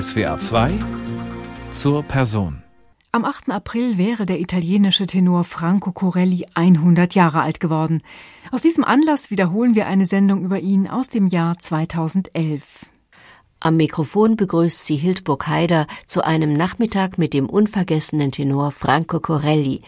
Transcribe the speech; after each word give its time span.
SWA 0.00 0.40
2 0.40 0.72
zur 1.70 2.02
Person. 2.02 2.64
Am 3.12 3.24
8. 3.24 3.50
April 3.50 3.96
wäre 3.96 4.26
der 4.26 4.40
italienische 4.40 5.06
Tenor 5.06 5.44
Franco 5.44 5.92
Corelli 5.92 6.46
100 6.54 7.14
Jahre 7.14 7.42
alt 7.42 7.60
geworden. 7.60 8.02
Aus 8.50 8.62
diesem 8.62 8.82
Anlass 8.82 9.30
wiederholen 9.30 9.76
wir 9.76 9.86
eine 9.86 10.06
Sendung 10.06 10.42
über 10.42 10.58
ihn 10.58 10.88
aus 10.88 11.10
dem 11.10 11.28
Jahr 11.28 11.58
2011. 11.58 12.86
Am 13.60 13.76
Mikrofon 13.76 14.34
begrüßt 14.34 14.84
sie 14.84 14.96
Hildburg 14.96 15.46
Haider 15.46 15.86
zu 16.08 16.24
einem 16.24 16.54
Nachmittag 16.54 17.16
mit 17.16 17.32
dem 17.32 17.48
unvergessenen 17.48 18.32
Tenor 18.32 18.72
Franco 18.72 19.20
Corelli, 19.20 19.82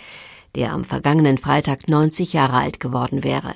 der 0.54 0.72
am 0.72 0.84
vergangenen 0.84 1.36
Freitag 1.36 1.88
90 1.88 2.32
Jahre 2.32 2.58
alt 2.58 2.78
geworden 2.78 3.24
wäre. 3.24 3.54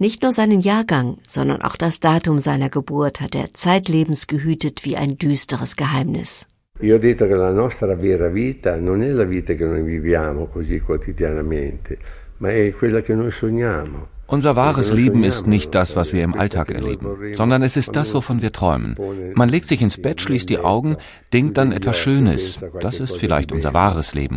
Nicht 0.00 0.22
nur 0.22 0.32
seinen 0.32 0.60
Jahrgang, 0.60 1.18
sondern 1.24 1.62
auch 1.62 1.76
das 1.76 2.00
Datum 2.00 2.40
seiner 2.40 2.68
Geburt 2.68 3.20
hat 3.20 3.36
er 3.36 3.54
zeitlebens 3.54 4.26
gehütet 4.26 4.84
wie 4.84 4.96
ein 4.96 5.18
düsteres 5.18 5.76
Geheimnis. 5.76 6.46
Io 6.80 6.96
ho 6.96 6.98
detto 6.98 7.28
che 7.28 7.36
la 7.36 7.52
nostra 7.52 7.94
vera 7.94 8.26
vita 8.26 8.74
non 8.76 9.02
è 9.02 9.12
la 9.12 9.22
vita 9.22 9.54
che 9.54 9.64
noi 9.64 9.82
viviamo 9.84 10.46
così 10.46 10.80
quotidianamente, 10.80 11.96
ma 12.38 12.50
è 12.50 12.72
quella 12.72 13.02
che 13.02 13.14
noi 13.14 13.30
sogniamo. 13.30 14.08
Unser 14.26 14.56
wahres 14.56 14.92
Leben 14.92 15.22
ist 15.22 15.46
nicht 15.46 15.72
das, 15.72 15.94
was 15.94 16.12
wir 16.12 16.24
im 16.24 16.34
Alltag 16.34 16.70
erleben, 16.72 17.34
sondern 17.34 17.62
es 17.62 17.76
ist 17.76 17.94
das, 17.94 18.14
wovon 18.14 18.42
wir 18.42 18.50
träumen. 18.50 18.96
Man 19.34 19.48
legt 19.48 19.66
sich 19.66 19.80
ins 19.80 20.00
Bett, 20.00 20.20
schließt 20.20 20.48
die 20.48 20.58
Augen, 20.58 20.96
denkt 21.32 21.56
dann 21.56 21.70
etwas 21.70 21.98
Schönes. 21.98 22.58
Das 22.80 22.98
ist 22.98 23.16
vielleicht 23.16 23.52
unser 23.52 23.74
wahres 23.74 24.14
Leben. 24.14 24.36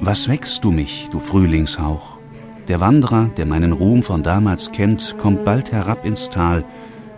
Was 0.00 0.28
wächst 0.28 0.62
du 0.62 0.70
mich, 0.70 1.08
du 1.10 1.20
Frühlingshauch? 1.20 2.18
Der 2.68 2.80
Wanderer, 2.80 3.30
der 3.36 3.46
meinen 3.46 3.72
Ruhm 3.72 4.02
von 4.02 4.22
damals 4.22 4.70
kennt, 4.72 5.16
kommt 5.18 5.44
bald 5.44 5.72
herab 5.72 6.04
ins 6.04 6.28
Tal 6.28 6.64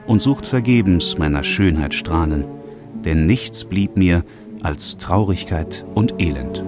und 0.07 0.23
sucht 0.23 0.47
vergebens 0.47 1.19
meiner 1.19 1.43
Schönheit 1.43 1.93
Strahlen, 1.93 2.45
denn 3.05 3.27
nichts 3.27 3.65
blieb 3.65 3.97
mir 3.97 4.25
als 4.63 4.97
Traurigkeit 4.99 5.85
und 5.95 6.21
Elend. 6.21 6.63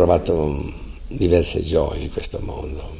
Provato 0.00 0.72
diverse 1.08 1.62
gioie 1.62 2.04
in 2.04 2.10
questo 2.10 2.38
mondo. 2.40 2.98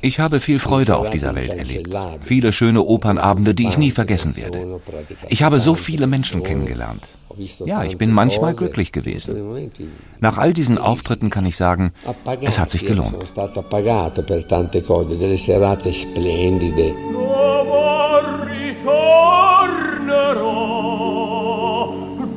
Ich 0.00 0.18
habe 0.18 0.40
viel 0.40 0.58
Freude 0.58 0.96
auf 0.96 1.10
dieser 1.10 1.36
Welt 1.36 1.54
erlebt. 1.54 1.94
Viele 2.20 2.52
schöne 2.52 2.82
Opernabende, 2.82 3.54
die 3.54 3.68
ich 3.68 3.78
nie 3.78 3.92
vergessen 3.92 4.36
werde. 4.36 4.80
Ich 5.28 5.44
habe 5.44 5.60
so 5.60 5.76
viele 5.76 6.08
Menschen 6.08 6.42
kennengelernt. 6.42 7.16
Ja, 7.64 7.84
ich 7.84 7.96
bin 7.96 8.10
manchmal 8.10 8.54
glücklich 8.54 8.90
gewesen. 8.90 9.70
Nach 10.18 10.36
all 10.36 10.52
diesen 10.52 10.78
Auftritten 10.78 11.30
kann 11.30 11.46
ich 11.46 11.56
sagen, 11.56 11.92
es 12.40 12.58
hat 12.58 12.70
sich 12.70 12.84
gelohnt. 12.84 13.14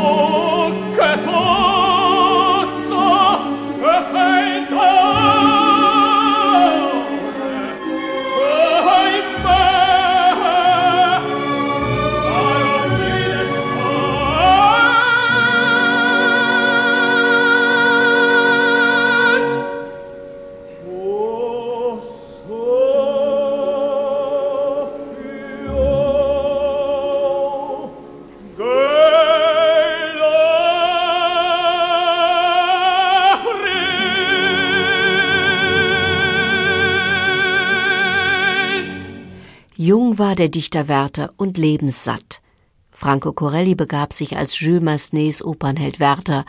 war 40.31 40.35
der 40.37 40.47
Dichter 40.47 40.87
Werther 40.87 41.29
und 41.35 41.57
lebenssatt. 41.57 42.41
Franco 42.89 43.33
Corelli 43.33 43.75
begab 43.75 44.13
sich 44.13 44.37
als 44.37 44.57
Jules 44.57 44.81
Massenets 44.81 45.43
Opernheld 45.43 45.99
Werther 45.99 46.45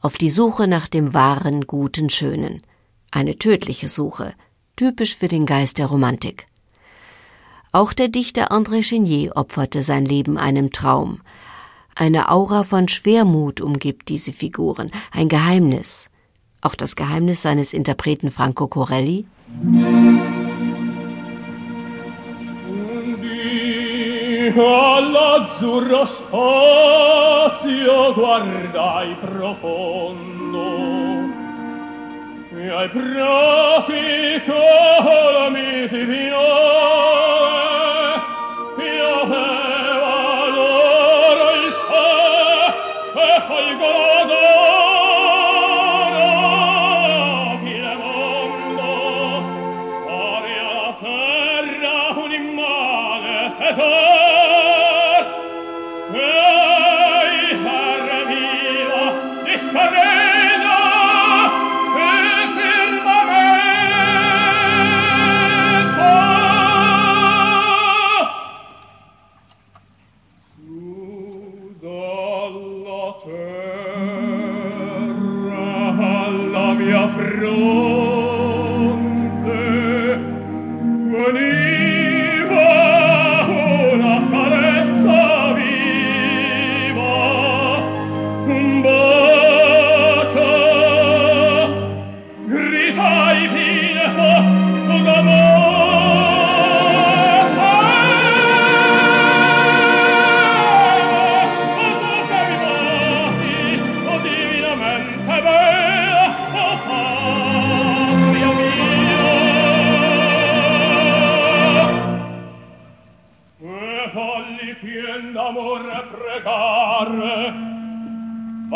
auf 0.00 0.16
die 0.18 0.30
Suche 0.30 0.68
nach 0.68 0.86
dem 0.86 1.14
wahren, 1.14 1.66
guten, 1.66 2.10
schönen. 2.10 2.62
Eine 3.10 3.36
tödliche 3.36 3.88
Suche, 3.88 4.34
typisch 4.76 5.16
für 5.16 5.26
den 5.26 5.46
Geist 5.46 5.78
der 5.78 5.86
Romantik. 5.86 6.46
Auch 7.72 7.92
der 7.92 8.06
Dichter 8.06 8.52
André 8.52 8.84
Chenier 8.84 9.32
opferte 9.34 9.82
sein 9.82 10.04
Leben 10.04 10.38
einem 10.38 10.70
Traum. 10.70 11.20
Eine 11.96 12.30
Aura 12.30 12.62
von 12.62 12.86
Schwermut 12.86 13.60
umgibt 13.60 14.10
diese 14.10 14.32
Figuren, 14.32 14.92
ein 15.10 15.28
Geheimnis. 15.28 16.08
Auch 16.60 16.76
das 16.76 16.94
Geheimnis 16.94 17.42
seines 17.42 17.72
Interpreten 17.72 18.30
Franco 18.30 18.68
Corelli? 18.68 19.26
all'azzurro 24.52 26.06
spazio 26.06 27.92
guardai 28.14 29.16
profondo. 29.20 30.62
E 32.56 32.70
ai 32.70 32.88
prati 32.88 34.42
colmi 34.46 35.88
di 35.88 36.04
viore 36.04 37.63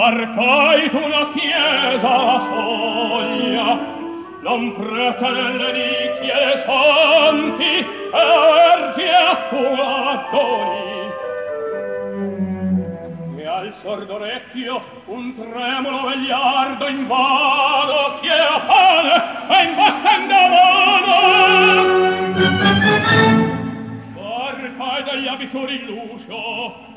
arcait 0.08 0.92
una 0.94 1.32
chiesa 1.34 2.08
la 2.24 2.38
soglia 2.48 3.68
non 4.40 4.72
pretende 4.74 5.72
di 5.76 5.90
chiede 6.20 6.64
santi 6.64 7.72
erge 8.12 9.12
tua 9.50 10.28
doni 10.32 10.86
e 13.36 13.46
al 13.46 13.74
sordo 13.82 14.14
orecchio 14.14 14.82
un 15.06 15.34
tremulo 15.34 16.00
vegliardo 16.08 16.88
invado 16.88 18.18
che 18.22 18.30
a 18.30 18.60
pane 18.60 19.14
e 19.50 19.62
in 19.64 19.74
bastenda 19.74 20.48
mano. 20.48 21.16
Porta 24.14 25.10
degli 25.10 25.28
abituri 25.28 25.84
l'uscio 25.84 26.96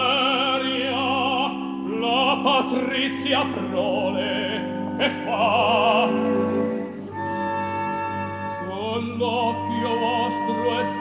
giustizia 3.11 3.45
prole 3.45 4.95
che 4.97 5.09
fa. 5.25 6.09
Con 8.67 9.17
l'occhio 9.17 9.97
vostro 9.97 10.79
est 10.79 11.00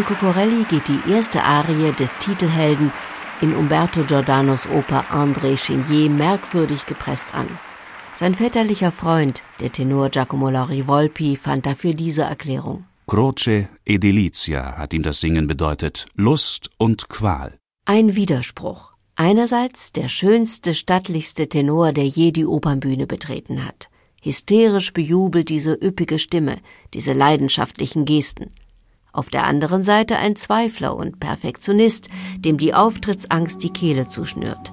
Franco 0.00 0.14
Corelli 0.14 0.64
geht 0.64 0.88
die 0.88 1.12
erste 1.12 1.42
Arie 1.42 1.92
des 1.92 2.16
Titelhelden 2.16 2.90
in 3.42 3.54
Umberto 3.54 4.02
Giordanos 4.02 4.66
Oper 4.66 5.04
André 5.10 5.58
Chenier 5.58 6.08
merkwürdig 6.08 6.86
gepresst 6.86 7.34
an. 7.34 7.48
Sein 8.14 8.34
väterlicher 8.34 8.92
Freund, 8.92 9.42
der 9.60 9.72
Tenor 9.72 10.08
Giacomo 10.08 10.48
Lauri 10.48 10.88
Volpi, 10.88 11.36
fand 11.36 11.66
dafür 11.66 11.92
diese 11.92 12.22
Erklärung. 12.22 12.86
Croce 13.06 13.68
e 13.84 13.98
delizia 13.98 14.78
hat 14.78 14.94
ihm 14.94 15.02
das 15.02 15.20
Singen 15.20 15.46
bedeutet, 15.46 16.06
Lust 16.14 16.70
und 16.78 17.10
Qual. 17.10 17.58
Ein 17.84 18.16
Widerspruch. 18.16 18.92
Einerseits 19.16 19.92
der 19.92 20.08
schönste, 20.08 20.74
stattlichste 20.74 21.46
Tenor, 21.50 21.92
der 21.92 22.06
je 22.06 22.30
die 22.32 22.46
Opernbühne 22.46 23.06
betreten 23.06 23.66
hat. 23.66 23.90
Hysterisch 24.22 24.94
bejubelt 24.94 25.50
diese 25.50 25.74
üppige 25.74 26.18
Stimme, 26.18 26.56
diese 26.94 27.12
leidenschaftlichen 27.12 28.06
Gesten 28.06 28.50
auf 29.12 29.28
der 29.28 29.44
anderen 29.46 29.82
Seite 29.82 30.16
ein 30.16 30.36
Zweifler 30.36 30.96
und 30.96 31.20
Perfektionist, 31.20 32.08
dem 32.38 32.58
die 32.58 32.74
Auftrittsangst 32.74 33.62
die 33.62 33.72
Kehle 33.72 34.08
zuschnürt. 34.08 34.72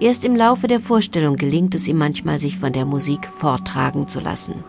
Erst 0.00 0.24
im 0.24 0.34
Laufe 0.34 0.66
der 0.66 0.80
Vorstellung 0.80 1.36
gelingt 1.36 1.74
es 1.74 1.86
ihm 1.86 1.98
manchmal, 1.98 2.38
sich 2.38 2.58
von 2.58 2.72
der 2.72 2.84
Musik 2.84 3.26
forttragen 3.26 4.08
zu 4.08 4.20
lassen. 4.20 4.64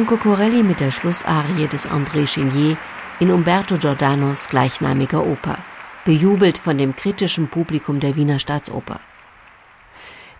Franco 0.00 0.16
Corelli 0.16 0.62
mit 0.62 0.80
der 0.80 0.92
Schlussarie 0.92 1.68
des 1.68 1.86
André 1.86 2.26
Chenier 2.26 2.78
in 3.20 3.30
Umberto 3.30 3.76
Giordanos 3.76 4.48
gleichnamiger 4.48 5.26
Oper, 5.26 5.58
bejubelt 6.06 6.56
von 6.56 6.78
dem 6.78 6.96
kritischen 6.96 7.50
Publikum 7.50 8.00
der 8.00 8.16
Wiener 8.16 8.38
Staatsoper. 8.38 8.98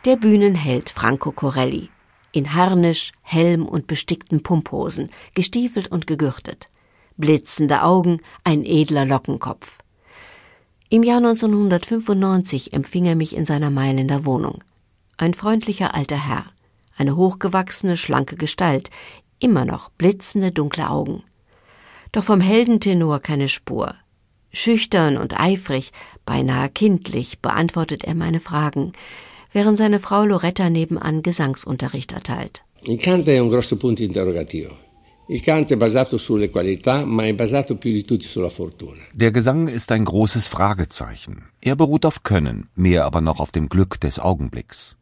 Der 0.07 0.17
Bühnenheld 0.17 0.89
Franco 0.89 1.31
Corelli, 1.31 1.91
in 2.33 2.55
Harnisch, 2.55 3.13
Helm 3.21 3.67
und 3.67 3.87
bestickten 3.87 4.43
Pumphosen, 4.43 5.11
gestiefelt 5.35 5.89
und 5.89 6.07
gegürtet, 6.07 6.71
blitzende 7.19 7.83
Augen, 7.83 8.23
ein 8.45 8.65
edler 8.65 9.05
Lockenkopf. 9.05 9.81
Im 10.89 11.03
Jahr 11.03 11.19
1995 11.19 12.73
empfing 12.73 13.05
er 13.05 13.15
mich 13.15 13.37
in 13.37 13.45
seiner 13.45 13.69
Mailänder 13.69 14.25
Wohnung. 14.25 14.65
Ein 15.19 15.35
freundlicher 15.35 15.95
alter 15.95 16.17
Herr, 16.17 16.47
eine 17.01 17.17
hochgewachsene, 17.17 17.97
schlanke 17.97 18.37
Gestalt, 18.37 18.91
immer 19.41 19.65
noch 19.65 19.91
blitzende 19.91 20.53
dunkle 20.53 20.89
Augen. 20.89 21.23
Doch 22.13 22.25
vom 22.25 22.41
Heldentenor 22.41 23.21
keine 23.21 23.49
Spur. 23.49 23.95
Schüchtern 24.53 25.17
und 25.17 25.39
eifrig, 25.39 25.93
beinahe 26.27 26.69
kindlich 26.69 27.41
beantwortet 27.41 28.05
er 28.05 28.15
meine 28.15 28.41
Fragen, 28.41 28.93
während 29.53 29.79
seine 29.79 30.01
Frau 30.01 30.25
Loretta 30.25 30.71
nebenan 30.71 31.23
Gesangsunterricht 31.23 32.13
erteilt. 32.13 32.63
Il 32.83 32.99
canto 32.99 33.31
è 33.31 33.39
un 33.39 33.49
grosso 33.49 33.77
punto 33.77 34.03
interrogativo. 34.03 34.77
Il 35.29 35.43
canto 35.43 35.75
è 35.75 35.77
basato 35.77 36.19
sulle 36.19 36.51
qualità, 36.51 37.05
ma 37.05 37.25
è 37.25 37.33
basato 37.33 37.77
più 37.77 37.93
di 37.93 38.05
tutti 38.05 38.27
sulla 38.27 38.49
fortuna. 38.49 39.03
Der 39.15 39.31
Gesang 39.31 39.69
ist 39.69 39.93
ein 39.93 40.05
großes 40.05 40.49
Fragezeichen. 40.49 41.45
Er 41.61 41.77
beruht 41.77 42.05
auf 42.05 42.25
Können, 42.25 42.69
mehr 42.75 43.05
aber 43.05 43.21
noch 43.21 43.39
auf 43.39 43.53
dem 43.53 43.69
Glück 43.69 44.01
des 44.01 44.19
Augenblicks. 44.19 44.97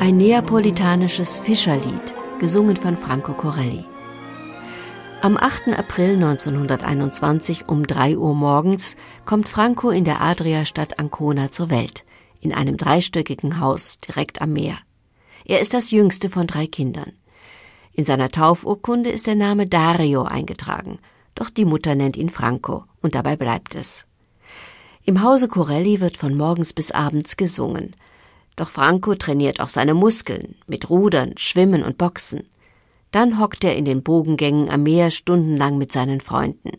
Ein 0.00 0.16
neapolitanisches 0.16 1.40
Fischerlied, 1.40 2.14
gesungen 2.38 2.76
von 2.76 2.96
Franco 2.96 3.32
Corelli. 3.32 3.84
Am 5.22 5.36
8. 5.36 5.76
April 5.76 6.14
1921 6.14 7.68
um 7.68 7.84
3 7.84 8.16
Uhr 8.16 8.32
morgens 8.32 8.94
kommt 9.24 9.48
Franco 9.48 9.90
in 9.90 10.04
der 10.04 10.20
Adriastadt 10.20 11.00
Ancona 11.00 11.50
zur 11.50 11.70
Welt, 11.70 12.04
in 12.40 12.54
einem 12.54 12.76
dreistöckigen 12.76 13.58
Haus 13.58 13.98
direkt 13.98 14.40
am 14.40 14.52
Meer. 14.52 14.78
Er 15.44 15.58
ist 15.58 15.74
das 15.74 15.90
jüngste 15.90 16.30
von 16.30 16.46
drei 16.46 16.68
Kindern. 16.68 17.14
In 17.92 18.04
seiner 18.04 18.30
Taufurkunde 18.30 19.10
ist 19.10 19.26
der 19.26 19.34
Name 19.34 19.66
Dario 19.66 20.22
eingetragen, 20.22 21.00
doch 21.34 21.50
die 21.50 21.64
Mutter 21.64 21.96
nennt 21.96 22.16
ihn 22.16 22.30
Franco 22.30 22.84
und 23.02 23.16
dabei 23.16 23.34
bleibt 23.34 23.74
es. 23.74 24.06
Im 25.04 25.24
Hause 25.24 25.48
Corelli 25.48 26.00
wird 26.00 26.16
von 26.16 26.36
morgens 26.36 26.72
bis 26.72 26.92
abends 26.92 27.36
gesungen. 27.36 27.96
Doch 28.58 28.68
Franco 28.68 29.14
trainiert 29.14 29.60
auch 29.60 29.68
seine 29.68 29.94
Muskeln 29.94 30.56
mit 30.66 30.90
Rudern, 30.90 31.34
Schwimmen 31.36 31.84
und 31.84 31.96
Boxen. 31.96 32.42
Dann 33.12 33.38
hockt 33.38 33.62
er 33.62 33.76
in 33.76 33.84
den 33.84 34.02
Bogengängen 34.02 34.68
am 34.68 34.82
Meer 34.82 35.12
stundenlang 35.12 35.78
mit 35.78 35.92
seinen 35.92 36.20
Freunden. 36.20 36.72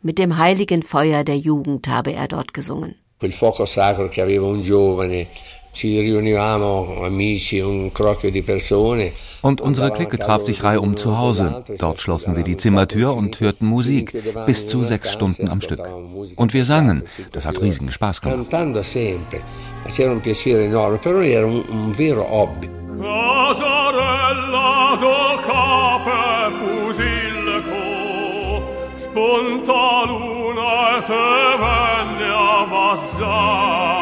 Mit 0.00 0.18
dem 0.18 0.38
heiligen 0.38 0.82
Feuer 0.82 1.22
der 1.22 1.36
Jugend 1.36 1.86
habe 1.86 2.14
er 2.14 2.28
dort 2.28 2.54
gesungen. 2.54 2.94
Quel 3.18 3.32
fuoco 3.32 3.66
sacro 3.66 4.08
che 4.08 4.22
aveva 4.22 4.46
un 4.46 4.62
giovane, 4.62 5.28
ci 5.72 6.00
riunivamo 6.00 7.02
amici, 7.02 7.58
un 7.58 7.90
crocchio 7.92 8.30
di 8.30 8.42
persone. 8.42 9.12
Und 9.40 9.60
unsere 9.60 9.90
Clique 9.90 10.18
traf 10.18 10.42
sich 10.42 10.62
reihum 10.62 10.96
zu 10.96 11.16
Hause. 11.18 11.64
Dort 11.78 12.00
schlossen 12.00 12.36
wir 12.36 12.44
die 12.44 12.56
Zimmertür 12.56 13.14
und 13.14 13.40
hörten 13.40 13.66
Musik, 13.66 14.12
bis 14.46 14.66
zu 14.68 14.84
sechs 14.84 15.12
Stunden 15.12 15.48
am 15.48 15.60
Stück. 15.60 15.80
Und 16.36 16.52
wir 16.52 16.64
sangen. 16.64 17.02
Das 17.32 17.46
hat 17.46 17.60
riesigen 17.60 17.90
Spaß 17.90 18.20
gemacht. 18.20 18.48
C'era 19.96 20.12
un 20.12 20.20
piacere 20.20 20.64
enorme, 20.64 20.98
per 20.98 21.12
noi 21.12 21.32
era 21.32 21.44
un, 21.44 21.64
un 21.68 21.92
vero 21.92 22.22
hobby. 22.22 22.68
Casarella 23.00 24.96
do 25.00 25.40
cape 25.42 26.52
pusilco 26.60 27.82
Spunta 28.96 30.04
luna 30.06 30.98
e 30.98 31.02
te 31.02 31.56
venne 31.58 32.28
a 32.30 32.64
vazza 32.64 34.01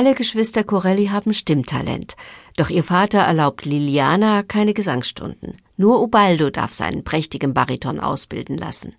Alle 0.00 0.14
Geschwister 0.14 0.64
Corelli 0.64 1.08
haben 1.08 1.34
Stimmtalent, 1.34 2.16
doch 2.56 2.70
ihr 2.70 2.82
Vater 2.82 3.18
erlaubt 3.18 3.66
Liliana 3.66 4.42
keine 4.42 4.72
Gesangsstunden. 4.72 5.58
Nur 5.76 6.00
Ubaldo 6.00 6.48
darf 6.48 6.72
seinen 6.72 7.04
prächtigen 7.04 7.52
Bariton 7.52 8.00
ausbilden 8.00 8.56
lassen. 8.56 8.96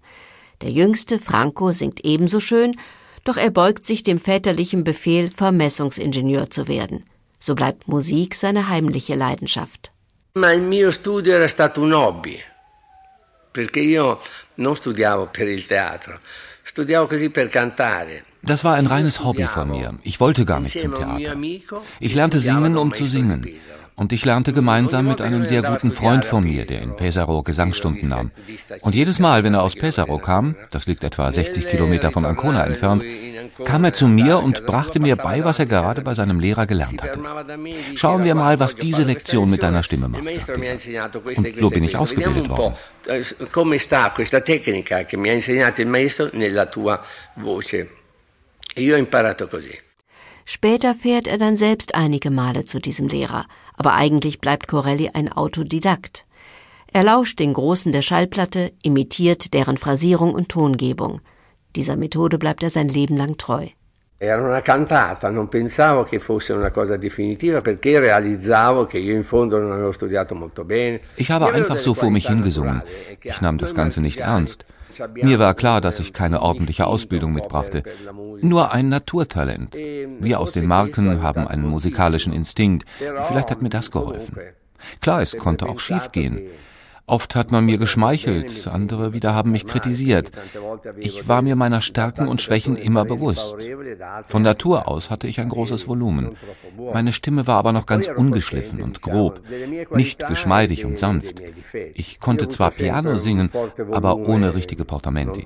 Der 0.62 0.70
jüngste, 0.70 1.18
Franco, 1.18 1.72
singt 1.72 2.06
ebenso 2.06 2.40
schön, 2.40 2.76
doch 3.24 3.38
er 3.38 3.50
beugt 3.50 3.84
sich 3.84 4.04
dem 4.04 4.20
väterlichen 4.20 4.84
Befehl, 4.84 5.32
Vermessungsingenieur 5.32 6.52
zu 6.52 6.68
werden. 6.68 7.04
So 7.40 7.56
bleibt 7.56 7.88
Musik 7.88 8.36
seine 8.36 8.70
heimliche 8.70 9.16
Leidenschaft. 9.16 9.92
Ma 10.36 10.54
il 10.54 10.62
mio 10.62 10.92
studio 10.92 11.34
era 11.34 11.48
stato 11.48 11.82
un 11.82 11.94
hobby, 11.94 12.40
perché 13.52 13.80
io 13.80 14.20
non 14.58 14.76
studiavo 14.76 15.30
per 15.32 15.48
il 15.48 15.66
teatro, 15.66 16.20
studiavo 16.62 17.08
così 17.08 17.32
per 17.32 17.48
cantare. 17.48 18.26
Das 18.44 18.64
war 18.64 18.76
ein 18.76 18.88
reines 18.88 19.24
Hobby 19.24 19.44
von 19.44 19.70
mir. 19.70 19.94
Ich 20.04 20.20
wollte 20.20 20.46
gar 20.46 20.60
nicht 20.60 20.80
zum 20.80 20.96
Theater. 20.96 21.36
Ich 22.00 22.16
lernte 22.16 22.40
singen, 22.40 22.78
um 22.78 22.94
zu 22.94 23.06
singen. 23.06 23.46
Und 23.96 24.14
ich 24.14 24.26
lernte 24.26 24.52
gemeinsam 24.52 25.08
mit 25.08 25.22
einem 25.22 25.46
sehr 25.46 25.62
guten 25.62 25.92
Freund 25.92 26.26
von 26.26 26.44
mir, 26.44 26.66
der 26.66 26.82
in 26.82 26.96
Pesaro 26.96 27.44
Gesangsstunden 27.44 28.10
nahm. 28.10 28.32
Und 28.82 28.96
jedes 28.96 29.20
Mal, 29.20 29.44
wenn 29.44 29.54
er 29.54 29.62
aus 29.62 29.76
Pesaro 29.76 30.18
kam, 30.18 30.56
das 30.72 30.88
liegt 30.88 31.04
etwa 31.04 31.32
60 31.32 31.68
Kilometer 31.68 32.12
von 32.12 32.26
Ancona 32.26 32.66
entfernt, 32.66 33.04
kam 33.64 33.84
er 33.84 33.94
zu 33.94 34.08
mir 34.08 34.40
und 34.40 34.66
brachte 34.66 35.00
mir 35.00 35.18
bei, 35.18 35.44
was 35.44 35.60
er 35.60 35.68
gerade 35.68 36.02
bei 36.02 36.16
seinem 36.16 36.40
Lehrer 36.40 36.66
gelernt 36.66 37.04
hatte. 37.04 37.20
Schauen 37.96 38.24
wir 38.24 38.34
mal, 38.34 38.60
was 38.60 38.76
diese 38.76 39.04
Lektion 39.04 39.52
mit 39.52 39.62
deiner 39.62 39.84
Stimme 39.84 40.08
macht, 40.08 40.34
sagte 40.34 40.64
er. 40.64 41.10
Und 41.36 41.56
so 41.56 41.70
bin 41.70 41.84
ich 41.84 41.96
ausgebildet 41.96 42.50
worden. 42.50 42.76
Come 43.52 43.78
sta 43.78 44.12
questa 44.12 44.42
tecnica 44.42 45.04
che 45.04 45.18
mi 45.18 45.30
ha 45.30 45.34
insegnato 45.34 45.82
il 45.82 45.88
maestro 45.88 46.30
nella 46.34 46.66
tua 46.66 47.04
voce? 47.36 48.01
Io 48.78 48.96
ho 48.96 48.98
imparato 48.98 49.48
così. 49.48 49.78
Später 50.46 50.96
fährt 50.96 51.28
er 51.28 51.38
dann 51.38 51.58
selbst 51.58 51.94
einige 51.96 52.32
Male 52.32 52.66
zu 52.66 52.80
diesem 52.80 53.08
Lehrer, 53.08 53.46
aber 53.76 53.94
eigentlich 53.94 54.40
bleibt 54.40 54.68
Corelli 54.68 55.10
ein 55.14 55.32
Autodidakt. 55.32 56.26
Er 56.94 57.04
lauscht 57.04 57.40
den 57.40 57.54
Großen 57.54 57.92
der 57.92 58.02
Schallplatte, 58.02 58.72
imitiert 58.84 59.54
deren 59.54 59.78
Phrasierung 59.78 60.34
und 60.34 60.50
Tongebung. 60.50 61.22
Dieser 61.76 61.96
Methode 61.96 62.38
bleibt 62.38 62.64
er 62.64 62.70
sein 62.70 62.90
Leben 62.90 63.16
lang 63.16 63.38
treu. 63.38 63.68
Era 64.20 64.40
una 64.44 64.62
cantata, 64.62 65.30
non 65.32 65.48
pensavo 65.48 66.04
che 66.04 66.20
fosse 66.20 66.54
una 66.54 66.70
cosa 66.70 66.96
definitiva 66.96 67.62
perché 67.62 68.00
realizzavo 68.00 68.86
che 68.86 69.00
io 69.00 69.16
in 69.16 69.24
fondo 69.24 69.58
non 69.58 69.72
avevo 69.72 69.92
studiato 69.94 70.36
molto 70.36 70.64
bene. 70.64 71.00
Ich 71.16 71.32
habe 71.32 71.52
einfach 71.52 71.80
so 71.80 71.96
vor 71.96 72.12
mich 72.12 72.28
hingesungen. 72.28 72.84
Ich 73.24 73.42
nahm 73.42 73.58
das 73.58 73.74
Ganze 73.74 74.00
nicht 74.00 74.20
ernst. 74.20 74.64
Mir 75.16 75.40
war 75.40 75.54
klar, 75.54 75.82
dass 75.82 76.00
ich 76.00 76.14
keine 76.14 76.42
ordentliche 76.42 76.88
Ausbildung 76.88 77.34
mitbrachte, 77.34 77.84
nur 78.42 78.72
ein 78.72 78.90
Naturtalent. 78.90 79.76
Wir 79.76 80.40
aus 80.40 80.52
den 80.52 80.68
Marken 80.68 81.22
haben 81.22 81.48
einen 81.48 81.68
musikalischen 81.68 82.34
Instinkt. 82.34 82.88
Vielleicht 82.98 83.52
hat 83.52 83.62
mir 83.62 83.70
das 83.70 83.92
geholfen. 83.92 84.38
Klar, 85.00 85.22
es 85.22 85.38
konnte 85.38 85.68
auch 85.68 85.80
schiefgehen. 85.80 86.42
Oft 87.06 87.36
hat 87.36 87.52
man 87.52 87.66
mir 87.66 87.78
geschmeichelt, 87.78 88.68
andere 88.72 89.14
wieder 89.14 89.34
haben 89.36 89.52
mich 89.52 89.66
kritisiert. 89.66 90.32
Ich 90.98 91.28
war 91.28 91.42
mir 91.42 91.56
meiner 91.56 91.82
Stärken 91.82 92.28
und 92.28 92.42
Schwächen 92.42 92.78
immer 92.78 93.06
bewusst. 93.06 93.58
Von 94.28 94.44
Natur 94.44 94.88
aus 94.88 95.10
hatte 95.10 95.28
ich 95.28 95.40
ein 95.40 95.50
großes 95.50 95.88
Volumen. 95.88 96.36
Meine 96.94 97.12
Stimme 97.12 97.48
war 97.48 97.58
aber 97.58 97.74
noch 97.74 97.86
ganz 97.86 98.08
ungeschliffen 98.08 98.82
und 98.82 99.02
grob, 99.02 99.42
nicht 99.92 100.26
geschmeidig 100.28 100.86
und 100.86 100.98
sanft. 100.98 101.42
Ich 101.94 102.20
konnte 102.20 102.48
zwar 102.48 102.72
Piano 102.72 103.18
singen, 103.18 103.50
aber 103.92 104.18
ohne 104.18 104.54
richtige 104.56 104.86
Portamenti. 104.86 105.46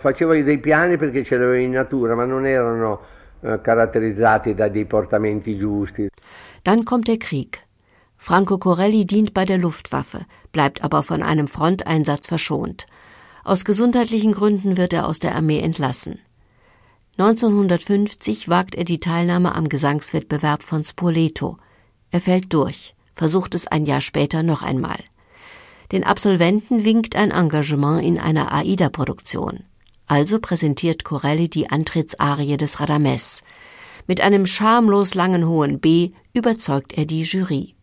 Facevo 0.00 0.40
dei 0.40 0.58
piani 0.58 0.96
perché 0.96 1.24
ce 1.24 1.36
l'avevo 1.36 1.54
in 1.54 1.72
natura, 1.72 2.14
ma 2.14 2.24
non 2.24 2.46
erano 2.46 3.00
eh, 3.40 3.60
caratterizzati 3.60 4.54
da 4.54 4.68
dei 4.68 4.84
portamenti 4.84 5.56
giusti. 5.56 6.08
Dann 6.64 6.84
kommt 6.84 7.08
der 7.08 7.18
Krieg. 7.18 7.62
Franco 8.16 8.58
Corelli 8.58 9.06
dient 9.06 9.32
bei 9.32 9.44
der 9.44 9.58
Luftwaffe, 9.58 10.26
bleibt 10.52 10.82
aber 10.82 11.02
von 11.02 11.22
einem 11.22 11.48
Fronteinsatz 11.48 12.26
verschont. 12.26 12.86
Aus 13.44 13.64
gesundheitlichen 13.64 14.32
Gründen 14.32 14.76
wird 14.76 14.92
er 14.92 15.06
aus 15.06 15.20
der 15.20 15.34
Armee 15.34 15.60
entlassen. 15.60 16.18
1950 17.16 18.48
wagt 18.48 18.74
er 18.74 18.84
die 18.84 19.00
Teilnahme 19.00 19.54
am 19.54 19.68
Gesangswettbewerb 19.68 20.62
von 20.62 20.84
Spoleto. 20.84 21.58
Er 22.10 22.20
fällt 22.20 22.52
durch, 22.52 22.94
versucht 23.14 23.54
es 23.54 23.66
ein 23.66 23.86
Jahr 23.86 24.00
später 24.00 24.42
noch 24.42 24.62
einmal. 24.62 24.98
Den 25.90 26.04
Absolventen 26.04 26.84
winkt 26.84 27.16
ein 27.16 27.30
Engagement 27.30 28.04
in 28.04 28.18
einer 28.18 28.52
AIDA-Produktion. 28.52 29.64
Also 30.06 30.38
präsentiert 30.38 31.04
Corelli 31.04 31.48
die 31.48 31.70
Antrittsarie 31.70 32.56
des 32.56 32.80
Radames. 32.80 33.42
Mit 34.06 34.20
einem 34.20 34.46
schamlos 34.46 35.14
langen 35.14 35.48
hohen 35.48 35.80
B 35.80 36.12
überzeugt 36.38 36.92
er 36.96 37.04
die 37.04 37.22
Jury. 37.22 37.74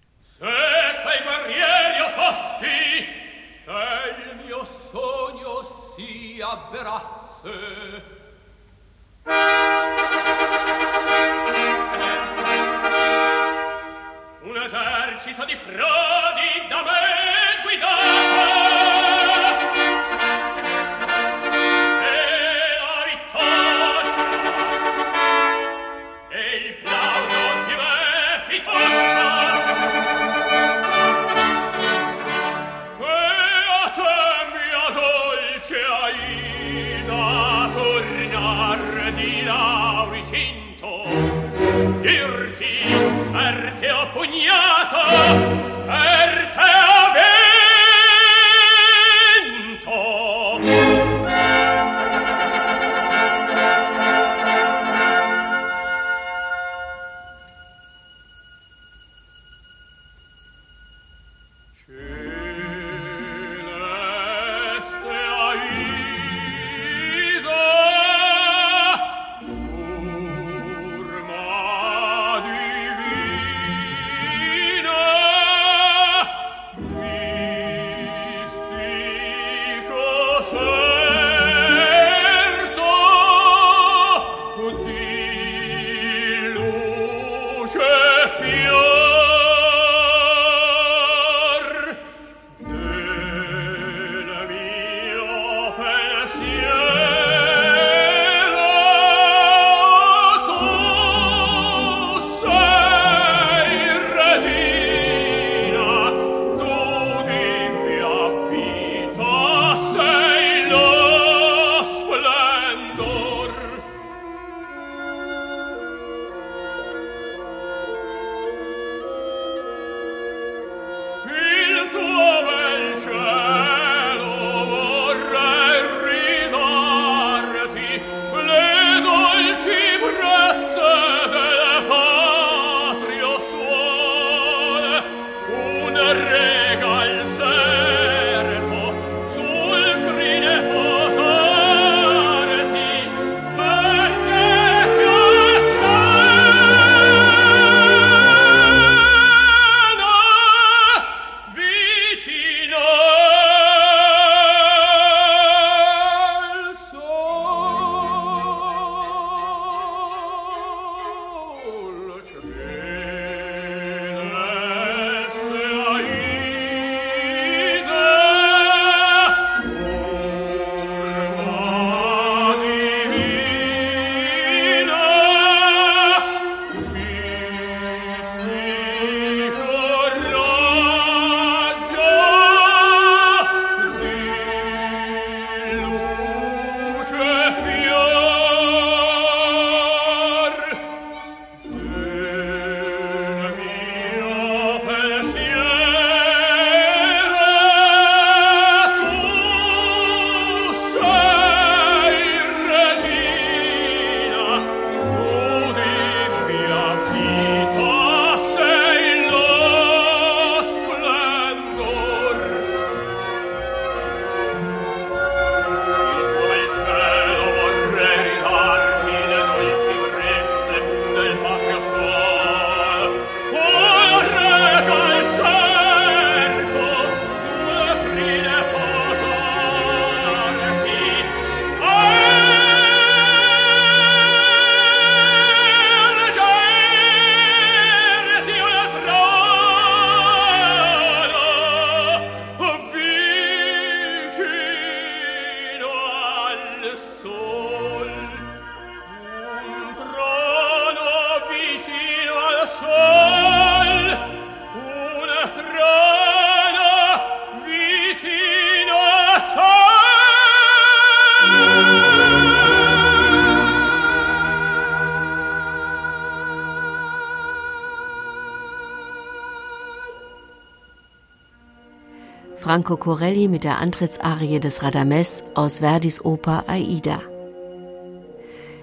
Franco 272.75 272.97
Corelli 272.97 273.47
mit 273.47 273.63
der 273.63 273.79
Antrittsarie 273.79 274.59
des 274.59 274.83
Radames 274.83 275.45
aus 275.53 275.79
Verdis 275.79 276.19
Oper 276.25 276.65
Aida. 276.67 277.21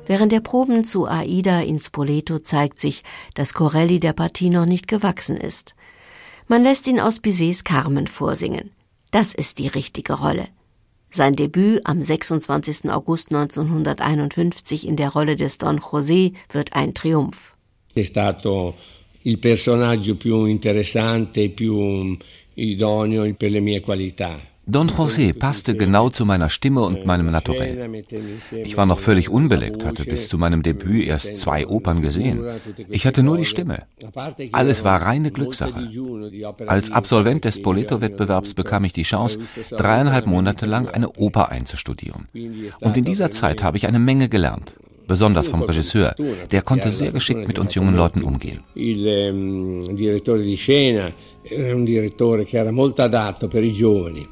Während 0.07 0.33
der 0.33 0.41
Proben 0.41 0.83
zu 0.83 1.07
Aida 1.07 1.61
in 1.61 1.79
Spoleto 1.79 2.39
zeigt 2.39 2.79
sich, 2.79 3.03
dass 3.35 3.53
Corelli 3.53 4.01
der 4.01 4.15
Partie 4.15 4.49
noch 4.49 4.65
nicht 4.65 4.89
gewachsen 4.89 5.37
ist. 5.37 5.75
Man 6.49 6.63
lässt 6.63 6.87
ihn 6.87 7.01
aus 7.01 7.19
Bizets 7.19 7.65
Carmen 7.65 8.07
vorsingen. 8.07 8.71
Das 9.11 9.35
ist 9.35 9.59
die 9.59 9.69
richtige 9.69 10.15
Rolle. 10.15 10.47
Sein 11.11 11.35
Debüt 11.35 11.83
am 11.85 12.01
26. 12.01 12.91
August 12.91 13.31
1951 13.31 14.89
in 14.89 14.97
der 14.97 15.11
Rolle 15.11 15.37
des 15.37 15.59
Don 15.59 15.79
José 15.79 16.33
wird 16.51 16.73
ein 16.73 16.95
Triumph. 16.95 17.55
È 17.93 18.05
stato 18.05 18.75
il 19.25 19.39
personaggio 19.39 20.17
più 20.17 20.47
interessante, 20.47 21.51
più 21.51 22.17
Don 24.65 24.89
José 24.89 25.33
passte 25.33 25.75
genau 25.75 26.09
zu 26.09 26.25
meiner 26.25 26.49
Stimme 26.49 26.83
und 26.83 27.05
meinem 27.05 27.31
Naturell. 27.33 28.05
Ich 28.65 28.77
war 28.77 28.87
noch 28.87 29.01
völlig 29.01 29.29
unbeleckt, 29.29 29.85
hatte 29.85 30.05
bis 30.05 30.29
zu 30.29 30.39
meinem 30.39 30.63
Debüt 30.63 31.05
erst 31.07 31.37
zwei 31.37 31.67
Opern 31.67 32.01
gesehen. 32.01 32.45
Ich 32.89 33.05
hatte 33.05 33.25
nur 33.25 33.39
die 33.39 33.45
Stimme. 33.45 33.83
Alles 34.53 34.85
war 34.85 35.03
reine 35.03 35.33
Glückssache. 35.33 35.91
Als 36.69 36.93
Absolvent 36.93 37.45
des 37.45 37.57
Spoleto-Wettbewerbs 37.57 38.55
bekam 38.55 38.85
ich 38.85 38.93
die 38.93 39.03
Chance, 39.03 39.41
dreieinhalb 39.71 40.27
Monate 40.27 40.67
lang 40.67 40.89
eine 40.89 41.11
Oper 41.11 41.51
einzustudieren. 41.51 42.29
Und 42.81 42.97
in 42.97 43.05
dieser 43.05 43.33
Zeit 43.33 43.65
habe 43.65 43.79
ich 43.79 43.89
eine 43.89 43.99
Menge 43.99 44.29
gelernt 44.29 44.75
besonders 45.07 45.49
vom 45.49 45.63
Regisseur. 45.63 46.15
Der 46.51 46.63
konnte 46.63 46.91
sehr 46.93 47.13
geschickt 47.13 47.47
mit 47.47 47.59
uns 47.59 47.75
jungen 47.75 47.97
Leuten 47.97 48.23
umgehen. 48.23 48.61
Il 48.75 49.07
ehm, 49.07 49.97
direttore 49.97 50.43
di 50.43 50.57
scena 50.57 51.13
era 51.43 51.75
un 51.75 51.85
direttore 51.85 52.45
che 52.45 52.59
era 52.59 52.71
molto 52.71 53.03
adatto 53.03 53.49
per 53.49 53.63
i 53.65 53.73
giovani. 53.73 54.27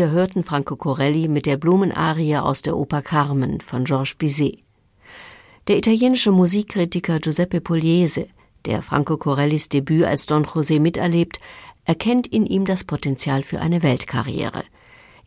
Wir 0.00 0.12
hörten 0.12 0.44
Franco 0.44 0.76
Corelli 0.76 1.28
mit 1.28 1.44
der 1.44 1.58
Blumenarie 1.58 2.38
aus 2.38 2.62
der 2.62 2.74
Oper 2.74 3.02
Carmen 3.02 3.60
von 3.60 3.84
Georges 3.84 4.14
Bizet. 4.14 4.64
Der 5.68 5.76
italienische 5.76 6.32
Musikkritiker 6.32 7.18
Giuseppe 7.18 7.60
Pugliese, 7.60 8.28
der 8.64 8.80
Franco 8.80 9.18
Corellis 9.18 9.68
Debüt 9.68 10.04
als 10.04 10.24
Don 10.24 10.46
José 10.46 10.80
miterlebt, 10.80 11.38
erkennt 11.84 12.26
in 12.26 12.46
ihm 12.46 12.64
das 12.64 12.84
Potenzial 12.84 13.42
für 13.42 13.60
eine 13.60 13.82
Weltkarriere. 13.82 14.64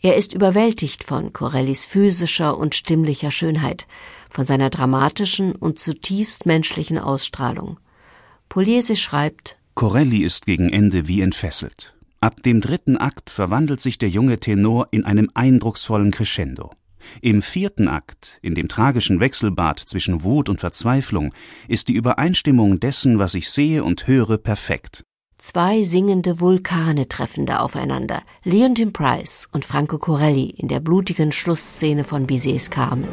Er 0.01 0.15
ist 0.15 0.33
überwältigt 0.33 1.03
von 1.03 1.33
Corellis 1.33 1.85
physischer 1.85 2.57
und 2.57 2.73
stimmlicher 2.73 3.29
Schönheit, 3.29 3.85
von 4.31 4.43
seiner 4.43 4.71
dramatischen 4.71 5.53
und 5.53 5.77
zutiefst 5.77 6.47
menschlichen 6.47 6.97
Ausstrahlung. 6.97 7.79
Pugliese 8.49 8.95
schreibt 8.95 9.55
Corelli 9.75 10.23
ist 10.23 10.47
gegen 10.47 10.69
Ende 10.69 11.07
wie 11.07 11.21
entfesselt. 11.21 11.92
Ab 12.23 12.41
dem 12.41 12.61
dritten 12.61 12.95
Akt 12.95 13.29
verwandelt 13.29 13.81
sich 13.81 13.97
der 13.97 14.07
junge 14.07 14.39
Tenor 14.39 14.87
in 14.91 15.03
einem 15.03 15.29
eindrucksvollen 15.33 16.11
Crescendo. 16.11 16.71
Im 17.21 17.41
vierten 17.41 17.89
Akt, 17.89 18.39
in 18.41 18.55
dem 18.55 18.69
tragischen 18.69 19.19
Wechselbad 19.19 19.79
zwischen 19.79 20.23
Wut 20.23 20.47
und 20.47 20.61
Verzweiflung, 20.61 21.33
ist 21.67 21.89
die 21.89 21.95
Übereinstimmung 21.95 22.79
dessen, 22.79 23.19
was 23.19 23.33
ich 23.33 23.49
sehe 23.49 23.83
und 23.83 24.07
höre, 24.07 24.37
perfekt. 24.37 25.03
Zwei 25.37 25.83
singende 25.83 26.39
Vulkane 26.39 27.09
treffen 27.09 27.45
da 27.45 27.57
aufeinander, 27.57 28.21
Leontin 28.45 28.93
Price 28.93 29.49
und 29.51 29.65
Franco 29.65 29.97
Corelli 29.97 30.45
in 30.45 30.69
der 30.69 30.79
blutigen 30.79 31.33
Schlussszene 31.33 32.05
von 32.05 32.25
Bizets 32.25 32.69
Carmen. 32.69 33.09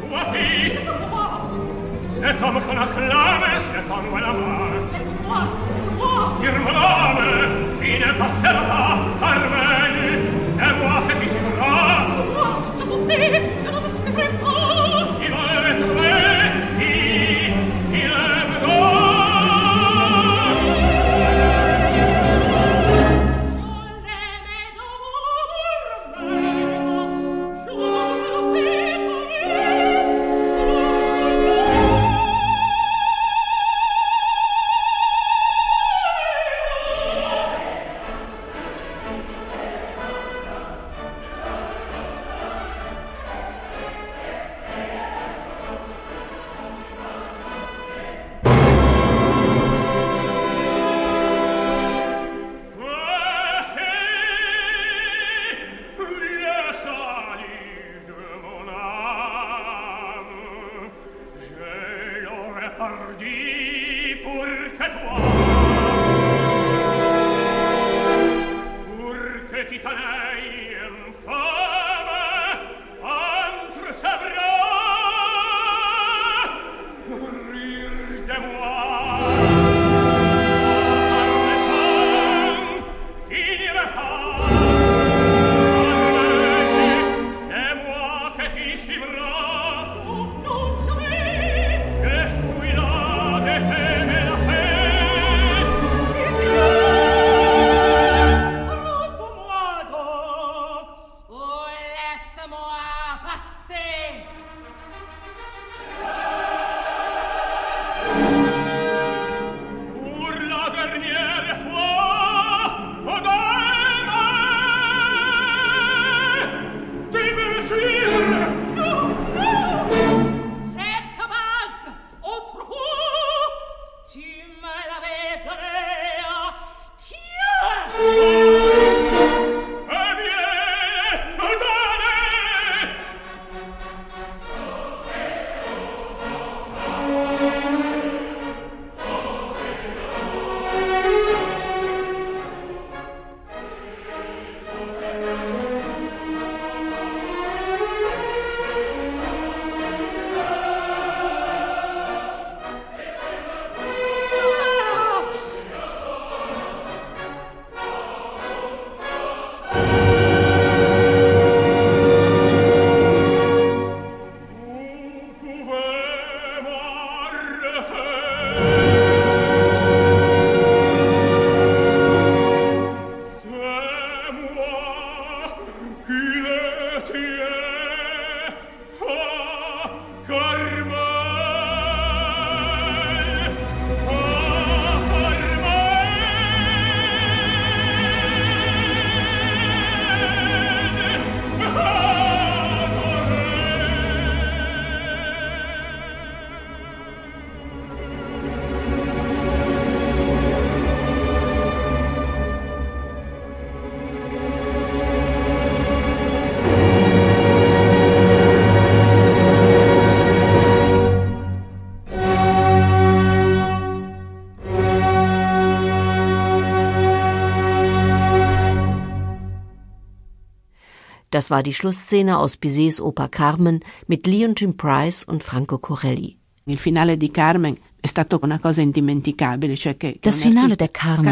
Das 221.41 221.49
war 221.49 221.63
die 221.63 221.73
Schlussszene 221.73 222.37
aus 222.37 222.55
Bizets 222.55 223.01
Oper 223.01 223.27
Carmen 223.27 223.79
mit 224.05 224.27
Leontyne 224.27 224.73
Price 224.73 225.23
und 225.23 225.43
Franco 225.43 225.79
Corelli. 225.79 226.37
Das 226.67 226.81
Finale 226.81 227.17
der 227.17 227.29
Carmen 227.29 227.77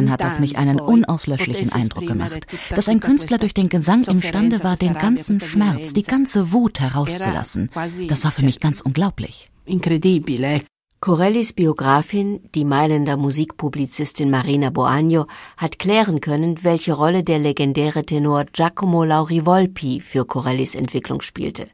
hat 0.09 0.25
auf 0.25 0.39
mich 0.39 0.57
einen 0.57 0.79
unauslöschlichen 0.79 1.71
Eindruck 1.71 2.07
gemacht, 2.07 2.47
dass 2.71 2.89
ein 2.89 3.01
Künstler 3.01 3.37
durch 3.37 3.53
den 3.53 3.69
Gesang 3.69 4.01
imstande 4.05 4.63
war, 4.63 4.77
den 4.77 4.95
ganzen 4.95 5.39
Schmerz, 5.41 5.93
die 5.93 6.01
ganze 6.01 6.51
Wut 6.51 6.79
herauszulassen. 6.79 7.69
Das 8.07 8.23
war 8.23 8.31
für 8.31 8.43
mich 8.43 8.59
ganz 8.59 8.81
unglaublich. 8.81 9.51
Incredibile. 9.65 10.61
Corellis 11.01 11.53
Biografin, 11.53 12.41
die 12.53 12.65
Mailänder 12.65 13.15
Musikpublizistin 13.15 14.29
Marina 14.29 14.69
Boagno, 14.69 15.27
hat 15.55 15.79
klären 15.79 16.19
können, 16.19 16.61
welche 16.65 16.91
Rolle 16.91 17.23
der 17.23 17.39
legendäre 17.39 18.05
Tenor 18.05 18.43
Giacomo 18.51 19.05
Lauri 19.05 19.45
Volpi 19.45 20.01
für 20.01 20.25
Corellis 20.25 20.75
Entwicklung 20.75 21.21
spielte. 21.21 21.69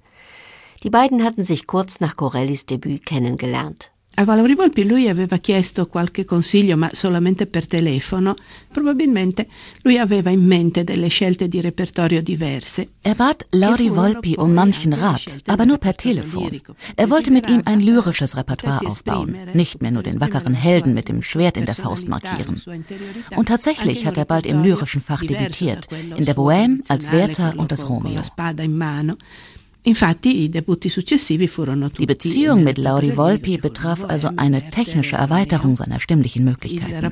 Die 0.84 0.92
beiden 0.92 1.24
hatten 1.24 1.44
sich 1.44 1.66
kurz 1.66 2.00
nach 2.02 2.16
Corellis 2.16 2.68
Debüt 2.68 3.08
kennengelernt. 3.08 3.90
A 4.18 4.24
Lauri 4.24 4.56
Volpi 4.56 4.86
lui 4.86 5.10
aveva 5.10 5.38
chiesto 5.38 5.88
qualche 5.88 6.24
consiglio, 6.24 6.78
ma 6.78 6.90
solamente 6.94 7.48
per 7.48 7.68
telefono. 7.68 8.34
Probabilmente 8.72 9.48
lui 9.82 9.98
aveva 9.98 10.30
in 10.30 10.42
mente 10.46 10.86
delle 10.86 11.10
scelte 11.10 11.50
di 11.50 11.60
repertorio 11.60 12.22
diverse. 12.22 12.92
Er 13.02 13.16
bat 13.16 13.46
Lauri 13.50 13.90
Volpi 13.90 14.34
um 14.38 14.54
manchen 14.54 14.94
Rat, 14.94 15.42
aber 15.48 15.66
nur 15.66 15.80
per 15.80 15.96
Telefon. 15.96 16.62
Er 16.96 17.10
wollte 17.10 17.30
mit 17.30 17.50
ihm 17.50 17.62
ein 17.66 17.82
lyrisches 17.82 18.38
Repertoire 18.38 18.86
aufbauen, 18.86 19.36
nicht 19.54 19.82
mehr 19.82 19.92
nur 19.92 20.04
den 20.04 20.22
wackeren 20.22 20.54
Helden 20.54 20.94
mit 20.94 21.10
dem 21.10 21.22
Schwert 21.22 21.58
in 21.58 21.66
der 21.66 21.76
Faust 21.76 22.08
markieren. 22.08 22.62
Und 23.36 23.50
tatsächlich 23.50 24.06
hat 24.06 24.18
er 24.18 24.26
bald 24.26 24.46
im 24.46 24.64
lyrischen 24.64 25.02
Fach 25.02 25.24
debütiert, 25.24 25.90
in 25.92 26.24
der 26.24 26.38
Bohème 26.38 26.80
als 26.88 27.12
Werther 27.12 27.54
und 27.58 27.70
das 27.74 27.90
Romeo. 27.90 28.22
Die 29.86 29.94
Beziehung 32.06 32.64
mit 32.64 32.78
Lauri 32.80 33.16
Volpi 33.18 33.58
betraf 33.58 34.04
also 34.04 34.30
eine 34.36 34.72
technische 34.72 35.16
Erweiterung 35.16 35.76
seiner 35.76 36.00
stimmlichen 36.00 36.44
Möglichkeiten. 36.44 37.04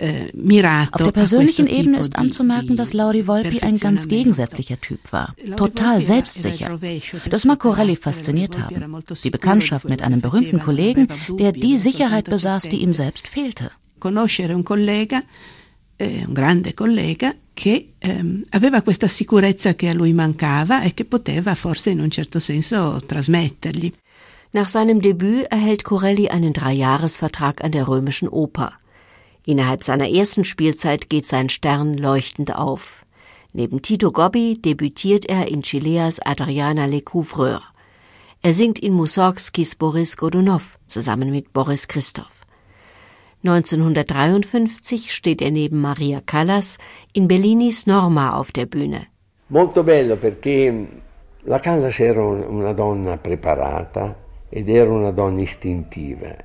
Eh, 0.00 0.24
Auf 0.92 1.02
der 1.02 1.12
persönlichen 1.12 1.66
Ebene 1.68 1.98
ist 2.00 2.16
anzumerken, 2.16 2.76
dass 2.76 2.92
Lauri 2.92 3.26
Volpi 3.28 3.60
ein 3.60 3.78
ganz 3.78 4.08
gegensätzlicher 4.08 4.80
Typ 4.80 5.12
war, 5.12 5.36
total 5.56 6.02
selbstsicher. 6.02 6.78
Das 7.30 7.44
mag 7.44 7.60
Corelli 7.60 7.94
fasziniert 7.94 8.58
haben, 8.58 9.04
die 9.22 9.30
Bekanntschaft 9.30 9.88
mit 9.88 10.02
einem 10.02 10.20
berühmten 10.20 10.58
Kollegen, 10.58 11.06
der 11.28 11.52
die 11.52 11.78
Sicherheit 11.78 12.24
besaß, 12.24 12.64
die 12.64 12.82
ihm 12.82 12.92
selbst 12.92 13.28
fehlte. 13.28 13.70
Conoscere 14.00 14.54
un 14.54 14.64
collega, 14.64 15.22
eh, 15.98 16.24
un 16.26 16.32
grande 16.32 16.72
collega, 16.74 17.34
che 17.52 17.94
ehm, 17.98 18.44
aveva 18.50 18.82
questa 18.82 19.08
sicurezza 19.08 19.74
che 19.74 19.88
a 19.88 19.94
lui 19.94 20.12
mancava 20.12 20.82
e 20.82 20.94
che 20.94 21.04
poteva 21.04 21.54
forse 21.54 21.90
in 21.90 22.00
un 22.00 22.10
certo 22.10 22.38
senso 22.38 23.02
trasmettergli. 23.04 23.92
Nach 24.52 24.68
seinem 24.68 25.00
Debüt 25.00 25.46
erhält 25.50 25.82
Corelli 25.82 26.28
einen 26.28 26.52
Dreijahresvertrag 26.52 27.62
an 27.62 27.72
der 27.72 27.86
Römischen 27.86 28.28
Oper. 28.28 28.72
Innerhalb 29.44 29.82
seiner 29.82 30.08
ersten 30.08 30.44
Spielzeit 30.44 31.10
geht 31.10 31.26
sein 31.26 31.48
Stern 31.48 31.98
leuchtend 31.98 32.54
auf. 32.54 33.04
Neben 33.52 33.82
Tito 33.82 34.12
Gobbi 34.12 34.58
debütiert 34.60 35.26
er 35.26 35.48
in 35.48 35.62
Chileas 35.62 36.20
Adriana 36.20 36.86
Le 36.86 37.00
Couvreur. 37.00 37.62
Er 38.40 38.52
singt 38.52 38.78
in 38.78 38.92
Mussorgskis 38.92 39.74
Boris 39.74 40.16
Godunov 40.16 40.78
zusammen 40.86 41.30
mit 41.30 41.52
Boris 41.52 41.88
Christoph. 41.88 42.46
1953 43.44 45.12
steht 45.12 45.40
er 45.42 45.50
neben 45.50 45.80
Maria 45.80 46.20
Callas 46.20 46.78
in 47.12 47.28
Bellinis 47.28 47.86
Norma 47.86 48.30
auf 48.30 48.52
der 48.52 48.66
Bühne. 48.66 49.06
Molto 49.48 49.82
bello 49.82 50.16
perché 50.16 50.86
la 51.44 51.58
Callas 51.58 51.98
era 52.00 52.22
una 52.22 52.72
donna 52.72 53.16
preparata 53.16 54.14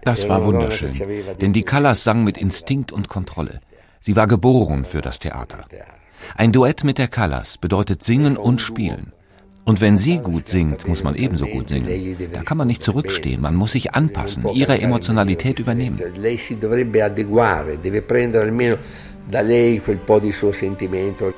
das 0.04 0.28
war 0.28 0.44
wunderschön, 0.44 1.02
denn 1.40 1.54
die 1.54 1.64
Callas 1.64 2.04
sang 2.04 2.24
mit 2.26 2.38
Instinkt 2.38 2.92
und 2.92 3.08
Kontrolle. 3.08 3.62
Sie 4.02 4.18
war 4.18 4.28
geboren 4.28 4.84
für 4.84 5.02
das 5.02 5.20
Theater. 5.20 5.66
Ein 6.36 6.52
Duett 6.52 6.84
mit 6.84 6.98
der 6.98 7.08
Callas 7.08 7.58
bedeutet 7.58 8.04
singen 8.04 8.36
und 8.36 8.60
spielen. 8.60 9.14
Und 9.66 9.80
wenn 9.80 9.98
sie 9.98 10.18
gut 10.18 10.50
singt, 10.50 10.88
muss 10.88 11.04
man 11.04 11.16
ebenso 11.16 11.46
gut 11.46 11.70
singen. 11.70 12.18
Da 12.34 12.44
kann 12.44 12.58
man 12.58 12.68
nicht 12.68 12.84
zurückstehen, 12.84 13.40
man 13.42 13.56
muss 13.56 13.72
sich 13.72 13.94
anpassen, 13.94 14.46
ihre 14.54 14.80
Emotionalität 14.80 15.60
übernehmen. 15.60 16.00
Lei 16.16 16.38
si 16.38 16.58
dovrebbe 16.60 17.04
adeguare, 17.04 17.78
deve 17.78 18.02
prendere 18.02 18.44
almeno 18.44 18.78
da 19.26 19.40
lei 19.40 19.80
quel 19.84 19.98
po' 19.98 20.20
di 20.20 20.32
suo 20.32 20.52
sentimento. 20.52 21.34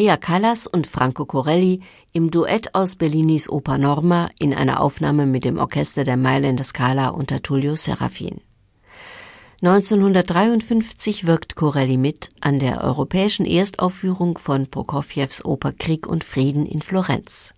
Maria 0.00 0.16
Callas 0.16 0.66
und 0.66 0.86
Franco 0.86 1.26
Corelli 1.26 1.82
im 2.12 2.30
Duett 2.30 2.74
aus 2.74 2.96
Bellinis 2.96 3.50
Oper 3.50 3.76
Norma 3.76 4.30
in 4.38 4.54
einer 4.54 4.80
Aufnahme 4.80 5.26
mit 5.26 5.44
dem 5.44 5.58
Orchester 5.58 6.04
der 6.04 6.16
Mailänder 6.16 6.64
Scala 6.64 7.08
unter 7.08 7.42
Tullio 7.42 7.76
Serafin. 7.76 8.40
1953 9.60 11.26
wirkt 11.26 11.54
Corelli 11.54 11.98
mit 11.98 12.30
an 12.40 12.58
der 12.58 12.82
europäischen 12.82 13.44
Erstaufführung 13.44 14.38
von 14.38 14.68
Prokofjews 14.68 15.44
Oper 15.44 15.74
Krieg 15.74 16.06
und 16.06 16.24
Frieden 16.24 16.64
in 16.64 16.80
Florenz. 16.80 17.52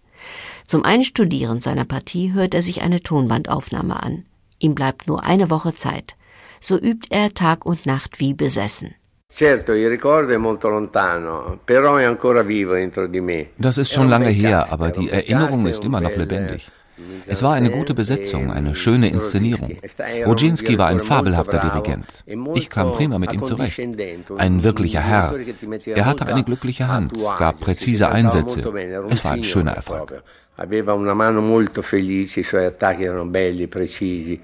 Zum 0.66 0.84
Einstudieren 0.84 1.60
seiner 1.60 1.84
Partie 1.84 2.32
hört 2.32 2.54
er 2.54 2.62
sich 2.62 2.82
eine 2.82 3.04
Tonbandaufnahme 3.04 4.02
an. 4.02 4.24
Ihm 4.58 4.74
bleibt 4.74 5.06
nur 5.06 5.22
eine 5.22 5.48
Woche 5.48 5.76
Zeit. 5.76 6.16
So 6.60 6.76
übt 6.76 7.06
er 7.10 7.34
Tag 7.34 7.64
und 7.64 7.86
Nacht 7.86 8.18
wie 8.18 8.34
besessen. 8.34 8.96
Das 13.58 13.78
ist 13.78 13.92
schon 13.92 14.08
lange 14.08 14.28
her, 14.28 14.66
aber 14.70 14.90
die 14.90 15.10
Erinnerung 15.10 15.66
ist 15.66 15.84
immer 15.84 16.00
noch 16.00 16.16
lebendig. 16.16 16.70
Es 17.26 17.42
war 17.42 17.54
eine 17.54 17.70
gute 17.70 17.94
Besetzung, 17.94 18.50
eine 18.50 18.74
schöne 18.74 19.08
Inszenierung. 19.08 19.76
Rodzinski 20.26 20.76
war 20.78 20.88
ein 20.88 21.00
fabelhafter 21.00 21.58
Dirigent. 21.58 22.24
Ich 22.54 22.68
kam 22.68 22.92
prima 22.92 23.18
mit 23.18 23.32
ihm 23.32 23.44
zurecht. 23.44 23.80
Ein 24.36 24.62
wirklicher 24.62 25.00
Herr. 25.00 25.34
Er 25.86 26.06
hatte 26.06 26.26
eine 26.26 26.44
glückliche 26.44 26.88
Hand, 26.88 27.12
gab 27.38 27.60
präzise 27.60 28.10
Einsätze. 28.10 28.60
Es 29.08 29.24
war 29.24 29.32
ein 29.32 29.44
schöner 29.44 29.72
Erfolg. 29.72 30.22
Aveva 30.56 30.92
una 30.92 31.14
mano 31.14 31.40
molto 31.40 31.80
felice, 31.80 32.40
i 32.40 32.42
suoi 32.42 32.66
attacchi 32.66 33.04
erano 33.04 33.24
belli, 33.24 33.66
precisi. 33.68 34.38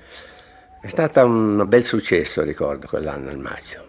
È 0.80 0.88
stato 0.88 1.20
un 1.20 1.66
bel 1.68 1.84
successo, 1.84 2.42
ricordo, 2.42 2.86
quell'anno 2.86 3.28
al 3.28 3.38
maggio. 3.38 3.87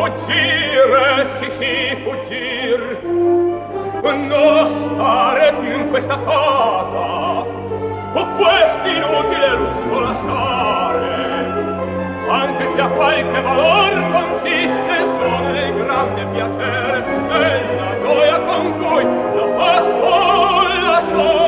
fuggire, 0.00 1.26
sì 1.38 1.50
sì, 1.58 1.96
fuggir. 2.02 2.80
Non 4.02 4.94
stare 4.94 5.54
più 5.60 5.72
in 5.74 5.90
questa 5.90 6.18
casa, 6.22 7.44
o 8.14 8.26
quest'inutile 8.36 9.48
lusso 9.56 10.00
lasciare. 10.00 11.28
Anche 12.30 12.72
se 12.72 12.80
a 12.80 12.88
qualche 12.88 13.40
valor 13.42 14.10
consiste 14.12 14.96
solo 15.18 15.38
nel 15.50 15.74
grande 15.74 16.24
piacere 16.32 17.04
e 17.30 17.76
la 17.76 18.00
gioia 18.02 18.40
con 18.40 18.78
cui 18.78 19.04
la 19.04 19.46
posso 19.56 20.08
lasciare. 20.78 21.39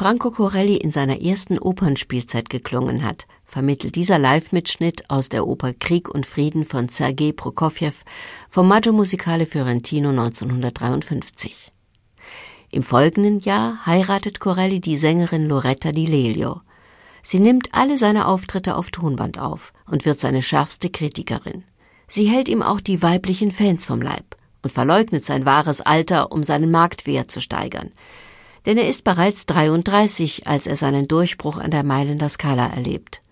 Franco 0.00 0.30
Corelli 0.30 0.78
in 0.78 0.90
seiner 0.92 1.20
ersten 1.20 1.58
Opernspielzeit 1.58 2.48
geklungen 2.48 3.04
hat, 3.04 3.26
vermittelt 3.44 3.96
dieser 3.96 4.18
Live-Mitschnitt 4.18 5.10
aus 5.10 5.28
der 5.28 5.46
Oper 5.46 5.74
Krieg 5.74 6.08
und 6.08 6.24
Frieden 6.24 6.64
von 6.64 6.88
Sergei 6.88 7.32
Prokofjew 7.32 7.92
vom 8.48 8.66
Maggio 8.66 8.94
Musicale 8.94 9.44
Fiorentino 9.44 10.08
1953. 10.08 11.70
Im 12.72 12.82
folgenden 12.82 13.40
Jahr 13.40 13.84
heiratet 13.84 14.40
Corelli 14.40 14.80
die 14.80 14.96
Sängerin 14.96 15.46
Loretta 15.46 15.92
Di 15.92 16.06
Lelio. 16.06 16.62
Sie 17.20 17.38
nimmt 17.38 17.68
alle 17.72 17.98
seine 17.98 18.26
Auftritte 18.26 18.76
auf 18.76 18.90
Tonband 18.90 19.38
auf 19.38 19.74
und 19.84 20.06
wird 20.06 20.18
seine 20.18 20.40
schärfste 20.40 20.88
Kritikerin. 20.88 21.62
Sie 22.08 22.24
hält 22.24 22.48
ihm 22.48 22.62
auch 22.62 22.80
die 22.80 23.02
weiblichen 23.02 23.50
Fans 23.50 23.84
vom 23.84 24.00
Leib 24.00 24.34
und 24.62 24.72
verleugnet 24.72 25.26
sein 25.26 25.44
wahres 25.44 25.82
Alter, 25.82 26.32
um 26.32 26.42
seinen 26.42 26.70
Marktwert 26.70 27.30
zu 27.30 27.42
steigern 27.42 27.92
denn 28.66 28.78
er 28.78 28.88
ist 28.88 29.04
bereits 29.04 29.46
33, 29.46 30.46
als 30.46 30.66
er 30.66 30.76
seinen 30.76 31.08
Durchbruch 31.08 31.58
an 31.58 31.70
der 31.70 31.84
Mailänder 31.84 32.28
Scala 32.28 32.68
erlebt. 32.68 33.22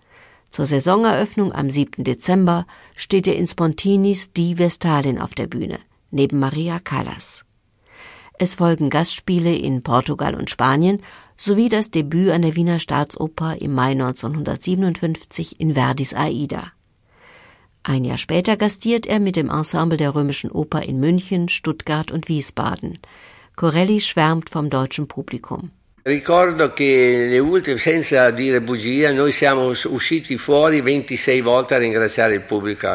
Zur 0.49 0.65
Saisoneröffnung 0.65 1.53
am 1.53 1.69
7. 1.69 2.03
Dezember 2.03 2.65
steht 2.95 3.27
er 3.27 3.35
in 3.35 3.47
Spontinis 3.47 4.33
Die 4.33 4.57
Vestalin 4.57 5.19
auf 5.19 5.35
der 5.35 5.47
Bühne, 5.47 5.79
neben 6.11 6.39
Maria 6.39 6.79
Callas. 6.79 7.45
Es 8.41 8.55
folgen 8.55 8.89
Gastspiele 8.89 9.53
in 9.53 9.83
Portugal 9.83 10.33
und 10.33 10.49
Spanien 10.49 11.01
sowie 11.35 11.69
das 11.69 11.91
Debüt 11.91 12.31
an 12.31 12.41
der 12.41 12.55
Wiener 12.55 12.79
Staatsoper 12.79 13.61
im 13.61 13.73
Mai 13.73 13.91
1957 13.91 15.59
in 15.59 15.73
Verdis 15.73 16.13
Aida. 16.13 16.71
Ein 17.83 18.05
Jahr 18.05 18.17
später 18.17 18.57
gastiert 18.57 19.07
er 19.07 19.19
mit 19.19 19.35
dem 19.35 19.49
Ensemble 19.49 19.97
der 19.97 20.15
Römischen 20.15 20.51
Oper 20.51 20.83
in 20.83 20.99
München, 20.99 21.49
Stuttgart 21.49 22.11
und 22.11 22.27
Wiesbaden. 22.27 22.99
Corelli 23.59 23.99
schwärmt 23.99 24.49
vom 24.49 24.69
deutschen 24.69 25.05
Publikum. 25.05 25.69
Ricordo 26.03 26.71
che 26.71 27.27
le 27.29 27.39
ultime, 27.39 27.77
senza 27.77 28.31
dire 28.31 28.61
bugia, 28.61 29.11
noi 29.11 29.33
siamo 29.33 29.67
usciti 29.67 30.37
fuori 30.37 30.79
26 30.79 31.41
volte 31.41 31.75
a 31.75 31.77
ringraziare 31.77 32.35
il 32.35 32.43
pubblico 32.43 32.87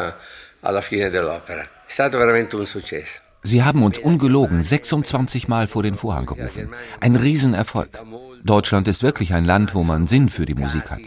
alla 0.61 0.81
fine 0.81 1.11
dell'opera. 1.11 1.61
È 1.61 1.91
stato 1.91 2.17
veramente 2.17 2.55
un 2.55 2.65
successo. 2.65 3.19
Sie 3.43 3.61
haben 3.61 3.83
uns 3.83 3.99
ungelogen 4.01 4.63
26 4.63 5.47
Mal 5.47 5.67
vor 5.67 5.83
den 5.83 5.93
Vorhang 5.93 6.25
gerufen. 6.25 6.71
Ein 6.99 7.15
Riesenerfolg. 7.15 8.01
Deutschland 8.41 8.87
ist 8.87 9.03
wirklich 9.03 9.35
ein 9.35 9.45
Land, 9.45 9.75
wo 9.75 9.83
man 9.83 10.07
Sinn 10.07 10.29
für 10.29 10.45
die 10.45 10.55
Musik 10.55 10.89
hat. 10.89 11.01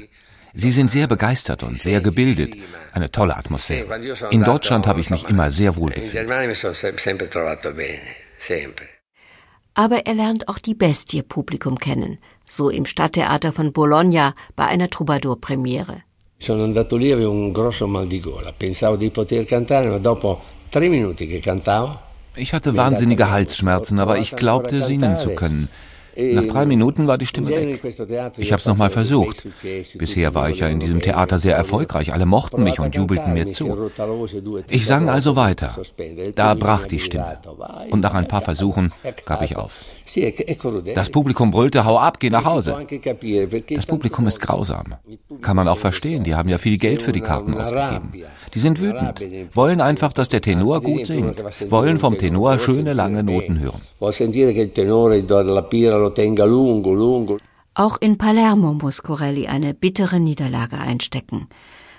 Sie 0.54 0.70
sind 0.70 0.88
sehr 0.88 1.09
begeistert 1.09 1.64
und 1.64 1.82
sehr 1.82 2.00
gebildet. 2.00 2.54
Eine 2.92 3.11
tolle 3.11 3.36
Atmosphäre. 3.36 3.88
In 4.30 4.44
Deutschland 4.44 4.86
habe 4.86 5.00
ich 5.00 5.11
mich 5.11 5.28
immer 5.28 5.50
sehr 5.50 5.74
wohl 5.74 5.90
gefühlt 5.90 6.28
aber 9.79 10.07
er 10.07 10.14
lernt 10.14 10.49
auch 10.49 10.59
die 10.59 10.74
Bestie 10.74 11.22
Publikum 11.22 11.79
kennen, 11.79 12.18
so 12.45 12.68
im 12.68 12.85
Stadttheater 12.85 13.53
von 13.53 13.72
Bologna 13.72 14.35
bei 14.57 14.66
einer 14.66 14.89
Troubadour-Premiere. 14.91 16.03
Sono 16.41 16.64
andato 16.64 16.97
lì, 16.97 17.12
avevo 17.12 17.31
un 17.31 17.53
grosso 17.53 17.87
mal 17.87 18.09
di 18.09 18.20
gola. 18.20 18.53
Pensavo 18.53 18.97
di 18.97 19.11
poter 19.11 19.45
cantare, 19.45 19.89
ma 19.89 19.99
dopo 19.99 20.41
tre 20.68 20.89
minuti 20.89 21.29
che 21.29 21.39
cantavo. 21.39 21.97
Ich 22.35 22.53
hatte 22.53 22.76
wahnsinnige 22.76 23.31
Halsschmerzen, 23.31 24.01
aber 24.01 24.18
ich 24.18 24.35
glaubte, 24.35 24.83
singen 24.83 25.16
zu 25.16 25.35
können. 25.35 25.68
Nach 26.18 26.46
drei 26.46 26.66
Minuten 26.66 27.06
war 27.06 27.16
die 27.16 27.26
Stimme 27.26 27.50
weg. 27.50 27.80
Ich 28.36 28.50
habe 28.52 28.58
es 28.60 28.66
nochmal 28.66 28.90
versucht. 28.90 29.44
Bisher 29.96 30.34
war 30.34 30.50
ich 30.50 30.58
ja 30.58 30.68
in 30.68 30.80
diesem 30.80 31.00
Theater 31.00 31.38
sehr 31.38 31.54
erfolgreich. 31.54 32.12
Alle 32.12 32.26
mochten 32.26 32.64
mich 32.64 32.80
und 32.80 32.96
jubelten 32.96 33.32
mir 33.34 33.50
zu. 33.50 33.90
Ich 34.68 34.86
sang 34.86 35.08
also 35.08 35.36
weiter. 35.36 35.78
Da 36.34 36.54
brach 36.54 36.86
die 36.86 36.98
Stimme. 36.98 37.38
Und 37.90 38.00
nach 38.00 38.14
ein 38.14 38.26
paar 38.26 38.42
Versuchen 38.42 38.92
gab 39.24 39.42
ich 39.42 39.56
auf. 39.56 39.84
Das 40.94 41.11
Publikum 41.11 41.50
brüllte, 41.50 41.84
hau 41.84 41.98
ab, 41.98 42.18
geh 42.18 42.30
nach 42.30 42.44
Hause. 42.44 42.76
Das 43.74 43.86
Publikum 43.86 44.26
ist 44.26 44.40
grausam. 44.40 44.94
Kann 45.42 45.56
man 45.56 45.68
auch 45.68 45.78
verstehen, 45.78 46.24
die 46.24 46.34
haben 46.34 46.48
ja 46.48 46.59
viel 46.59 46.78
Geld 46.78 47.02
für 47.02 47.12
die 47.12 47.20
Karten 47.20 47.54
ausgegeben. 47.54 48.12
Die 48.54 48.59
sind 48.59 48.80
wütend, 48.80 49.22
wollen 49.54 49.80
einfach, 49.80 50.12
dass 50.12 50.28
der 50.28 50.40
Tenor 50.40 50.80
gut 50.80 51.06
singt, 51.06 51.44
wollen 51.70 51.98
vom 51.98 52.16
Tenor 52.16 52.59
schöne 52.59 52.92
lange 52.92 53.22
Noten 53.22 53.61
hören. 53.61 53.82
Auch 57.74 57.96
in 58.00 58.18
Palermo 58.18 58.72
muss 58.72 59.02
Corelli 59.02 59.46
eine 59.46 59.72
bittere 59.74 60.18
Niederlage 60.18 60.78
einstecken. 60.78 61.48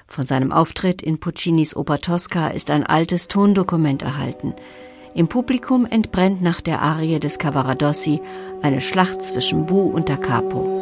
Von 0.08 0.26
seinem 0.26 0.52
Auftritt 0.52 1.02
in 1.02 1.20
Puccinis 1.20 1.76
Oper 1.76 2.00
Tosca 2.00 2.48
ist 2.48 2.72
ein 2.72 2.84
altes 2.84 3.28
Tondokument 3.28 4.02
erhalten. 4.02 4.56
Im 5.14 5.28
Publikum 5.28 5.86
entbrennt 5.86 6.42
nach 6.42 6.62
der 6.62 6.82
Arie 6.82 7.20
des 7.20 7.40
Cavaradossi 7.40 8.22
eine 8.62 8.82
Schlacht 8.82 9.22
zwischen 9.24 9.66
Bu 9.66 9.82
und 9.82 10.10
Da 10.10 10.18
Capo. 10.18 10.80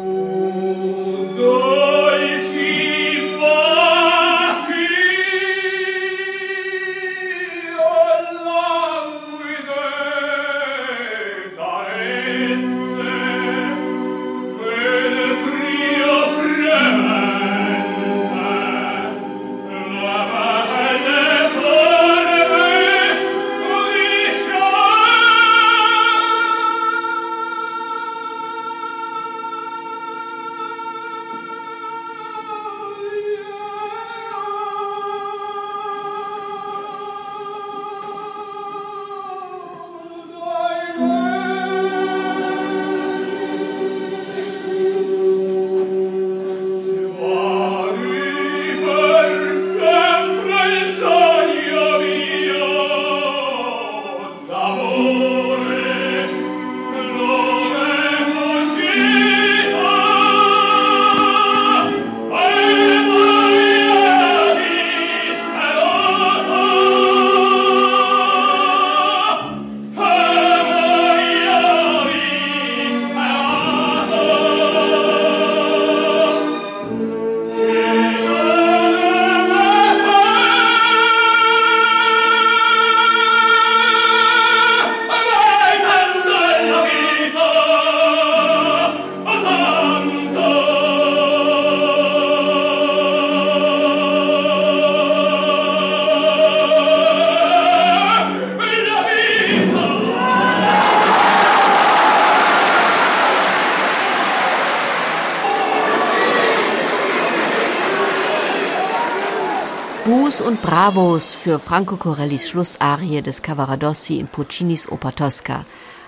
Bravos 110.88 111.34
für 111.34 111.58
Franco 111.58 111.98
Corellis 111.98 112.48
Schlussarie 112.48 113.20
des 113.20 113.42
Cavaradossi 113.42 114.18
in 114.18 114.26
Puccinis 114.26 114.90
Oper 114.90 115.14
Tosca, 115.14 115.66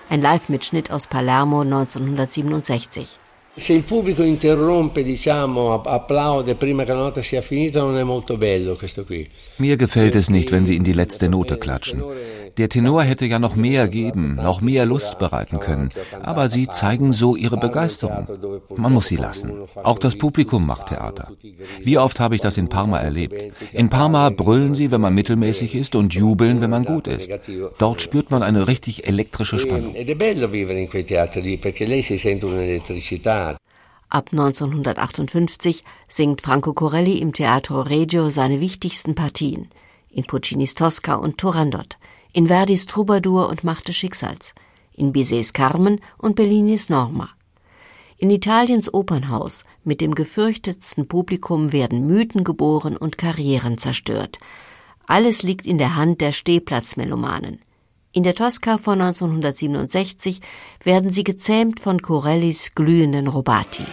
ein 0.09 0.21
Live-Mitschnitt 0.21 0.89
aus 0.89 1.05
Palermo 1.05 1.63
1967. 1.63 3.19
Se 3.57 3.73
il 3.73 3.83
pubblico 3.83 4.23
interrompe, 4.23 5.03
diciamo, 5.03 5.83
applaude 5.83 6.55
prima 6.55 6.83
che 6.83 6.93
la 6.93 6.99
nota 6.99 7.21
sia 7.21 7.41
finita, 7.41 7.81
non 7.81 7.95
è 7.95 8.03
molto 8.03 8.37
bello 8.37 8.75
questo 8.75 9.03
qui. 9.03 9.29
Mir 9.57 9.77
gefällt 9.77 10.15
es 10.15 10.29
nicht, 10.29 10.51
wenn 10.51 10.65
sie 10.65 10.77
in 10.77 10.83
die 10.83 10.93
letzte 10.93 11.29
Note 11.29 11.59
klatschen. 11.59 12.01
Der 12.57 12.69
Tenor 12.69 13.03
hätte 13.03 13.25
ja 13.25 13.39
noch 13.39 13.55
mehr 13.55 13.87
geben, 13.87 14.35
noch 14.35 14.61
mehr 14.61 14.85
Lust 14.85 15.19
bereiten 15.19 15.59
können. 15.59 15.91
Aber 16.21 16.49
sie 16.49 16.67
zeigen 16.67 17.13
so 17.13 17.35
ihre 17.35 17.57
Begeisterung. 17.57 18.27
Man 18.75 18.93
muss 18.93 19.07
sie 19.07 19.15
lassen. 19.15 19.51
Auch 19.75 19.99
das 19.99 20.17
Publikum 20.17 20.65
macht 20.65 20.87
Theater. 20.87 21.31
Wie 21.81 21.97
oft 21.97 22.19
habe 22.19 22.35
ich 22.35 22.41
das 22.41 22.57
in 22.57 22.67
Parma 22.67 22.99
erlebt? 22.99 23.53
In 23.71 23.89
Parma 23.89 24.29
brüllen 24.29 24.75
sie, 24.75 24.91
wenn 24.91 25.01
man 25.01 25.13
mittelmäßig 25.13 25.75
ist 25.75 25.95
und 25.95 26.13
jubeln, 26.13 26.61
wenn 26.61 26.69
man 26.69 26.85
gut 26.85 27.07
ist. 27.07 27.29
Dort 27.77 28.01
spürt 28.01 28.31
man 28.31 28.43
eine 28.43 28.67
richtig 28.67 29.07
elektrische 29.07 29.59
Spannung. 29.59 29.95
Ab 34.09 34.29
1958 34.33 35.83
singt 36.09 36.41
Franco 36.41 36.73
Corelli 36.73 37.19
im 37.19 37.31
Teatro 37.31 37.81
Regio 37.81 38.29
seine 38.29 38.59
wichtigsten 38.59 39.15
Partien 39.15 39.69
in 40.09 40.25
Puccinis 40.25 40.75
Tosca 40.75 41.15
und 41.15 41.37
Turandot 41.37 41.97
in 42.33 42.47
Verdis 42.47 42.85
Troubadour 42.85 43.49
und 43.49 43.63
Macht 43.63 43.87
des 43.87 43.95
Schicksals, 43.95 44.53
in 44.93 45.11
Bizets 45.11 45.53
Carmen 45.53 45.99
und 46.17 46.35
Bellinis 46.35 46.89
Norma. 46.89 47.29
In 48.17 48.29
Italiens 48.29 48.93
Opernhaus 48.93 49.65
mit 49.83 49.99
dem 49.99 50.13
gefürchtetsten 50.13 51.07
Publikum 51.07 51.73
werden 51.73 52.05
Mythen 52.05 52.43
geboren 52.43 52.95
und 52.95 53.17
Karrieren 53.17 53.77
zerstört. 53.77 54.37
Alles 55.07 55.43
liegt 55.43 55.65
in 55.65 55.77
der 55.77 55.95
Hand 55.95 56.21
der 56.21 56.31
Stehplatzmelomanen. 56.31 57.59
In 58.13 58.23
der 58.23 58.35
Tosca 58.35 58.77
von 58.77 59.01
1967 59.01 60.41
werden 60.83 61.09
sie 61.11 61.23
gezähmt 61.23 61.79
von 61.79 62.01
Corellis 62.01 62.75
glühenden 62.75 63.27
Robati. 63.27 63.85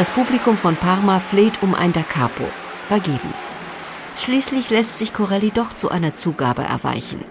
Das 0.00 0.10
Publikum 0.10 0.56
von 0.56 0.76
Parma 0.76 1.20
fleht 1.20 1.62
um 1.62 1.74
ein 1.74 1.92
Da 1.92 2.00
Capo. 2.00 2.44
Vergebens. 2.84 3.54
Schließlich 4.16 4.70
lässt 4.70 4.98
sich 4.98 5.12
Corelli 5.12 5.50
doch 5.50 5.74
zu 5.74 5.90
einer 5.90 6.16
Zugabe 6.16 6.62
erweichen. 6.62 7.22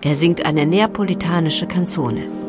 Er 0.00 0.16
singt 0.16 0.46
eine 0.46 0.64
neapolitanische 0.64 1.66
Kanzone. 1.66 2.43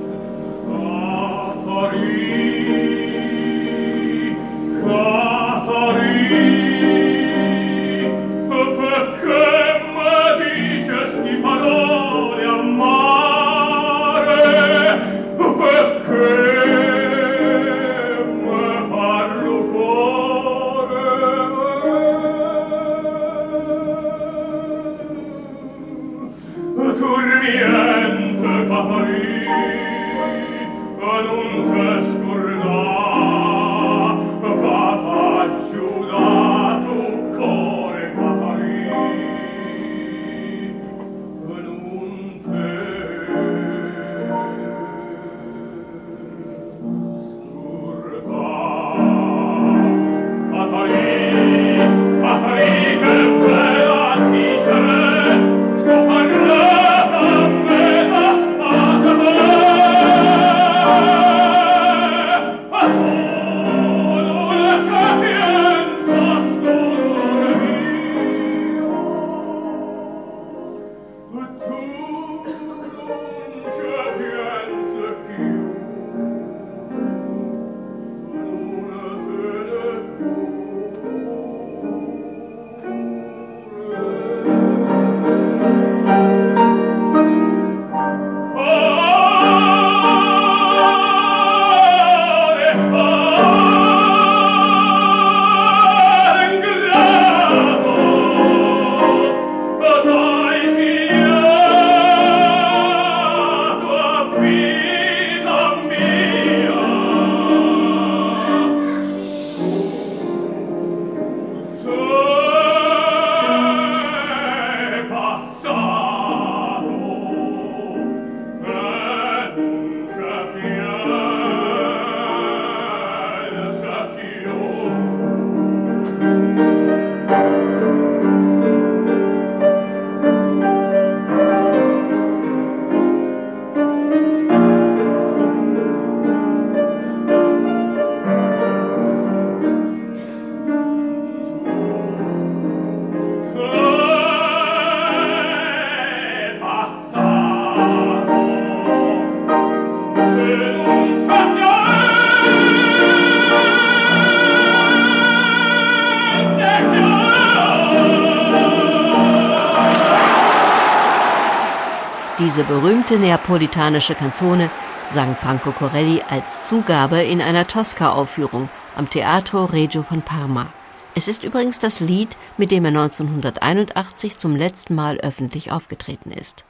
Berühmte 163.06 163.24
neapolitanische 163.24 164.16
Kanzone 164.16 164.72
sang 165.08 165.36
Franco 165.36 165.72
Corelli 165.72 166.24
als 166.28 166.68
Zugabe 166.68 167.22
in 167.22 167.40
einer 167.40 167.68
Tosca-Aufführung 167.68 168.68
am 168.96 169.08
Teatro 169.08 169.66
Regio 169.66 170.02
von 170.02 170.24
Parma. 170.24 170.74
Es 171.14 171.28
ist 171.28 171.44
übrigens 171.44 171.78
das 171.78 172.00
Lied, 172.00 172.36
mit 172.58 172.72
dem 172.72 172.84
er 172.84 172.90
1981 172.90 174.40
zum 174.40 174.56
letzten 174.56 174.96
Mal 174.96 175.20
öffentlich 175.20 175.72
aufgetreten 175.72 176.32
ist. 176.32 176.66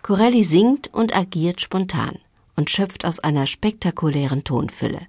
Corelli 0.00 0.42
singt 0.44 0.94
und 0.94 1.14
agiert 1.14 1.60
spontan 1.60 2.18
und 2.56 2.70
schöpft 2.70 3.04
aus 3.04 3.18
einer 3.18 3.46
spektakulären 3.46 4.44
Tonfülle. 4.44 5.00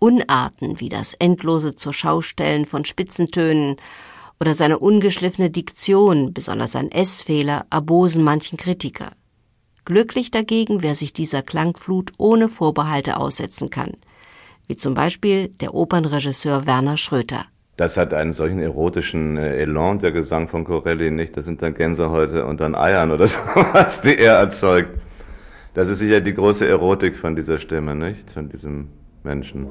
Unarten 0.00 0.80
wie 0.80 0.90
das 0.90 1.14
endlose 1.14 1.76
Zurschaustellen 1.76 2.66
von 2.66 2.84
Spitzentönen 2.84 3.76
oder 4.40 4.54
seine 4.54 4.78
ungeschliffene 4.78 5.50
Diktion, 5.50 6.32
besonders 6.34 6.72
sein 6.72 6.90
S-Fehler, 6.90 7.66
erbosen 7.70 8.24
manchen 8.24 8.58
Kritiker. 8.58 9.12
Glücklich 9.84 10.30
dagegen, 10.30 10.82
wer 10.82 10.94
sich 10.94 11.12
dieser 11.12 11.42
Klangflut 11.42 12.12
ohne 12.18 12.48
Vorbehalte 12.48 13.18
aussetzen 13.18 13.70
kann, 13.70 13.92
wie 14.66 14.76
zum 14.76 14.94
Beispiel 14.94 15.48
der 15.48 15.74
Opernregisseur 15.74 16.66
Werner 16.66 16.96
Schröter. 16.96 17.44
Das 17.76 17.96
hat 17.96 18.14
einen 18.14 18.32
solchen 18.32 18.60
erotischen 18.60 19.36
äh, 19.36 19.56
Elan, 19.56 19.98
der 19.98 20.12
Gesang 20.12 20.48
von 20.48 20.64
Corelli 20.64 21.10
nicht. 21.10 21.36
Das 21.36 21.44
sind 21.44 21.60
dann 21.60 21.74
Gänsehäute 21.74 22.46
und 22.46 22.60
dann 22.60 22.74
Eiern 22.74 23.10
oder 23.10 23.26
sowas, 23.28 24.00
die 24.00 24.16
er 24.16 24.34
erzeugt. 24.34 25.00
Das 25.74 25.88
ist 25.88 25.98
sicher 25.98 26.20
die 26.20 26.34
große 26.34 26.66
Erotik 26.66 27.16
von 27.16 27.34
dieser 27.34 27.58
Stimme, 27.58 27.96
nicht? 27.96 28.30
Von 28.30 28.48
diesem 28.48 28.88
Menschen. 29.24 29.66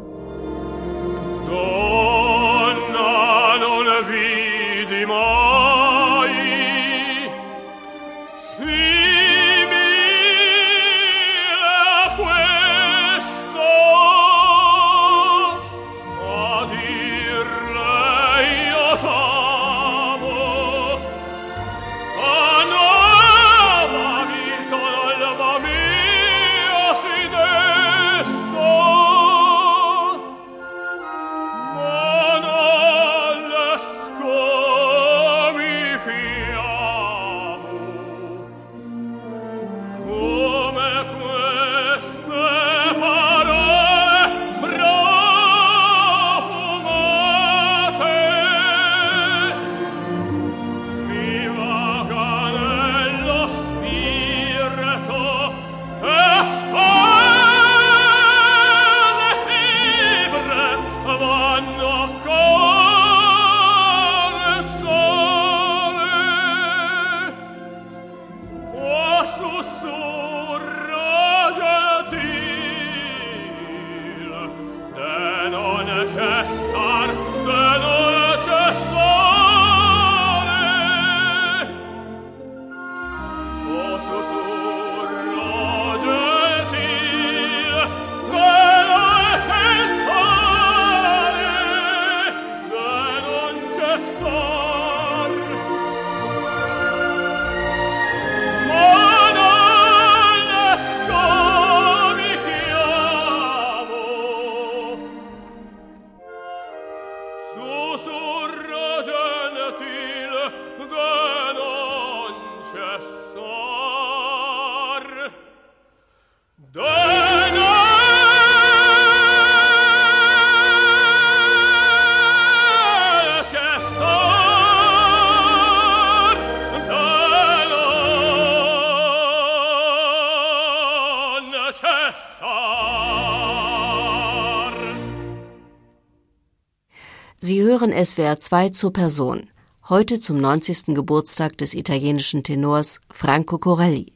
SWR 138.04 138.38
2 138.38 138.70
zur 138.72 138.92
Person. 138.92 139.50
Heute 139.88 140.20
zum 140.20 140.38
90. 140.38 140.88
Geburtstag 140.88 141.58
des 141.58 141.74
italienischen 141.74 142.44
Tenors 142.44 143.00
Franco 143.10 143.58
Corelli. 143.60 144.12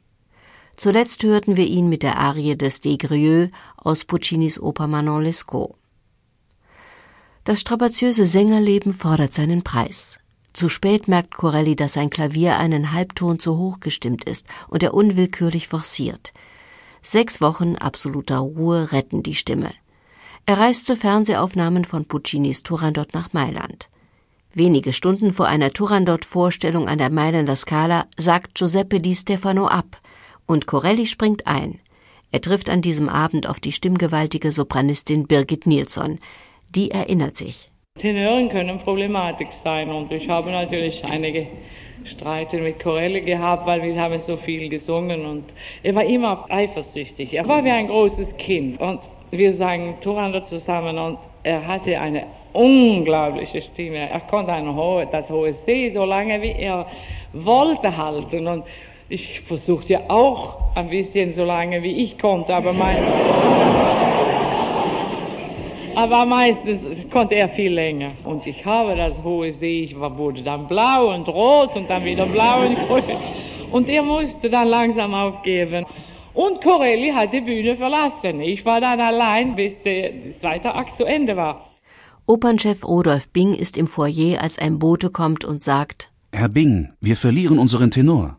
Zuletzt 0.76 1.22
hörten 1.22 1.56
wir 1.56 1.64
ihn 1.64 1.88
mit 1.88 2.02
der 2.02 2.18
Arie 2.18 2.54
des 2.54 2.82
Des 2.82 2.98
Grieux 2.98 3.50
aus 3.76 4.04
Puccinis 4.04 4.60
Oper 4.60 4.88
Manon 4.88 5.22
Lescaut. 5.22 5.74
Das 7.44 7.60
strapaziöse 7.60 8.26
Sängerleben 8.26 8.92
fordert 8.92 9.32
seinen 9.32 9.62
Preis. 9.62 10.18
Zu 10.52 10.68
spät 10.68 11.08
merkt 11.08 11.34
Corelli, 11.34 11.74
dass 11.74 11.94
sein 11.94 12.10
Klavier 12.10 12.58
einen 12.58 12.92
Halbton 12.92 13.38
zu 13.38 13.56
hoch 13.56 13.80
gestimmt 13.80 14.24
ist 14.24 14.46
und 14.68 14.82
er 14.82 14.92
unwillkürlich 14.92 15.68
forciert. 15.68 16.34
Sechs 17.00 17.40
Wochen 17.40 17.76
absoluter 17.76 18.38
Ruhe 18.38 18.92
retten 18.92 19.22
die 19.22 19.34
Stimme. 19.34 19.70
Er 20.48 20.58
reist 20.58 20.86
zu 20.86 20.96
Fernsehaufnahmen 20.96 21.84
von 21.84 22.06
Puccinis 22.06 22.62
Turandot 22.62 23.12
nach 23.12 23.34
Mailand. 23.34 23.90
Wenige 24.54 24.94
Stunden 24.94 25.30
vor 25.30 25.46
einer 25.46 25.74
Turandot-Vorstellung 25.74 26.88
an 26.88 26.96
der 26.96 27.10
Mailänder 27.10 27.54
Scala 27.54 28.06
sagt 28.16 28.54
Giuseppe 28.54 28.98
Di 28.98 29.14
Stefano 29.14 29.66
ab 29.66 30.00
und 30.46 30.66
Corelli 30.66 31.04
springt 31.04 31.46
ein. 31.46 31.80
Er 32.32 32.40
trifft 32.40 32.70
an 32.70 32.80
diesem 32.80 33.10
Abend 33.10 33.46
auf 33.46 33.60
die 33.60 33.72
stimmgewaltige 33.72 34.50
Sopranistin 34.50 35.26
Birgit 35.26 35.66
Nilsson. 35.66 36.18
Die 36.74 36.92
erinnert 36.92 37.36
sich. 37.36 37.70
Tenören 37.98 38.48
können 38.48 38.78
Problematik 38.78 39.48
sein 39.52 39.90
und 39.90 40.10
ich 40.12 40.30
habe 40.30 40.50
natürlich 40.50 41.04
einige 41.04 41.46
Streite 42.04 42.56
mit 42.56 42.82
Corelli 42.82 43.20
gehabt, 43.20 43.66
weil 43.66 43.82
wir 43.82 44.00
haben 44.00 44.18
so 44.18 44.38
viel 44.38 44.70
gesungen 44.70 45.26
und 45.26 45.44
er 45.82 45.94
war 45.94 46.04
immer 46.04 46.46
eifersüchtig. 46.48 47.34
Er 47.34 47.46
war 47.46 47.62
wie 47.66 47.70
ein 47.70 47.88
großes 47.88 48.38
Kind 48.38 48.80
und 48.80 49.00
wir 49.30 49.52
sangen 49.52 50.00
Turandot 50.00 50.46
zusammen 50.46 50.98
und 50.98 51.18
er 51.42 51.66
hatte 51.66 51.98
eine 51.98 52.24
unglaubliche 52.52 53.60
Stimme. 53.60 54.10
Er 54.10 54.20
konnte 54.20 54.54
hohe, 54.74 55.06
das 55.06 55.30
hohe 55.30 55.52
See 55.52 55.90
so 55.90 56.04
lange 56.04 56.40
wie 56.42 56.52
er 56.52 56.86
wollte 57.32 57.96
halten 57.96 58.46
und 58.46 58.64
ich 59.08 59.40
versuchte 59.40 60.10
auch 60.10 60.58
ein 60.74 60.90
bisschen 60.90 61.32
so 61.32 61.44
lange 61.44 61.82
wie 61.82 62.02
ich 62.02 62.18
konnte, 62.18 62.54
aber 62.54 62.72
mein 62.72 62.98
aber 65.98 66.26
meistens 66.26 67.10
konnte 67.10 67.34
er 67.34 67.48
viel 67.48 67.72
länger. 67.72 68.12
Und 68.24 68.46
ich 68.46 68.64
habe 68.64 68.94
das 68.94 69.20
hohe 69.24 69.50
See, 69.52 69.82
ich 69.82 69.98
wurde 69.98 70.42
dann 70.42 70.68
blau 70.68 71.12
und 71.12 71.28
rot 71.28 71.74
und 71.74 71.90
dann 71.90 72.04
wieder 72.04 72.24
blau 72.24 72.60
und 72.60 72.76
grün. 72.86 73.16
Und 73.72 73.88
er 73.88 74.04
musste 74.04 74.48
dann 74.48 74.68
langsam 74.68 75.12
aufgeben. 75.12 75.84
Und 76.38 76.62
Corelli 76.62 77.10
hat 77.10 77.32
die 77.32 77.40
Bühne 77.40 77.76
verlassen. 77.76 78.40
Ich 78.40 78.64
war 78.64 78.80
dann 78.80 79.00
allein, 79.00 79.56
bis 79.56 79.72
der 79.82 80.12
zweite 80.38 80.72
Akt 80.72 80.96
zu 80.96 81.04
Ende 81.04 81.34
war. 81.36 81.74
Opernchef 82.26 82.86
Rudolf 82.86 83.28
Bing 83.30 83.54
ist 83.54 83.76
im 83.76 83.88
Foyer, 83.88 84.40
als 84.40 84.56
ein 84.56 84.78
Bote 84.78 85.10
kommt 85.10 85.44
und 85.44 85.64
sagt: 85.64 86.12
Herr 86.30 86.48
Bing, 86.48 86.90
wir 87.00 87.16
verlieren 87.16 87.58
unseren 87.58 87.90
Tenor. 87.90 88.38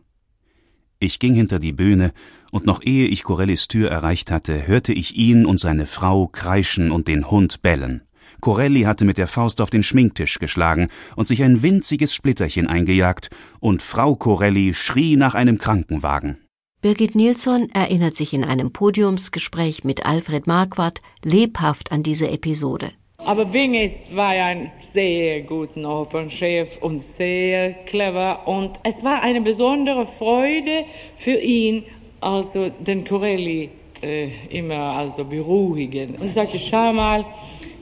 Ich 0.98 1.18
ging 1.18 1.34
hinter 1.34 1.58
die 1.58 1.74
Bühne, 1.74 2.12
und 2.50 2.64
noch 2.64 2.80
ehe 2.82 3.06
ich 3.06 3.22
Corellis 3.22 3.68
Tür 3.68 3.90
erreicht 3.90 4.30
hatte, 4.30 4.66
hörte 4.66 4.94
ich 4.94 5.16
ihn 5.16 5.44
und 5.44 5.60
seine 5.60 5.84
Frau 5.84 6.26
kreischen 6.26 6.92
und 6.92 7.06
den 7.06 7.30
Hund 7.30 7.60
bellen. 7.60 8.00
Corelli 8.40 8.84
hatte 8.84 9.04
mit 9.04 9.18
der 9.18 9.26
Faust 9.26 9.60
auf 9.60 9.68
den 9.68 9.82
Schminktisch 9.82 10.38
geschlagen 10.38 10.86
und 11.16 11.28
sich 11.28 11.42
ein 11.42 11.60
winziges 11.60 12.14
Splitterchen 12.14 12.66
eingejagt, 12.66 13.28
und 13.58 13.82
Frau 13.82 14.16
Corelli 14.16 14.72
schrie 14.72 15.16
nach 15.16 15.34
einem 15.34 15.58
Krankenwagen. 15.58 16.38
Birgit 16.82 17.14
Nilsson 17.14 17.68
erinnert 17.74 18.14
sich 18.14 18.32
in 18.32 18.42
einem 18.42 18.72
Podiumsgespräch 18.72 19.84
mit 19.84 20.06
Alfred 20.06 20.46
Marquardt 20.46 21.02
lebhaft 21.22 21.92
an 21.92 22.02
diese 22.02 22.30
Episode. 22.30 22.92
Aber 23.18 23.44
Bingis 23.44 23.92
war 24.14 24.30
ein 24.30 24.70
sehr 24.94 25.42
guter 25.42 26.00
Opernchef 26.00 26.78
und 26.80 27.02
sehr 27.02 27.74
clever 27.84 28.48
und 28.48 28.80
es 28.82 29.04
war 29.04 29.22
eine 29.22 29.42
besondere 29.42 30.06
Freude 30.06 30.86
für 31.18 31.38
ihn, 31.38 31.84
also 32.22 32.70
den 32.70 33.06
Corelli 33.06 33.68
äh, 34.02 34.30
immer 34.48 34.96
also 34.96 35.26
beruhigen. 35.26 36.14
Und 36.14 36.32
sagte, 36.32 36.58
schau 36.58 36.94
mal, 36.94 37.26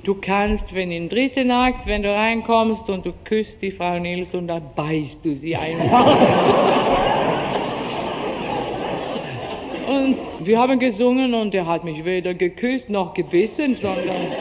du 0.02 0.16
kannst, 0.16 0.74
wenn 0.74 0.90
im 0.90 1.08
dritten 1.08 1.52
Akt, 1.52 1.86
wenn 1.86 2.02
du 2.02 2.12
reinkommst 2.12 2.90
und 2.90 3.06
du 3.06 3.12
küsst 3.22 3.62
die 3.62 3.70
Frau 3.70 4.00
Nilsson, 4.00 4.48
dann 4.48 4.62
beißt 4.74 5.24
du 5.24 5.36
sie 5.36 5.54
einfach. 5.54 7.46
und 9.88 10.16
wir 10.40 10.58
haben 10.58 10.78
gesungen 10.78 11.34
und 11.34 11.54
er 11.54 11.66
hat 11.66 11.84
mich 11.84 12.04
weder 12.04 12.34
geküsst 12.34 12.90
noch 12.90 13.14
gebissen, 13.14 13.76
sondern 13.76 14.32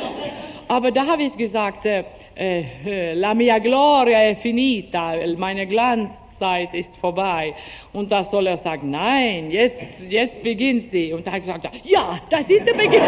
aber 0.67 0.91
da 0.91 1.07
habe 1.07 1.23
ich 1.23 1.37
gesagt, 1.37 1.85
äh, 1.85 2.03
äh, 2.35 3.13
la 3.13 3.33
mia 3.33 3.57
gloria 3.59 4.19
è 4.19 4.35
finita, 4.35 5.13
meine 5.37 5.65
Glanzzeit 5.65 6.73
ist 6.73 6.95
vorbei. 6.97 7.53
Und 7.93 8.11
da 8.11 8.25
soll 8.25 8.47
er 8.47 8.57
sagen, 8.57 8.91
nein, 8.91 9.49
jetzt, 9.49 9.81
jetzt 10.09 10.43
beginnt 10.43 10.85
sie. 10.85 11.13
Und 11.13 11.25
da 11.25 11.31
habe 11.31 11.39
ich 11.39 11.45
gesagt, 11.45 11.69
ja, 11.85 12.19
das 12.29 12.49
ist 12.49 12.67
der 12.67 12.73
Beginn. 12.73 13.01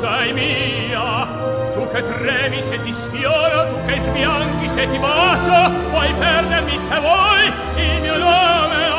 Sei 0.00 0.32
mia. 0.32 1.45
che 2.02 2.18
tremi, 2.18 2.62
se 2.68 2.78
ti 2.82 2.92
sfioro, 2.92 3.68
tu 3.68 3.84
che 3.86 3.98
sbianchi, 4.00 4.68
se 4.68 4.88
ti 4.90 4.98
bacio, 4.98 5.70
vuoi 5.90 6.12
perdermi 6.18 6.76
se 6.76 6.98
vuoi 7.00 7.52
il 7.76 8.00
mio 8.02 8.18
nome 8.18 8.95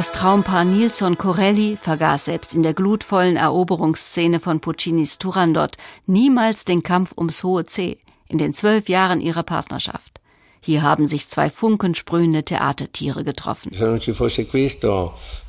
Das 0.00 0.12
Traumpaar 0.12 0.64
Nilsson 0.64 1.18
Corelli 1.18 1.76
vergaß 1.78 2.24
selbst 2.24 2.54
in 2.54 2.62
der 2.62 2.72
glutvollen 2.72 3.36
Eroberungsszene 3.36 4.40
von 4.40 4.58
Puccinis 4.58 5.18
Turandot 5.18 5.76
niemals 6.06 6.64
den 6.64 6.82
Kampf 6.82 7.12
ums 7.18 7.44
hohe 7.44 7.66
C 7.66 7.98
in 8.26 8.38
den 8.38 8.54
zwölf 8.54 8.88
Jahren 8.88 9.20
ihrer 9.20 9.42
Partnerschaft. 9.42 10.22
Hier 10.62 10.80
haben 10.80 11.06
sich 11.06 11.28
zwei 11.28 11.50
funkensprühende 11.50 12.44
Theatertiere 12.44 13.24
getroffen. 13.24 13.72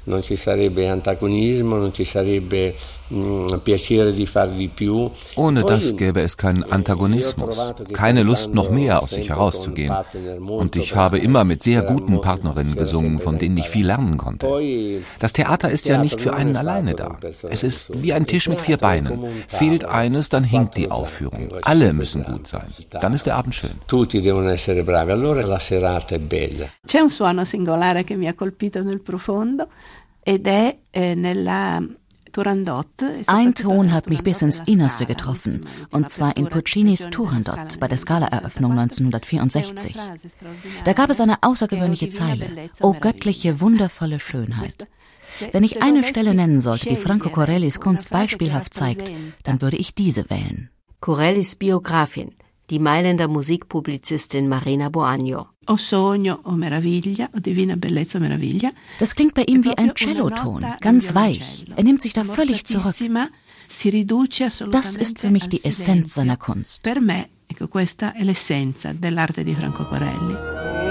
Non 0.04 0.22
ci 0.22 0.22
fosse 0.22 0.22
questo 0.22 0.22
non 0.22 0.22
ci 0.24 0.36
sarebbe 0.36 0.88
antagonismo, 0.88 1.78
non 1.78 1.94
ci 1.94 2.06
sarebbe 2.06 2.76
mh, 3.08 3.58
piacere 3.64 4.14
di 4.14 4.26
far 4.26 4.50
di 4.50 4.68
più. 4.68 5.10
Ohne 5.36 5.64
das 5.64 5.96
gäbe 5.96 6.22
es 6.22 6.36
keinen 6.36 6.64
Antagonismus, 6.64 7.74
keine 7.94 8.24
Lust, 8.24 8.54
noch 8.54 8.72
mehr 8.72 9.02
aus 9.02 9.12
sich 9.12 9.30
herauszugehen. 9.30 9.94
Und 10.40 10.76
ich 10.76 10.96
habe 10.96 11.18
immer 11.20 11.44
mit 11.44 11.62
sehr 11.62 11.84
guten 11.84 12.20
Partnerinnen 12.22 12.76
gesungen, 12.76 13.20
von 13.20 13.38
denen 13.38 13.58
ich 13.58 13.70
viel 13.70 13.86
lernen 13.86 14.18
konnte. 14.18 14.48
Das 15.20 15.34
Theater 15.34 15.70
ist 15.70 15.88
ja 15.88 15.98
nicht 15.98 16.22
für 16.22 16.34
einen 16.34 16.56
alleine 16.56 16.96
da. 16.96 17.18
Es 17.50 17.64
ist 17.64 17.90
wie 18.02 18.14
ein 18.14 18.26
Tisch 18.26 18.50
mit 18.50 18.62
vier 18.62 18.78
Beinen. 18.78 19.26
Fehlt 19.48 19.86
eines, 19.86 20.30
dann 20.30 20.44
hinkt 20.44 20.78
die 20.78 20.90
Aufführung. 20.90 21.50
Alle 21.62 21.94
müssen 21.94 22.24
gut 22.24 22.48
sein. 22.48 22.74
Dann 22.90 23.14
ist 23.14 23.26
der 23.26 23.36
Abend 23.36 23.56
schön. 23.56 23.76
Tutti 23.88 24.22
devono 24.22 24.50
essere 24.50 24.84
bravi, 24.84 25.12
allora 25.12 25.46
la 25.46 25.60
serata 25.60 26.16
è 26.16 26.20
bella. 26.20 26.68
C'è 26.86 27.00
un 27.00 27.10
suono 27.10 27.46
singolare 27.46 28.04
che 28.04 28.16
mi 28.16 28.28
ha 28.28 28.34
colpito 28.34 28.82
nel 28.82 29.02
profondo 29.02 29.68
eh. 30.26 30.74
Ein 33.28 33.56
Ton 33.56 33.92
hat 33.92 34.10
mich 34.10 34.24
bis 34.24 34.42
ins 34.42 34.62
Innerste 34.62 35.06
getroffen, 35.06 35.66
und 35.92 36.10
zwar 36.10 36.38
in 36.38 36.48
Puccinis 36.48 37.10
Turandot 37.10 37.80
bei 37.80 37.88
der 37.88 37.98
Skala-Eröffnung 37.98 38.72
1964. 38.72 39.98
Da 40.86 40.94
gab 40.94 41.10
es 41.10 41.20
eine 41.20 41.44
außergewöhnliche 41.44 42.10
Zeile, 42.10 42.70
O 42.82 42.94
göttliche, 42.94 43.60
wundervolle 43.60 44.20
Schönheit. 44.20 44.88
Wenn 45.52 45.64
ich 45.64 45.82
eine 45.82 46.04
Stelle 46.04 46.34
nennen 46.34 46.62
sollte, 46.62 46.90
die 46.90 46.96
Franco 46.96 47.30
Corellis 47.30 47.80
Kunst 47.80 48.10
beispielhaft 48.10 48.74
zeigt, 48.74 49.12
dann 49.44 49.62
würde 49.62 49.78
ich 49.78 49.96
diese 49.96 50.30
wählen. 50.30 50.70
Corellis 51.00 51.56
Biografin, 51.56 52.34
die 52.72 52.80
Mailänder 52.80 53.28
Musikpublizistin 53.28 54.48
Marina 54.48 54.90
Boagno. 54.90 55.50
O 55.68 55.78
sogno 55.78 56.40
o 56.44 56.52
meraviglia, 56.52 57.30
o 57.36 57.40
divina 57.40 57.76
bellezza 57.76 58.18
o 58.18 58.22
meraviglia. 58.22 58.72
Das 59.00 59.14
klingt 59.14 59.34
bei 59.34 59.44
ihm 59.44 59.64
wie 59.64 59.78
ein 59.78 59.94
Celloton, 59.96 60.66
ganz 60.80 61.14
weich. 61.14 61.66
Er 61.76 61.84
nimmt 61.84 62.02
sich 62.02 62.14
da 62.14 62.24
völlig 62.24 62.66
zurück. 62.66 62.96
Das 64.72 64.96
ist 64.96 65.20
für 65.20 65.30
mich 65.30 65.50
die 65.50 65.64
Essenz 65.64 66.14
seiner 66.14 66.38
Kunst. 66.38 66.82
Per 66.82 67.02
me, 67.02 67.30
ecco, 67.48 67.68
questa 67.68 68.14
è 68.14 68.24
l'essenza 68.24 68.94
dell'arte 68.94 69.44
di 69.44 69.54
Franco 69.54 69.86
Corelli. 69.86 70.91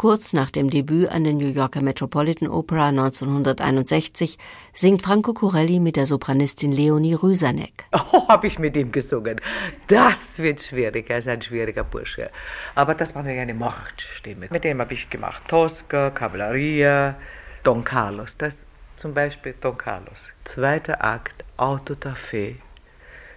Kurz 0.00 0.32
nach 0.32 0.50
dem 0.50 0.70
Debüt 0.70 1.10
an 1.10 1.24
der 1.24 1.34
New 1.34 1.50
Yorker 1.50 1.82
Metropolitan 1.82 2.48
Opera 2.48 2.88
1961 2.88 4.38
singt 4.72 5.02
Franco 5.02 5.34
Corelli 5.34 5.78
mit 5.78 5.96
der 5.96 6.06
Sopranistin 6.06 6.72
Leonie 6.72 7.12
Rüsanek. 7.12 7.84
Oh, 7.92 8.26
habe 8.26 8.46
ich 8.46 8.58
mit 8.58 8.78
ihm 8.78 8.92
gesungen. 8.92 9.38
Das 9.88 10.38
wird 10.38 10.62
schwierig, 10.62 11.10
er 11.10 11.18
ist 11.18 11.28
ein 11.28 11.42
schwieriger 11.42 11.84
Bursche. 11.84 12.30
Aber 12.74 12.94
das 12.94 13.14
war 13.14 13.26
eine 13.26 13.52
Machtstimme. 13.52 14.48
Mit 14.50 14.64
dem 14.64 14.80
habe 14.80 14.94
ich 14.94 15.10
gemacht 15.10 15.42
Tosca, 15.48 16.08
Cavalleria, 16.08 17.16
Don 17.62 17.84
Carlos. 17.84 18.38
Das 18.38 18.64
zum 18.96 19.12
Beispiel 19.12 19.54
Don 19.60 19.76
Carlos. 19.76 20.30
Zweiter 20.44 21.04
Akt, 21.04 21.44
Auto 21.58 21.94
da 21.94 22.14
Fe. 22.14 22.56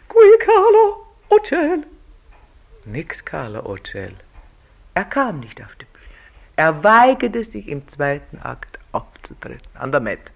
Qui 0.08 0.38
Carlo, 0.40 1.08
Ocel. 1.28 1.84
Nix 2.86 3.26
Carlo 3.26 3.66
Ocel. 3.66 4.14
Er 4.94 5.04
kam 5.04 5.42
nicht 5.42 5.62
auf 5.62 5.76
die. 5.76 5.93
Er 6.64 6.82
weigerte 6.82 7.44
sich 7.44 7.68
im 7.68 7.90
zweiten 7.90 8.40
Akt 8.42 8.80
aufzutreten, 8.94 9.68
an 9.74 9.92
der 9.92 10.00
Met. 10.00 10.32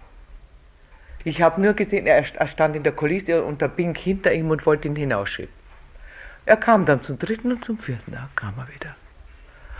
Ich 1.23 1.41
habe 1.41 1.61
nur 1.61 1.73
gesehen, 1.73 2.05
er 2.05 2.21
stand 2.25 2.75
in 2.75 2.83
der 2.83 2.91
Kulisse 2.91 3.45
und 3.45 3.61
der 3.61 3.69
Bink 3.69 3.97
hinter 3.97 4.33
ihm 4.33 4.49
und 4.49 4.65
wollte 4.65 4.89
ihn 4.89 4.97
hinausschieben. 4.97 5.53
Er 6.45 6.57
kam 6.57 6.85
dann 6.85 7.01
zum 7.01 7.17
dritten 7.17 7.53
und 7.53 7.63
zum 7.63 7.77
vierten 7.77 8.13
Akt 8.15 8.35
kam 8.35 8.55
er 8.57 8.67
wieder. 8.75 8.93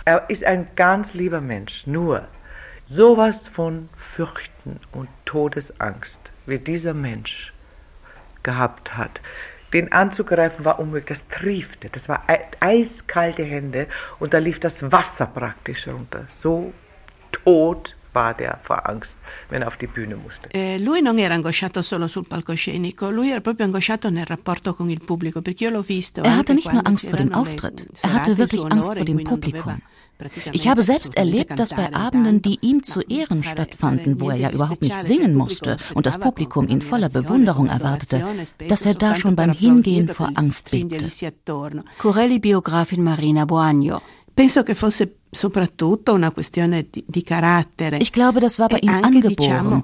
Er 0.06 0.30
ist 0.30 0.42
ein 0.42 0.68
ganz 0.74 1.12
lieber 1.12 1.42
Mensch, 1.42 1.86
nur 1.86 2.26
sowas 2.86 3.46
von 3.46 3.90
Fürchten 3.94 4.80
und 4.92 5.10
Todesangst, 5.26 6.32
wie 6.46 6.58
dieser 6.58 6.94
Mensch 6.94 7.52
gehabt 8.42 8.96
hat, 8.96 9.20
den 9.72 9.92
anzugreifen 9.92 10.64
war 10.64 10.78
unmöglich, 10.78 11.18
das 11.18 11.28
triefte, 11.28 11.88
das 11.90 12.08
war 12.08 12.24
eiskalte 12.60 13.42
Hände. 13.42 13.86
Und 14.18 14.34
da 14.34 14.38
lief 14.38 14.60
das 14.60 14.90
Wasser 14.90 15.26
praktisch 15.26 15.88
runter. 15.88 16.24
So 16.26 16.72
tot 17.32 17.96
war 18.18 18.34
der 18.34 18.58
vor 18.68 18.78
Angst, 18.92 19.16
wenn 19.50 19.62
er 19.62 19.68
auf 19.68 19.76
die 19.76 19.90
Bühne 19.96 20.16
musste. 20.16 20.48
Eh, 20.52 20.78
lui 20.78 21.00
non 21.02 21.18
era 21.18 21.34
angosciato 21.34 21.82
solo 21.82 22.06
sul 22.08 22.26
palcoscenico, 22.26 23.10
lui 23.10 23.30
era 23.30 23.40
proprio 23.40 23.66
angosciato 23.66 24.10
nel 24.10 24.26
rapporto 24.26 24.74
con 24.74 24.90
il 24.90 25.02
pubblico, 25.08 25.40
perché 25.40 25.64
io 25.64 25.70
l'ho 25.70 25.84
visto. 25.96 26.22
Er 26.22 26.36
hatte 26.36 26.54
nicht 26.54 26.72
nur 26.72 26.84
Angst 26.90 27.06
vor 27.08 27.18
dem 27.18 27.32
Auftritt, 27.32 27.86
er 28.02 28.12
hatte 28.14 28.36
wirklich 28.36 28.64
Angst 28.74 28.94
vor 28.94 29.04
dem 29.04 29.22
Publikum. 29.22 29.80
Ich 30.50 30.66
habe 30.66 30.82
selbst 30.82 31.16
erlebt, 31.16 31.60
dass 31.60 31.70
bei 31.80 31.94
Abenden, 31.94 32.42
die 32.42 32.58
ihm 32.60 32.82
zu 32.82 33.02
Ehren 33.02 33.44
stattfanden, 33.44 34.20
wo 34.20 34.30
er 34.30 34.36
ja 34.36 34.50
überhaupt 34.50 34.82
nicht 34.82 35.04
singen 35.04 35.32
musste 35.42 35.76
und 35.94 36.06
das 36.06 36.18
Publikum 36.18 36.66
ihn 36.66 36.80
voller 36.80 37.08
Bewunderung 37.08 37.68
erwartete, 37.68 38.24
dass 38.66 38.84
er 38.84 38.94
da 38.94 39.14
schon 39.14 39.36
beim 39.36 39.52
Hingehen 39.52 40.08
vor 40.08 40.30
Angst 40.34 40.72
bebte. 40.72 41.08
Corelli-Biografin 41.98 43.02
Marina 43.04 43.44
Boagno. 43.44 44.02
Penso 44.38 44.62
che 44.62 44.76
fosse 44.76 45.17
soprattutto 45.30 46.14
una 46.14 46.30
questione 46.30 46.86
di 46.90 47.22
carattere. 47.22 47.98
Ich 47.98 48.12
glaube, 48.12 48.40
das 48.40 48.58
war 48.58 48.68
bei 48.68 48.78
ihm 48.80 49.02
angeboren. 49.02 49.82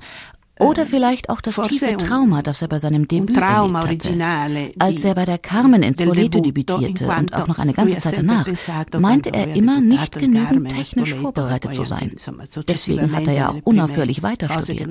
Oder 0.61 0.87
vielleicht 0.87 1.31
auch 1.31 1.41
das 1.41 1.57
tiefe 1.57 1.97
Trauma, 1.97 2.43
das 2.43 2.63
er 2.63 2.69
bei 2.69 2.79
seinem 2.79 3.09
Debüt 3.09 3.37
erlebt 3.37 4.05
hatte. 4.07 4.73
Als 4.79 5.05
er 5.05 5.15
bei 5.15 5.25
der 5.25 5.39
Carmen 5.39 5.83
in 5.83 5.95
Spoleto 5.95 6.41
debütierte 6.41 7.09
und 7.09 7.35
auch 7.35 7.49
noch 7.49 7.59
eine 7.59 7.73
ganze 7.73 7.99
Zeit 7.99 8.19
danach, 8.19 8.47
meinte 8.99 9.33
er 9.33 9.55
immer 9.55 9.81
nicht 9.81 10.17
genügend 10.17 10.69
technisch 10.69 11.15
vorbereitet 11.15 11.75
zu 11.75 11.85
sein. 11.85 12.13
Deswegen 12.69 13.13
hat 13.13 13.27
er 13.27 13.33
ja 13.33 13.49
auch 13.51 13.59
unaufhörlich 13.65 14.23
weiter 14.23 14.49
studiert. 14.49 14.91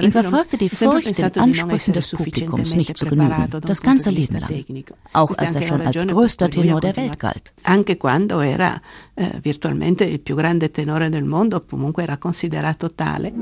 Ihn 0.00 0.12
verfolgte 0.12 0.58
die 0.58 0.68
Furcht, 0.68 1.18
den 1.18 1.40
Ansprüchen 1.40 1.94
des 1.94 2.08
Publikums 2.08 2.74
nicht 2.74 2.96
zu 2.96 3.06
genügen, 3.06 3.48
das 3.60 3.82
ganze 3.82 4.10
Leben 4.10 4.38
lang. 4.38 4.84
Auch 5.12 5.36
als 5.36 5.54
er 5.54 5.62
schon 5.62 5.80
als 5.82 6.06
größter 6.06 6.50
Tenor 6.50 6.80
der 6.80 6.96
Welt 6.96 7.18
galt. 7.18 7.52
Anche 7.62 7.96
quando 7.96 8.40
era 8.40 8.80
eh, 9.14 9.40
virtualmente 9.42 10.04
il 10.04 10.20
più 10.20 10.34
grande 10.34 10.70
tenore 10.70 11.10
del 11.10 11.24
mondo, 11.24 11.60
comunque 11.60 12.02
era 12.02 12.16
considerato 12.16 12.92
tale. 12.94 13.32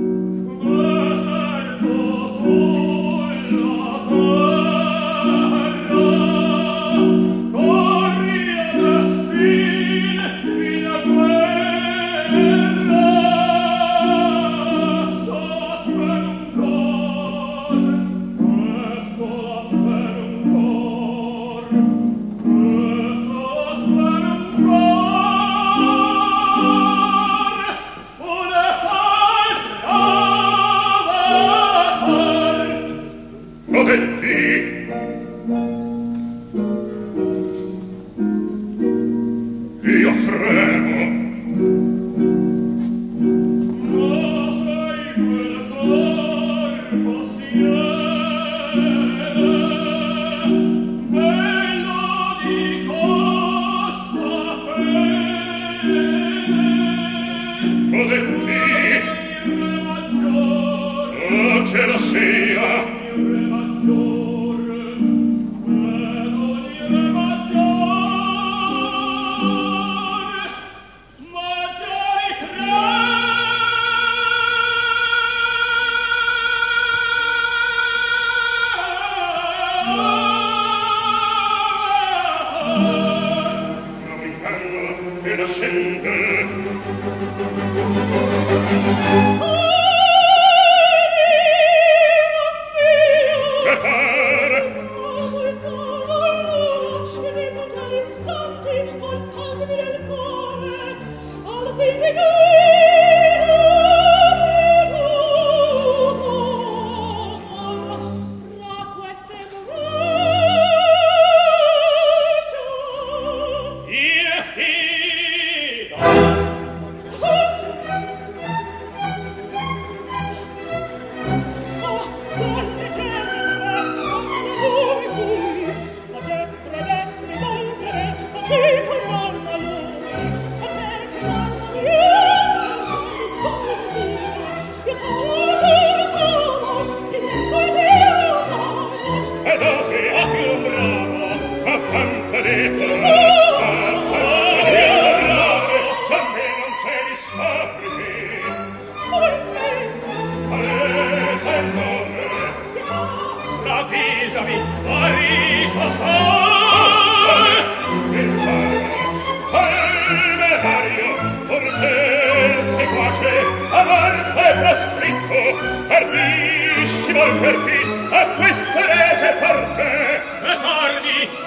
Perdisci, 165.88 167.12
volgerti, 167.12 167.80
a 168.10 168.26
questa 168.36 168.80
rete 168.80 169.36
per 169.40 169.58
te, 169.76 170.20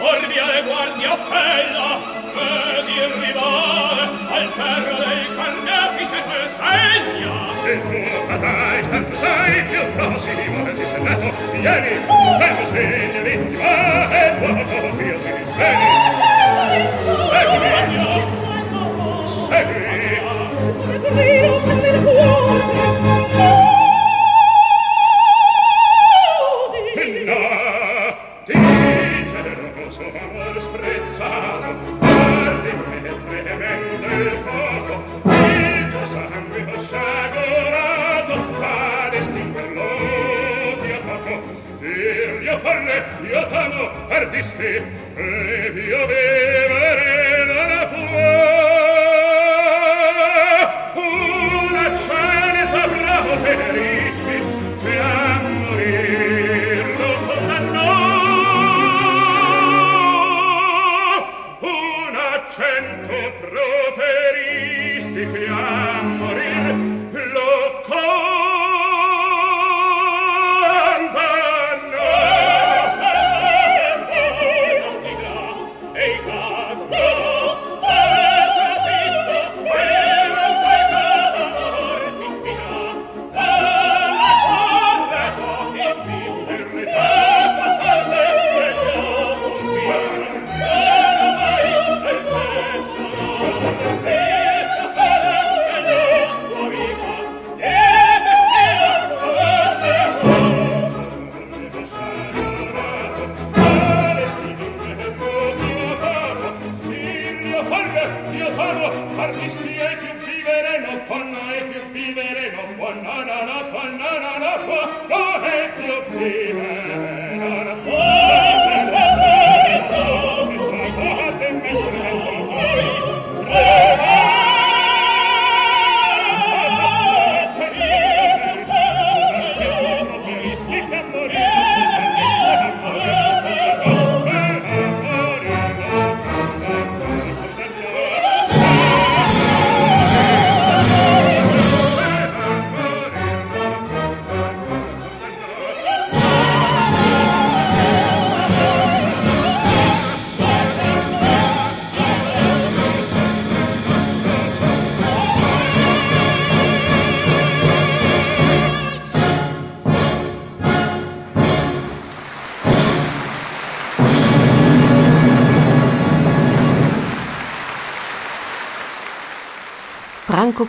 Orvia 0.03 0.57
e 0.57 0.63
guardia 0.63 1.11
appella, 1.11 2.01
ed 2.33 2.89
il 2.89 3.13
rivale 3.21 4.01
al 4.31 4.47
ferro 4.49 4.95
dei 4.95 5.29
carnefice 5.35 6.17
che 6.25 6.37
sveglia. 6.55 7.35
E 7.63 7.81
tu, 7.81 7.99
patai, 8.27 8.83
stanco 8.83 9.15
sei, 9.15 9.63
più 9.65 9.81
prossimo 9.93 10.63
del 10.63 10.75
dissennato, 10.75 11.31
vieni, 11.51 11.97
uh! 12.07 12.37
vengo 12.39 12.65
sveglia 12.65 13.21
vittima, 13.21 14.09
e 14.09 14.33
dopo 14.39 14.95
via 14.97 15.17
ti 15.19 15.31
risvegli. 15.37 15.85
Segui, 16.51 17.61
segui, 17.61 18.01
segui, 19.25 19.61
segui, 19.61 19.61
segui, 19.61 19.61
segui, 19.61 19.99
segui, 21.51 21.55
segui, 21.81 22.09
segui, 22.11 23.20
lontano 43.31 44.07
ardisti 44.09 44.83
e 45.15 45.71
piovere 45.73 46.60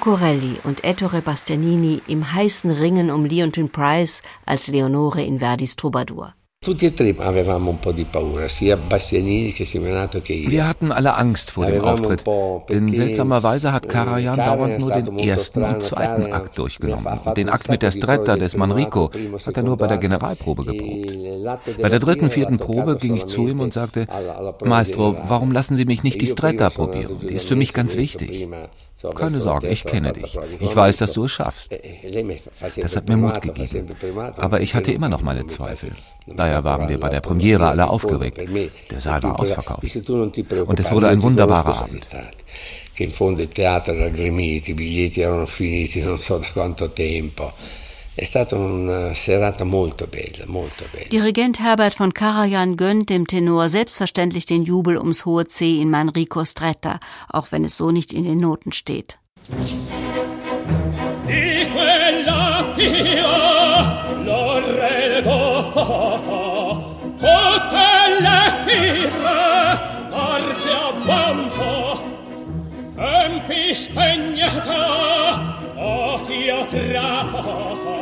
Corelli 0.02 0.58
und 0.64 0.82
Ettore 0.82 1.20
Bastianini 1.20 2.02
im 2.08 2.32
heißen 2.32 2.72
Ringen 2.72 3.12
um 3.12 3.24
Leontyne 3.24 3.68
Price 3.68 4.20
als 4.44 4.66
Leonore 4.66 5.22
in 5.22 5.38
Verdis 5.38 5.76
Troubadour. 5.76 6.34
Wir 6.64 6.74
hatten 10.68 10.90
alle 10.90 11.16
Angst 11.16 11.52
vor 11.52 11.66
dem 11.66 11.84
Auftritt, 11.84 12.24
denn 12.68 12.92
seltsamerweise 12.92 13.72
hat 13.72 13.88
Karajan 13.88 14.38
dauernd 14.38 14.80
nur 14.80 14.90
den 14.90 15.20
ersten 15.20 15.62
und 15.62 15.80
zweiten 15.84 16.32
Akt 16.32 16.58
durchgenommen. 16.58 17.20
Und 17.24 17.36
den 17.36 17.48
Akt 17.48 17.68
mit 17.68 17.82
der 17.82 17.92
Stretta 17.92 18.36
des 18.36 18.56
Manrico 18.56 19.12
hat 19.46 19.56
er 19.56 19.62
nur 19.62 19.76
bei 19.76 19.86
der 19.86 19.98
Generalprobe 19.98 20.64
geprobt. 20.64 21.78
Bei 21.80 21.88
der 21.88 22.00
dritten, 22.00 22.30
vierten 22.30 22.58
Probe 22.58 22.96
ging 22.96 23.14
ich 23.14 23.26
zu 23.26 23.46
ihm 23.46 23.60
und 23.60 23.72
sagte, 23.72 24.08
Maestro, 24.64 25.16
warum 25.28 25.52
lassen 25.52 25.76
Sie 25.76 25.84
mich 25.84 26.02
nicht 26.02 26.20
die 26.20 26.26
Stretta 26.26 26.70
probieren? 26.70 27.20
Die 27.20 27.34
ist 27.34 27.48
für 27.48 27.56
mich 27.56 27.72
ganz 27.72 27.96
wichtig. 27.96 28.48
Keine 29.14 29.40
Sorge, 29.40 29.68
ich 29.68 29.84
kenne 29.84 30.12
dich. 30.12 30.38
Ich 30.60 30.76
weiß, 30.76 30.96
dass 30.98 31.12
du 31.14 31.24
es 31.24 31.32
schaffst. 31.32 31.72
Das 32.76 32.96
hat 32.96 33.08
mir 33.08 33.16
Mut 33.16 33.40
gegeben. 33.40 33.88
Aber 34.36 34.60
ich 34.60 34.74
hatte 34.74 34.92
immer 34.92 35.08
noch 35.08 35.22
meine 35.22 35.46
Zweifel. 35.46 35.92
Daher 36.26 36.62
waren 36.62 36.88
wir 36.88 37.00
bei 37.00 37.08
der 37.08 37.20
Premiere 37.20 37.68
alle 37.68 37.88
aufgeregt. 37.88 38.42
Der 38.90 39.00
Saal 39.00 39.22
war 39.22 39.40
ausverkauft. 39.40 39.96
Und 40.66 40.80
es 40.80 40.90
wurde 40.92 41.08
ein 41.08 41.22
wunderbarer 41.22 41.82
Abend. 41.82 42.06
Che 42.94 43.04
in 43.04 43.12
fondo 43.12 43.40
il 43.40 43.48
teatro 43.48 43.94
era 43.94 44.10
gremito, 44.10 44.70
i 44.70 44.74
biglietti 44.74 45.22
erano 45.22 45.46
finiti 45.46 46.02
non 46.02 46.18
so 46.18 46.36
da 46.36 46.46
quanto 46.52 46.90
tempo. 46.90 47.52
È 48.14 48.24
stata 48.24 48.56
una 48.56 49.14
serata 49.14 49.64
molto 49.64 50.06
bella, 50.06 50.44
molto 50.46 50.84
bella. 50.92 51.08
Dirigent 51.08 51.58
Herbert 51.58 51.96
von 51.96 52.12
Karajan 52.12 52.76
gönnt 52.76 53.08
dem 53.08 53.26
Tenor 53.26 53.70
selbstverständlich 53.70 54.44
den 54.44 54.64
Jubel 54.64 54.98
ums 54.98 55.24
hohe 55.24 55.46
C 55.46 55.80
in 55.80 55.88
Manrico 55.88 56.44
Stretta, 56.44 57.00
auch 57.32 57.52
wenn 57.52 57.64
es 57.64 57.78
so 57.78 57.90
nicht 57.90 58.12
in 58.12 58.24
den 58.24 58.38
Noten 58.38 58.72
steht. 58.72 59.18
Di 61.26 61.66
quella 61.72 62.74
io 62.76 64.22
non 64.24 64.62
redo 64.62 65.72
tutte 67.16 67.88
le 68.20 68.42
firme 68.66 69.40
arsi 70.10 70.68
a 70.68 70.92
bampo, 71.06 72.02
empi 72.94 73.74
spegnata, 73.74 74.82
occhio 75.76 76.66
trapo, 76.66 78.01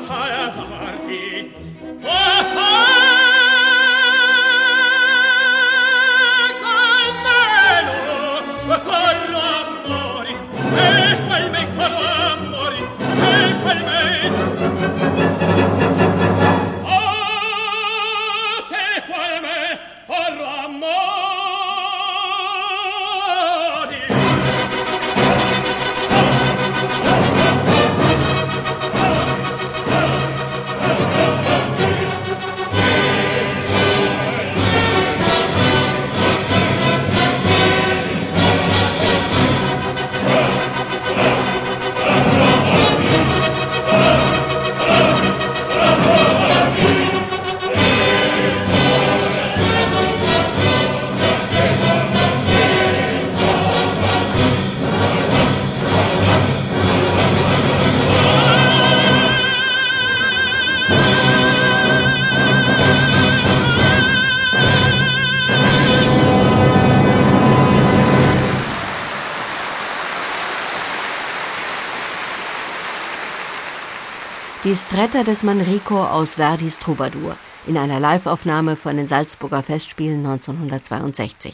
Die 74.71 74.77
Stretta 74.77 75.25
des 75.25 75.43
Manrico 75.43 76.01
aus 76.01 76.35
Verdis 76.35 76.79
Troubadour 76.79 77.35
in 77.67 77.75
einer 77.75 77.99
Liveaufnahme 77.99 78.77
von 78.77 78.95
den 78.95 79.05
Salzburger 79.05 79.63
Festspielen 79.63 80.25
1962. 80.25 81.53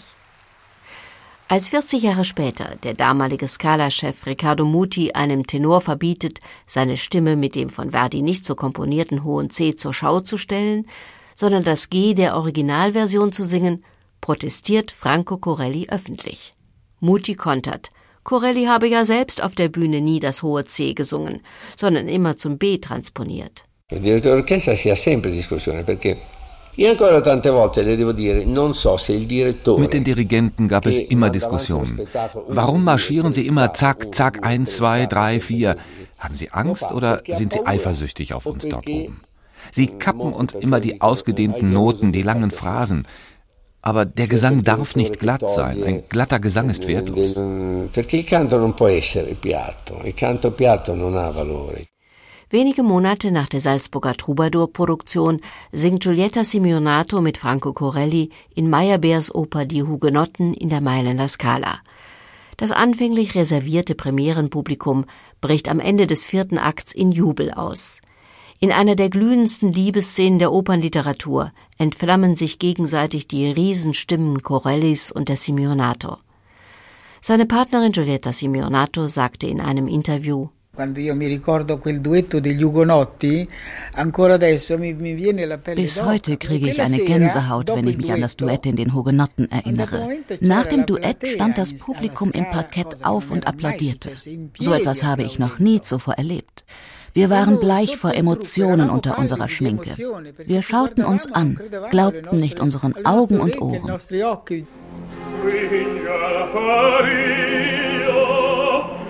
Als 1.47 1.69
40 1.69 2.03
Jahre 2.03 2.25
später 2.25 2.75
der 2.83 2.93
damalige 2.93 3.47
Scala-Chef 3.47 4.27
Riccardo 4.27 4.65
Muti 4.65 5.13
einem 5.13 5.47
Tenor 5.47 5.81
verbietet, 5.81 6.41
seine 6.67 6.95
Stimme 6.95 7.35
mit 7.35 7.55
dem 7.55 7.71
von 7.71 7.89
Verdi 7.89 8.21
nicht 8.21 8.45
so 8.45 8.53
komponierten 8.53 9.23
hohen 9.23 9.49
C 9.49 9.75
zur 9.75 9.95
Schau 9.95 10.19
zu 10.19 10.37
stellen, 10.37 10.85
sondern 11.33 11.63
das 11.63 11.89
G 11.89 12.13
der 12.13 12.35
Originalversion 12.35 13.31
zu 13.31 13.45
singen, 13.45 13.83
protestiert 14.21 14.91
Franco 14.91 15.37
Corelli 15.37 15.87
öffentlich. 15.89 16.53
Muti 16.99 17.33
kontert, 17.33 17.89
Corelli 18.27 18.65
habe 18.65 18.89
ja 18.89 19.05
selbst 19.05 19.41
auf 19.41 19.55
der 19.55 19.69
Bühne 19.69 20.01
nie 20.01 20.19
das 20.19 20.43
hohe 20.43 20.65
C 20.65 20.93
gesungen, 20.93 21.39
sondern 21.77 22.09
immer 22.09 22.35
zum 22.35 22.57
B 22.57 22.77
transponiert. 22.77 23.63
Il 23.89 24.01
direttore 24.01 24.41
d'orchestra 24.41 24.75
si 24.75 24.89
ha 24.89 24.95
sempre 24.95 25.31
discussione 25.31 25.85
perché 25.85 26.17
mit 26.79 26.99
den 29.93 30.03
Dirigenten 30.03 30.67
gab 30.67 30.85
es 30.85 30.99
immer 30.99 31.29
Diskussionen. 31.31 32.01
Warum 32.47 32.83
marschieren 32.83 33.33
sie 33.33 33.47
immer 33.47 33.73
zack, 33.73 34.13
zack, 34.13 34.45
eins, 34.45 34.77
zwei, 34.77 35.07
drei, 35.07 35.39
vier? 35.39 35.77
Haben 36.19 36.35
sie 36.35 36.51
Angst 36.51 36.91
oder 36.91 37.23
sind 37.27 37.53
sie 37.53 37.65
eifersüchtig 37.65 38.35
auf 38.35 38.45
uns 38.45 38.67
dort 38.67 38.87
oben? 38.87 39.21
Sie 39.71 39.87
kappen 39.87 40.33
uns 40.33 40.53
immer 40.53 40.79
die 40.79 41.01
ausgedehnten 41.01 41.73
Noten, 41.73 42.11
die 42.11 42.21
langen 42.21 42.51
Phrasen. 42.51 43.07
Aber 43.89 44.03
der 44.03 44.27
Gesang 44.27 44.65
darf 44.65 44.97
nicht 44.97 45.17
glatt 45.17 45.49
sein. 45.49 45.81
Ein 45.81 46.03
glatter 46.09 46.41
Gesang 46.41 46.69
ist 46.69 46.85
wertlos. 46.87 47.35
Perché 47.93 48.17
il 48.17 48.25
canto 48.25 48.57
non 48.57 48.73
può 48.73 48.87
essere 48.87 49.33
piatto. 49.35 50.01
Il 50.03 50.13
canto 50.13 50.51
piatto 50.51 50.93
non 50.93 51.15
ha 51.15 51.31
valore. 51.31 51.87
Wenige 52.49 52.83
Monate 52.83 53.31
nach 53.31 53.47
der 53.47 53.61
Salzburger 53.61 54.17
Troubadour-Produktion 54.17 55.39
singt 55.71 56.03
Giulietta 56.03 56.43
Simeonato 56.43 57.21
mit 57.21 57.37
Franco 57.37 57.71
Corelli 57.71 58.29
in 58.55 58.69
Meyerbeers 58.69 59.33
Oper 59.33 59.63
Die 59.63 59.83
Hugenotten 59.83 60.53
in 60.53 60.67
der 60.67 60.81
Mailänder 60.81 61.29
Scala. 61.29 61.79
Das 62.57 62.71
anfänglich 62.71 63.35
reservierte 63.35 63.95
Premierenpublikum 63.95 65.05
bricht 65.39 65.69
am 65.69 65.79
Ende 65.79 66.07
des 66.07 66.25
vierten 66.25 66.57
Akts 66.57 66.91
in 66.91 67.13
Jubel 67.13 67.51
aus. 67.51 68.01
In 68.59 68.71
einer 68.71 68.95
der 68.95 69.11
glühendsten 69.11 69.71
Liebesszenen 69.71 70.39
der 70.39 70.51
Opernliteratur 70.51 71.51
entflammen 71.77 72.35
sich 72.35 72.57
gegenseitig 72.57 73.27
die 73.27 73.51
Riesenstimmen 73.51 74.41
Corellis 74.41 75.11
und 75.11 75.29
der 75.29 75.37
Simeonato. 75.37 76.17
Seine 77.21 77.45
Partnerin 77.45 77.91
Giulietta 77.91 78.33
Simeonato 78.33 79.07
sagte 79.07 79.45
in 79.45 79.61
einem 79.61 79.87
Interview, 79.87 80.49
quando 80.73 80.99
io 80.99 81.15
mi 81.15 81.25
ricordo 81.27 81.79
quel 81.79 82.01
duetto 82.01 82.39
degli 82.39 82.61
Ugonotti, 82.61 83.47
ancora 83.93 84.35
adesso 84.35 84.77
mi, 84.77 84.93
mi 84.93 85.13
viene 85.15 85.45
la 85.45 85.57
pelle 85.57 85.81
Bis 85.81 85.99
heute 85.99 86.37
kriege 86.37 86.69
ich 86.69 86.79
eine 86.81 86.99
Gänsehaut, 86.99 87.69
wenn 87.69 87.87
ich 87.87 87.97
mich 87.97 88.11
an 88.11 88.21
das 88.21 88.37
Duett 88.37 88.65
in 88.67 88.75
den 88.75 88.93
Hugenotten 88.93 89.51
erinnere. 89.51 90.07
Nach 90.39 90.67
dem 90.67 90.85
Duett 90.85 91.25
stand 91.27 91.57
das 91.57 91.73
Publikum 91.73 92.31
im 92.31 92.45
Parkett 92.51 93.03
auf 93.03 93.31
und 93.31 93.47
applaudierte. 93.47 94.11
So 94.59 94.73
etwas 94.73 95.03
habe 95.03 95.23
ich 95.23 95.39
noch 95.39 95.57
nie 95.57 95.81
zuvor 95.81 96.13
erlebt. 96.13 96.63
Wir 97.17 97.31
waren 97.31 97.59
bleich 97.59 97.97
vor 97.97 98.13
Emotionen 98.13 98.91
unter 98.91 99.17
unserer 99.17 99.47
Schminke. 99.49 99.95
Wir 100.45 100.61
schauten 100.61 101.03
uns 101.03 101.25
an, 101.33 101.59
glaubten 101.89 102.37
nicht 102.37 102.59
unseren 102.59 102.93
Augen 103.07 103.39
und 103.39 103.59
Ohren. 103.59 103.97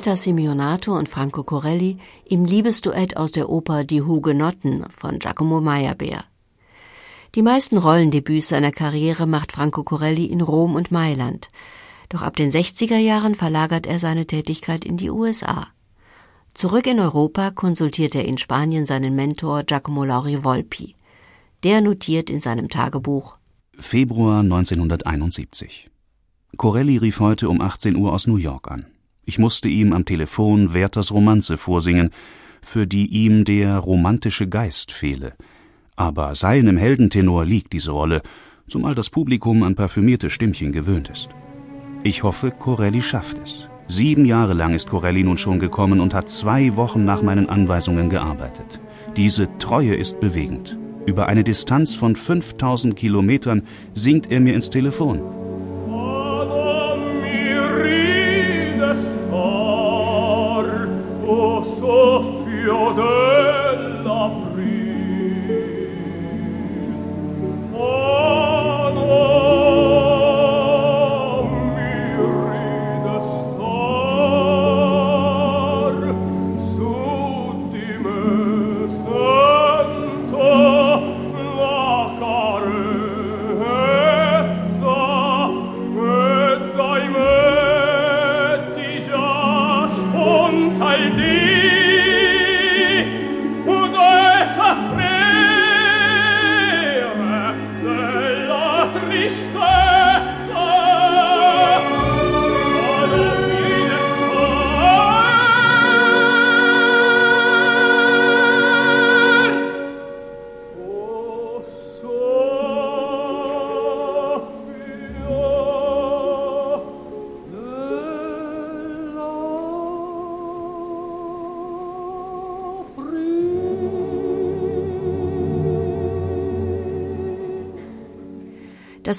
Giulietta 0.00 0.16
Simeonato 0.16 0.96
und 0.96 1.10
Franco 1.10 1.44
Corelli 1.44 1.98
im 2.24 2.46
Liebesduett 2.46 3.18
aus 3.18 3.32
der 3.32 3.50
Oper 3.50 3.84
Die 3.84 4.00
Hugenotten 4.00 4.86
von 4.88 5.18
Giacomo 5.18 5.60
Meyerbeer. 5.60 6.24
Die 7.34 7.42
meisten 7.42 7.76
Rollendebüts 7.76 8.48
seiner 8.48 8.72
Karriere 8.72 9.26
macht 9.26 9.52
Franco 9.52 9.82
Corelli 9.82 10.24
in 10.24 10.40
Rom 10.40 10.74
und 10.74 10.90
Mailand. 10.90 11.50
Doch 12.08 12.22
ab 12.22 12.34
den 12.34 12.50
60er 12.50 12.96
Jahren 12.96 13.34
verlagert 13.34 13.86
er 13.86 13.98
seine 13.98 14.26
Tätigkeit 14.26 14.86
in 14.86 14.96
die 14.96 15.10
USA. 15.10 15.66
Zurück 16.54 16.86
in 16.86 16.98
Europa 16.98 17.50
konsultiert 17.50 18.14
er 18.14 18.24
in 18.24 18.38
Spanien 18.38 18.86
seinen 18.86 19.14
Mentor 19.14 19.64
Giacomo 19.64 20.04
Lauri 20.04 20.42
Volpi. 20.42 20.94
Der 21.62 21.82
notiert 21.82 22.30
in 22.30 22.40
seinem 22.40 22.70
Tagebuch 22.70 23.36
Februar 23.78 24.40
1971. 24.40 25.90
Corelli 26.56 26.96
rief 26.96 27.20
heute 27.20 27.50
um 27.50 27.60
18 27.60 27.96
Uhr 27.96 28.14
aus 28.14 28.26
New 28.26 28.36
York 28.36 28.70
an. 28.70 28.86
Ich 29.24 29.38
musste 29.38 29.68
ihm 29.68 29.92
am 29.92 30.04
Telefon 30.04 30.72
Werthers 30.72 31.12
Romanze 31.12 31.56
vorsingen, 31.56 32.10
für 32.62 32.86
die 32.86 33.06
ihm 33.06 33.44
der 33.44 33.78
romantische 33.78 34.48
Geist 34.48 34.92
fehle. 34.92 35.34
Aber 35.96 36.34
seinem 36.34 36.76
Heldentenor 36.76 37.44
liegt 37.44 37.72
diese 37.72 37.90
Rolle, 37.90 38.22
zumal 38.68 38.94
das 38.94 39.10
Publikum 39.10 39.62
an 39.62 39.74
parfümierte 39.74 40.30
Stimmchen 40.30 40.72
gewöhnt 40.72 41.08
ist. 41.08 41.28
Ich 42.02 42.22
hoffe, 42.22 42.50
Corelli 42.50 43.02
schafft 43.02 43.38
es. 43.44 43.68
Sieben 43.86 44.24
Jahre 44.24 44.54
lang 44.54 44.72
ist 44.72 44.88
Corelli 44.88 45.24
nun 45.24 45.36
schon 45.36 45.58
gekommen 45.58 46.00
und 46.00 46.14
hat 46.14 46.30
zwei 46.30 46.76
Wochen 46.76 47.04
nach 47.04 47.22
meinen 47.22 47.48
Anweisungen 47.48 48.08
gearbeitet. 48.08 48.80
Diese 49.16 49.48
Treue 49.58 49.94
ist 49.96 50.20
bewegend. 50.20 50.78
Über 51.06 51.26
eine 51.26 51.42
Distanz 51.44 51.94
von 51.94 52.14
5000 52.14 52.94
Kilometern 52.94 53.62
singt 53.94 54.30
er 54.30 54.40
mir 54.40 54.54
ins 54.54 54.70
Telefon. 54.70 55.39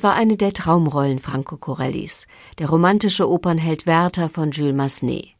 Das 0.01 0.09
war 0.09 0.17
eine 0.17 0.35
der 0.35 0.51
Traumrollen 0.51 1.19
Franco 1.19 1.57
Corellis, 1.57 2.25
der 2.57 2.71
romantische 2.71 3.29
Opernheld 3.29 3.85
Werther 3.85 4.31
von 4.31 4.49
Jules 4.49 4.73
Massenet. 4.73 5.35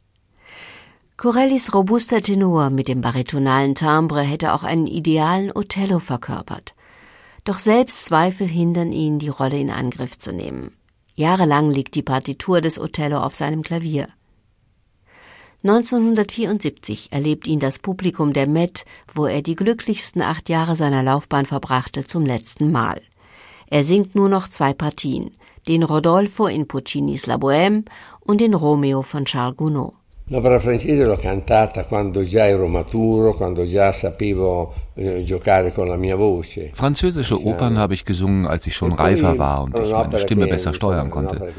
Corellis 1.16 1.74
robuster 1.74 2.22
Tenor 2.22 2.70
mit 2.70 2.86
dem 2.86 3.00
baritonalen 3.00 3.74
Timbre 3.74 4.22
hätte 4.22 4.52
auch 4.52 4.62
einen 4.62 4.86
idealen 4.86 5.50
Othello 5.52 5.98
verkörpert. 5.98 6.76
Doch 7.42 7.58
Selbstzweifel 7.58 8.46
hindern 8.46 8.92
ihn, 8.92 9.18
die 9.18 9.30
Rolle 9.30 9.58
in 9.58 9.68
Angriff 9.68 10.16
zu 10.16 10.32
nehmen. 10.32 10.76
Jahrelang 11.16 11.72
liegt 11.72 11.96
die 11.96 12.04
Partitur 12.04 12.60
des 12.60 12.78
Othello 12.78 13.18
auf 13.18 13.34
seinem 13.34 13.62
Klavier. 13.62 14.06
1974 15.64 17.10
erlebt 17.10 17.48
ihn 17.48 17.58
das 17.58 17.80
Publikum 17.80 18.32
der 18.32 18.46
Met, 18.46 18.84
wo 19.12 19.26
er 19.26 19.42
die 19.42 19.56
glücklichsten 19.56 20.22
acht 20.22 20.48
Jahre 20.48 20.76
seiner 20.76 21.02
Laufbahn 21.02 21.46
verbrachte, 21.46 22.06
zum 22.06 22.24
letzten 22.24 22.70
Mal. 22.70 23.02
Er 23.72 23.84
singt 23.84 24.14
nur 24.14 24.28
noch 24.28 24.50
zwei 24.50 24.74
Partien, 24.74 25.30
den 25.66 25.82
Rodolfo 25.82 26.46
in 26.46 26.68
Puccinis 26.68 27.24
La 27.24 27.36
Bohème 27.36 27.86
und 28.20 28.42
den 28.42 28.52
Romeo 28.52 29.00
von 29.00 29.24
Charles 29.24 29.56
Gounod. 29.56 29.94
L'opera 30.32 30.58
francese 30.60 31.04
l'ho 31.04 31.18
cantata 31.18 31.84
quando 31.84 32.24
già 32.24 32.48
ero 32.48 32.66
maturo, 32.66 33.34
quando 33.34 33.68
già 33.68 33.92
sapevo 33.92 34.72
eh, 34.94 35.24
giocare 35.24 35.74
con 35.74 35.86
la 35.86 35.96
mia 35.96 36.16
voce. 36.16 36.70
Französische 36.72 37.34
Opern 37.34 37.76
habe 37.76 37.92
ich 37.92 38.06
gesungen, 38.06 38.46
als 38.46 38.66
ich 38.66 38.74
schon 38.74 38.92
reifer 38.92 39.36
war 39.36 39.64
und 39.64 39.78
ich 39.78 39.92
meine 39.92 40.16
Stimme 40.16 40.46
besser 40.46 40.72
steuern 40.72 41.10
konnte. 41.10 41.52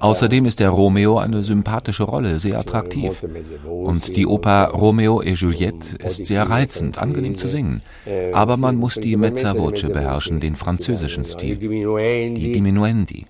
Außerdem 0.00 0.44
ist 0.44 0.58
der 0.58 0.70
Romeo 0.70 1.18
eine 1.18 1.44
sympathische 1.44 2.02
Rolle, 2.02 2.40
sehr 2.40 2.58
attraktiv. 2.58 3.24
Und 3.64 4.16
die 4.16 4.26
Oper 4.26 4.70
Romeo 4.72 5.22
et 5.22 5.36
Juliette 5.36 5.96
ist 6.04 6.26
sehr 6.26 6.50
reizend, 6.50 6.98
angenehm 6.98 7.36
zu 7.36 7.46
singen. 7.46 7.80
Eh, 8.06 8.32
Aber 8.32 8.56
man 8.56 8.74
muss 8.74 8.96
die 8.96 9.16
Mezza 9.16 9.54
Voce 9.54 9.86
beherrschen, 9.86 10.40
den 10.40 10.56
französischen 10.56 11.24
Stil. 11.24 11.58
Die 11.58 12.50
Diminuendi. 12.50 13.26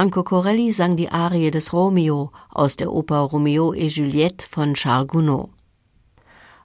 Franco 0.00 0.22
Corelli 0.22 0.72
sang 0.72 0.96
die 0.96 1.10
Arie 1.10 1.50
des 1.50 1.74
Romeo 1.74 2.30
aus 2.48 2.74
der 2.74 2.90
Oper 2.90 3.18
Romeo 3.18 3.74
et 3.74 3.92
Juliette 3.92 4.46
von 4.48 4.72
Charles 4.72 5.08
Gounod. 5.08 5.50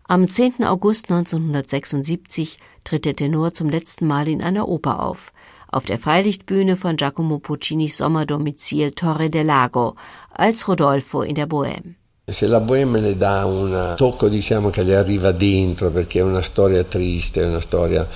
Am 0.07 0.25
10. 0.25 0.63
August 0.63 1.11
1976 1.11 2.57
tritt 2.85 3.03
der 3.03 3.13
Tenor 3.13 3.53
zum 3.53 3.67
letzten 3.69 4.07
Mal 4.07 4.29
in 4.29 4.41
einer 4.41 4.69
Oper 4.69 5.03
auf, 5.03 5.33
auf 5.69 5.83
der 5.83 5.99
Freilichtbühne 5.99 6.77
von 6.77 6.95
Giacomo 6.95 7.39
Puccinis 7.39 7.97
Sommerdomizil 7.97 8.91
Torre 8.91 9.29
del 9.29 9.47
Lago 9.47 9.95
als 10.31 10.69
Rodolfo 10.69 11.21
in 11.21 11.35
der 11.35 11.47
Bohème. 11.49 11.95
Se 12.31 12.47
la 12.47 12.61
Bohème 12.61 13.01
le 13.01 13.17
dà 13.17 13.45
un 13.45 13.95
tocco 13.97 14.29
diciamo 14.29 14.69
che 14.69 14.83
le 14.83 14.95
arriva 14.95 15.33
dentro 15.33 15.91
perché 15.91 16.19
è 16.19 16.23
una 16.23 16.41
storia 16.41 16.85
triste, 16.85 17.41
è 17.41 17.45
una 17.45 17.59
storia. 17.59 18.07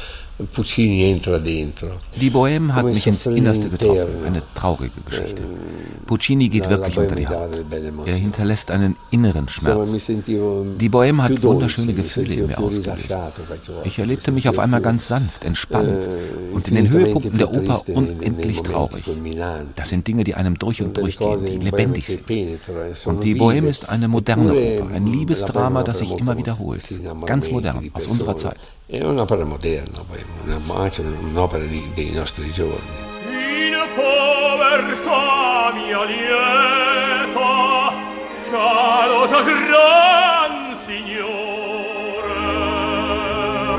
Die 2.21 2.29
Bohème 2.31 2.73
hat 2.73 2.85
mich 2.85 3.07
ins 3.07 3.25
Innerste 3.25 3.69
getroffen, 3.69 4.23
eine 4.25 4.41
traurige 4.55 5.01
Geschichte. 5.05 5.43
Puccini 6.05 6.47
geht 6.47 6.69
wirklich 6.69 6.97
unter 6.97 7.15
die 7.15 7.27
Haut. 7.27 7.49
Er 8.05 8.15
hinterlässt 8.15 8.71
einen 8.71 8.95
inneren 9.11 9.49
Schmerz. 9.49 9.91
Die 9.91 10.89
Bohème 10.89 11.21
hat 11.21 11.43
wunderschöne 11.43 11.93
Gefühle 11.93 12.35
in 12.35 12.47
mir 12.47 12.57
ausgelöst. 12.57 13.17
Ich 13.83 13.99
erlebte 13.99 14.31
mich 14.31 14.47
auf 14.47 14.59
einmal 14.59 14.81
ganz 14.81 15.07
sanft, 15.09 15.43
entspannt 15.43 16.07
und 16.53 16.67
in 16.69 16.75
den 16.75 16.89
Höhepunkten 16.89 17.37
der 17.37 17.53
Oper 17.53 17.83
unendlich 17.89 18.61
traurig. 18.61 19.03
Das 19.75 19.89
sind 19.89 20.07
Dinge, 20.07 20.23
die 20.23 20.35
einem 20.35 20.57
durch 20.57 20.81
und 20.81 20.95
durch 20.95 21.17
gehen, 21.17 21.45
die 21.45 21.57
lebendig 21.57 22.07
sind. 22.07 22.23
Und 23.05 23.25
die 23.25 23.35
Bohème 23.35 23.67
ist 23.67 23.89
eine 23.89 24.07
moderne 24.07 24.53
Oper, 24.53 24.87
ein 24.93 25.05
Liebesdrama, 25.05 25.83
das 25.83 25.99
sich 25.99 26.17
immer 26.17 26.37
wiederholt. 26.37 26.83
Ganz 27.25 27.51
modern, 27.51 27.89
aus 27.93 28.07
unserer 28.07 28.37
Zeit. 28.37 28.57
È 28.91 28.99
un'opera 29.03 29.45
moderna, 29.45 30.03
poi, 30.03 30.25
un'opera 31.21 31.63
di, 31.63 31.91
dei 31.93 32.09
nostri 32.09 32.51
giorni. 32.51 32.89
In 33.27 33.77
povertà 33.93 35.71
mia 35.75 36.03
lieta, 36.05 37.93
scialota 38.45 39.43
gran 39.43 40.75
signore, 40.87 42.33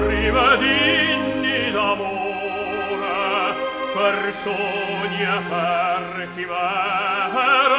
rivedinni 0.07 1.73
d'amore, 1.73 3.55
per 3.93 4.33
sogni 4.45 5.23
e 5.23 5.41
per 5.49 6.29
chimere, 6.37 7.75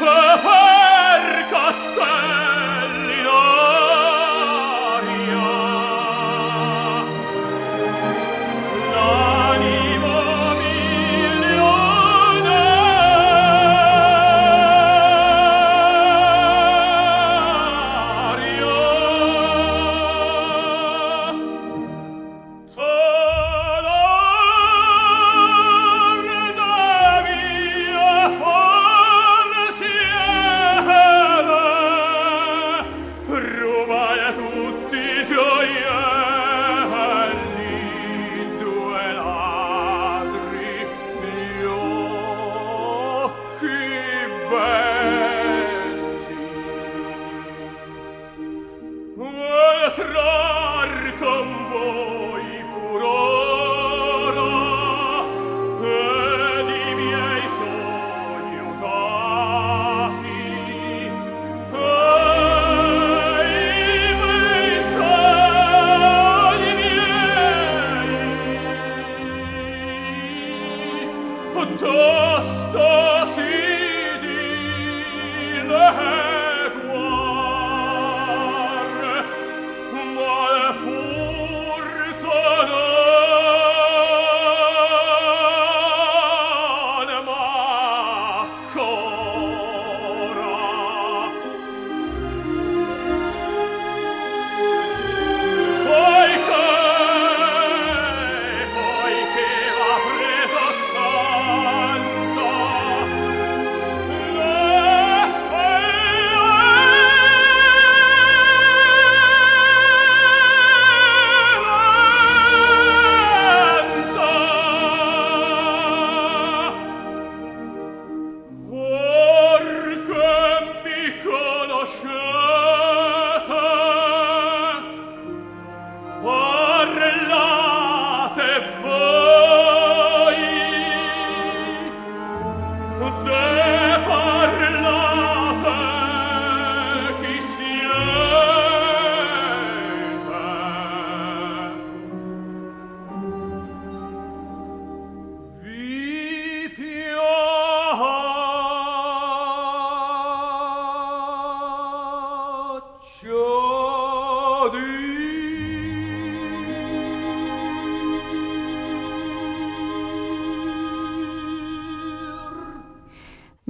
e 0.00 0.38
per 0.42 0.61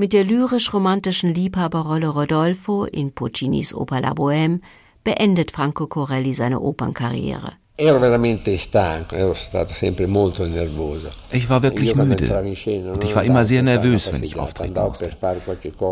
Mit 0.02 0.14
der 0.14 0.24
lyrisch-romantischen 0.24 1.32
Liebhaberrolle 1.32 2.08
Rodolfo 2.08 2.86
in 2.86 3.12
Puccinis 3.12 3.72
Oper 3.72 4.00
La 4.00 4.14
Bohème 4.14 4.58
beendet 5.04 5.52
Franco 5.52 5.86
Corelli 5.86 6.34
seine 6.34 6.58
Opernkarriere. 6.58 7.52
Ero 7.74 7.98
veramente 7.98 8.58
stanco, 8.58 9.16
ero 9.16 9.32
stato 9.32 9.72
sempre 9.72 10.06
molto 10.06 10.46
nervoso. 10.46 11.08
Ich 11.30 11.48
war 11.48 11.62
wirklich 11.62 11.94
müde 11.94 12.28
und 12.92 13.02
ich 13.02 13.16
war 13.16 13.24
immer 13.24 13.46
sehr 13.46 13.62
nervös, 13.62 14.12
wenn 14.12 14.22
ich 14.22 14.38
auftreten 14.38 14.78
musste. 14.78 15.10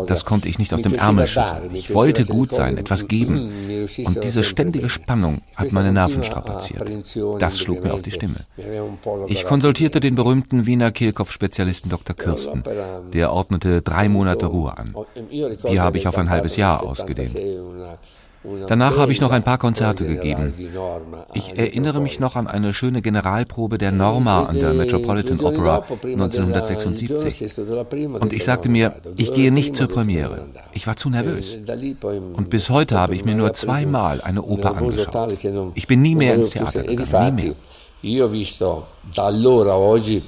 Das 0.05 0.23
konnte 0.23 0.47
ich 0.47 0.59
nicht 0.59 0.75
aus 0.75 0.83
dem 0.83 0.93
Ärmel 0.93 1.25
schütteln. 1.25 1.73
Ich 1.73 1.91
wollte 1.91 2.25
gut 2.25 2.51
sein, 2.51 2.77
etwas 2.77 3.07
geben. 3.07 3.49
Und 4.05 4.23
diese 4.23 4.43
ständige 4.43 4.89
Spannung 4.89 5.41
hat 5.55 5.71
meine 5.71 5.91
Nerven 5.91 6.23
strapaziert. 6.23 6.87
Das 7.39 7.59
schlug 7.59 7.83
mir 7.83 7.95
auf 7.95 8.03
die 8.03 8.11
Stimme. 8.11 8.45
Ich 9.27 9.43
konsultierte 9.45 9.99
den 9.99 10.13
berühmten 10.13 10.67
Wiener 10.67 10.91
Kehlkopfspezialisten 10.91 11.89
Dr. 11.89 12.15
Kirsten. 12.15 12.63
Der 13.11 13.33
ordnete 13.33 13.81
drei 13.81 14.07
Monate 14.07 14.45
Ruhe 14.45 14.77
an. 14.77 14.95
Die 15.67 15.79
habe 15.79 15.97
ich 15.97 16.07
auf 16.07 16.19
ein 16.19 16.29
halbes 16.29 16.57
Jahr 16.57 16.83
ausgedehnt. 16.83 17.35
Danach 18.67 18.97
habe 18.97 19.11
ich 19.11 19.21
noch 19.21 19.31
ein 19.31 19.43
paar 19.43 19.59
Konzerte 19.59 20.05
gegeben. 20.05 20.53
Ich 21.33 21.57
erinnere 21.57 22.01
mich 22.01 22.19
noch 22.19 22.35
an 22.35 22.47
eine 22.47 22.73
schöne 22.73 23.01
Generalprobe 23.01 23.77
der 23.77 23.91
Norma 23.91 24.45
an 24.45 24.59
der 24.59 24.73
Metropolitan 24.73 25.39
Opera 25.39 25.85
1976. 26.03 27.57
Und 28.19 28.33
ich 28.33 28.43
sagte 28.43 28.69
mir, 28.69 28.95
ich 29.15 29.33
gehe 29.33 29.51
nicht 29.51 29.75
zur 29.75 29.87
Premiere. 29.87 30.47
Ich 30.73 30.87
war 30.87 30.95
zu 30.95 31.09
nervös. 31.09 31.59
Und 32.33 32.49
bis 32.49 32.69
heute 32.69 32.97
habe 32.97 33.15
ich 33.15 33.25
mir 33.25 33.35
nur 33.35 33.53
zweimal 33.53 34.21
eine 34.21 34.41
Oper 34.41 34.75
angeschaut. 34.75 35.33
Ich 35.75 35.87
bin 35.87 36.01
nie 36.01 36.15
mehr 36.15 36.33
ins 36.35 36.49
Theater 36.49 36.83
gegangen, 36.83 37.35
nie 37.35 37.43
mehr. 37.43 37.55
Io 38.03 38.25
ho 38.25 38.31
visto 38.31 38.87
da 39.13 39.25
allora 39.25 39.75
oggi 39.75 40.23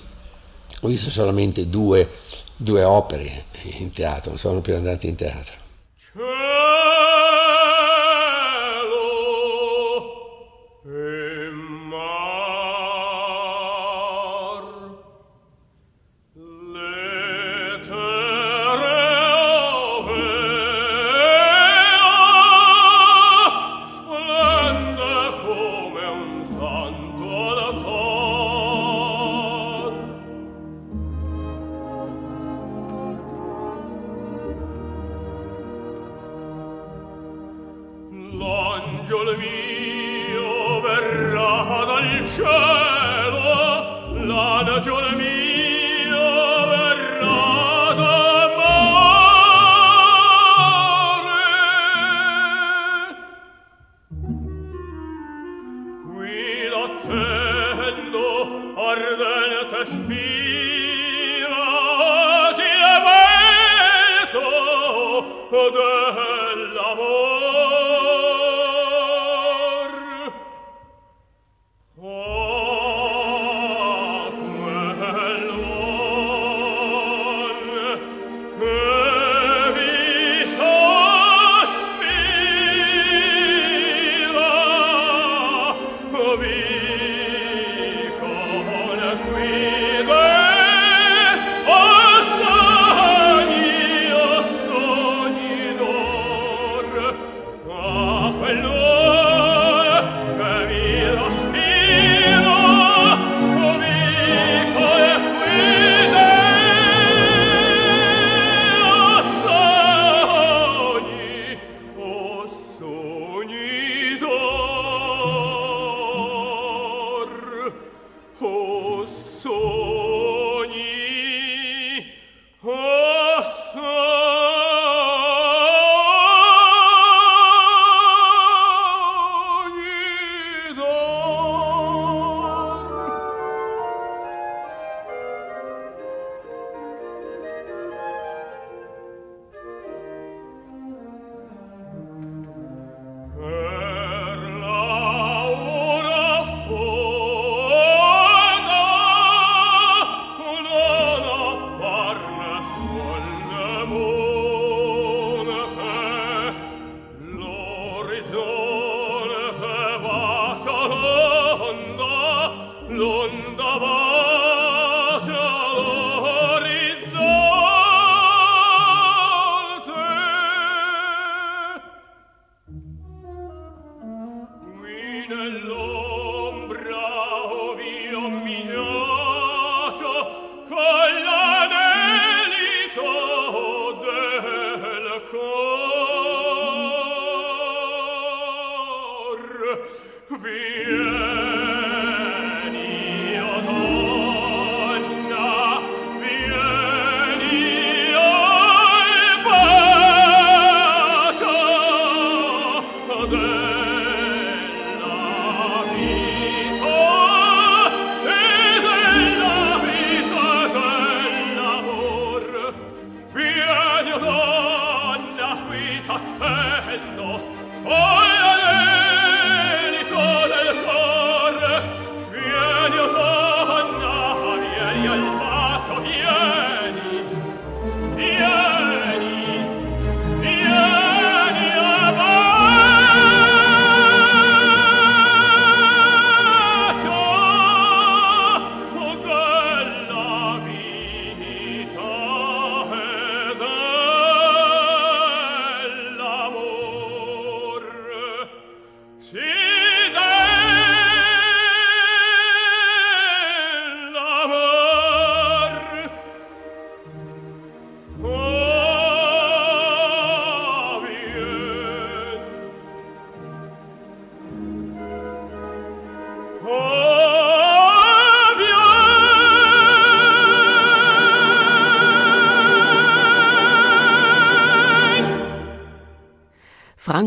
ho 0.81 0.87
visto 0.87 1.09
solamente 1.09 1.67
due, 1.69 2.07
due 2.55 2.83
opere 2.83 3.45
in 3.79 3.91
teatro, 3.91 4.29
non 4.29 4.37
sono 4.37 4.61
più 4.61 4.75
andati 4.75 5.07
in 5.07 5.15
teatro. 5.15 5.55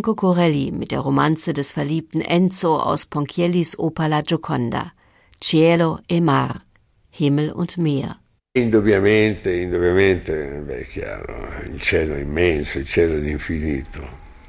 Franco 0.06 0.28
Corelli 0.28 0.70
mit 0.70 0.92
der 0.92 1.00
Romanze 1.00 1.52
des 1.52 1.72
verliebten 1.72 2.20
Enzo 2.20 2.78
aus 2.78 3.06
Ponchiellis 3.06 3.76
Oper 3.76 4.08
La 4.08 4.22
Gioconda. 4.22 4.92
Cielo 5.40 5.98
e 6.08 6.20
Mar, 6.20 6.62
Himmel 7.10 7.50
und 7.50 7.76
Meer. 7.76 8.14
Indubbiamente, 8.52 9.50
indubbiamente, 9.50 10.62
beh, 10.64 10.86
chiaro, 10.92 11.34
il 11.64 11.80
cielo 11.80 12.14
immenso, 12.14 12.78
il 12.78 12.86
cielo 12.86 13.16
infinito. 13.16 14.00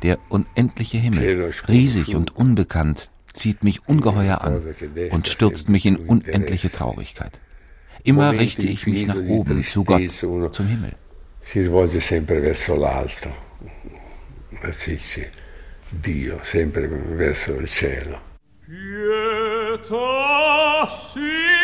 Der 0.04 0.20
unendliche 0.30 1.00
Himmel, 1.00 1.52
riesig 1.68 2.16
und 2.16 2.36
unbekannt, 2.36 3.10
zieht 3.34 3.64
mich 3.64 3.80
ungeheuer 3.88 4.42
an 4.42 4.62
und 5.10 5.28
stürzt 5.28 5.70
mich 5.70 5.88
in 5.88 5.96
unendliche 5.96 6.70
Traurigkeit. 6.70 7.32
Immer 8.04 8.32
richte 8.32 8.68
ich 8.68 8.86
mich 8.86 9.08
nach 9.08 9.24
oben, 9.28 9.64
zu 9.64 9.84
Gott, 9.84 10.08
zum 10.12 10.68
Himmel. 10.68 10.94
Si 11.42 11.62
rivolge 11.62 12.00
sempre 12.00 12.42
verso 12.42 12.76
l'alto. 12.76 13.30
Sì, 14.72 14.98
sì, 14.98 15.26
Dio, 15.90 16.40
sempre 16.44 16.88
verso 16.88 17.54
il 17.56 17.68
cielo. 17.68 18.20
Pietà,– 18.66 19.96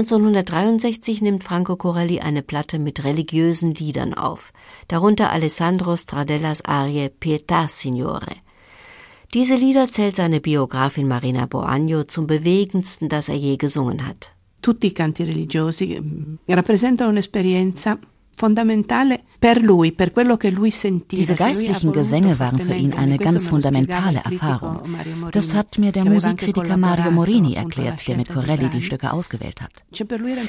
1963 0.00 1.20
nimmt 1.20 1.44
Franco 1.44 1.76
Corelli 1.76 2.20
eine 2.20 2.42
Platte 2.42 2.78
mit 2.78 3.04
religiösen 3.04 3.74
Liedern 3.74 4.14
auf, 4.14 4.52
darunter 4.88 5.30
Alessandro 5.30 5.94
Stradellas 5.94 6.64
Arie 6.64 7.10
Pietà 7.10 7.68
Signore. 7.68 8.36
Diese 9.34 9.56
Lieder 9.56 9.86
zählt 9.88 10.16
seine 10.16 10.40
Biografin 10.40 11.06
Marina 11.06 11.44
Boagno 11.44 12.04
zum 12.04 12.26
bewegendsten, 12.26 13.10
das 13.10 13.28
er 13.28 13.36
je 13.36 13.58
gesungen 13.58 14.06
hat. 14.06 14.32
Tutti 14.62 14.86
i 14.86 14.92
canti 14.92 15.22
religiosi 15.24 16.00
mm, 16.00 16.38
rappresentano 16.48 17.10
un'esperienza 17.10 17.98
Diese 21.10 21.34
geistlichen 21.34 21.92
Gesänge 21.92 22.38
waren 22.38 22.58
für 22.58 22.74
ihn 22.74 22.94
eine 22.94 23.18
ganz 23.18 23.48
fundamentale 23.48 24.20
Erfahrung. 24.24 24.96
Das 25.32 25.54
hat 25.54 25.78
mir 25.78 25.92
der 25.92 26.04
Musikkritiker 26.04 26.76
Mario 26.76 27.10
Morini 27.10 27.54
erklärt, 27.54 28.06
der 28.08 28.16
mit 28.16 28.28
Corelli 28.28 28.68
die 28.70 28.82
Stücke 28.82 29.12
ausgewählt 29.12 29.60
hat. 29.60 29.72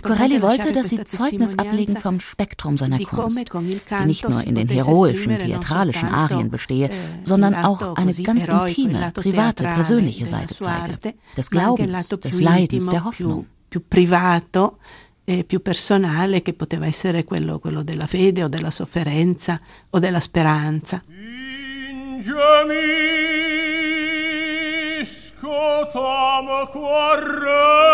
Corelli 0.03 0.41
wollte, 0.41 0.72
dass 0.72 0.90
sie 0.90 1.03
Zeugnis 1.03 1.58
ablegen 1.58 1.98
vom 1.98 2.20
Spektrum 2.20 2.78
seiner 2.78 2.99
Kunst, 2.99 3.52
die 3.53 4.06
nicht 4.06 4.28
nur 4.28 4.44
in 4.44 4.56
den 4.56 4.70
heroischen, 4.70 5.38
theatralischen 5.38 6.10
Arien 6.10 6.49
bestehe, 6.49 6.88
eh, 6.88 6.91
sondern 7.24 7.56
auch 7.56 7.95
eine 7.95 8.14
ganz 8.14 8.48
intime, 8.48 9.12
private, 9.14 9.64
persönliche 9.64 10.28
Seite 10.28 10.56
zeige, 10.58 10.98
des 11.36 11.49
Glaubens, 11.49 12.08
des 12.10 12.40
Leidens, 12.40 12.86
der 12.88 13.03
Hoffnung. 13.03 13.48
più 13.72 13.82
privato 13.88 14.78
eh, 15.23 15.43
più 15.43 15.61
personale 15.61 16.41
che 16.41 16.53
poteva 16.53 16.85
essere 16.85 17.23
quello, 17.23 17.60
quello, 17.60 17.84
della 17.84 18.07
fede 18.07 18.43
o 18.43 18.48
della 18.48 18.72
sofferenza 18.72 19.60
o 19.89 19.99
della 19.99 20.19
speranza. 20.19 21.03
Ingiamisco 21.07 22.30
tam 25.91 26.68
quarre 26.69 27.90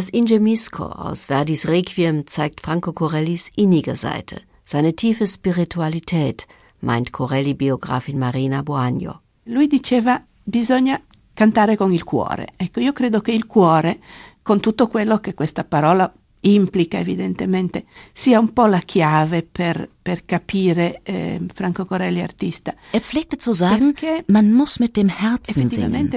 Das 0.00 0.08
Ingemisco 0.08 0.84
aus 0.84 1.26
Verdis 1.26 1.68
Requiem 1.68 2.26
zeigt 2.26 2.62
Franco 2.62 2.94
Corellis 2.94 3.50
innige 3.54 3.96
Seite, 3.96 4.40
seine 4.64 4.94
tiefe 4.94 5.26
Spiritualität, 5.26 6.46
meint 6.80 7.12
Corelli-Biografin 7.12 8.18
Marina 8.18 8.62
Boagno. 8.62 9.20
Lui 9.44 9.66
diceva 9.66 10.24
bisogna 10.42 10.98
cantare 11.34 11.76
con 11.76 11.92
il 11.92 12.04
cuore. 12.04 12.54
Ecco, 12.56 12.80
io 12.80 12.94
credo 12.94 13.20
che 13.20 13.32
il 13.32 13.44
cuore, 13.44 13.98
con 14.40 14.60
tutto 14.60 14.88
quello 14.88 15.18
che 15.18 15.34
questa 15.34 15.64
parola 15.64 16.10
implica 16.40 16.98
evidentemente, 16.98 17.84
sia 18.12 18.38
un 18.38 18.52
po' 18.52 18.66
la 18.66 18.80
chiave 18.80 19.42
per, 19.42 19.88
per 20.00 20.24
capire 20.24 21.00
eh, 21.02 21.40
Franco 21.52 21.84
Corelli 21.84 22.20
artista. 22.20 22.74
Er 22.92 23.00
pflegte 23.00 23.36
zu 23.36 23.52
sagen, 23.52 23.94
man 24.26 24.52
muss 24.52 24.78
mit 24.78 24.96
dem 24.96 25.08
Herzen 25.08 25.68
singen. 25.68 26.10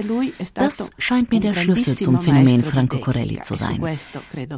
Das 0.53 0.91
scheint 0.97 1.31
mir 1.31 1.39
der 1.39 1.53
Schlüssel 1.53 1.97
zum 1.97 2.19
Phänomen 2.19 2.63
Franco 2.63 2.97
Corelli 2.99 3.41
zu 3.41 3.55
sein. 3.55 3.81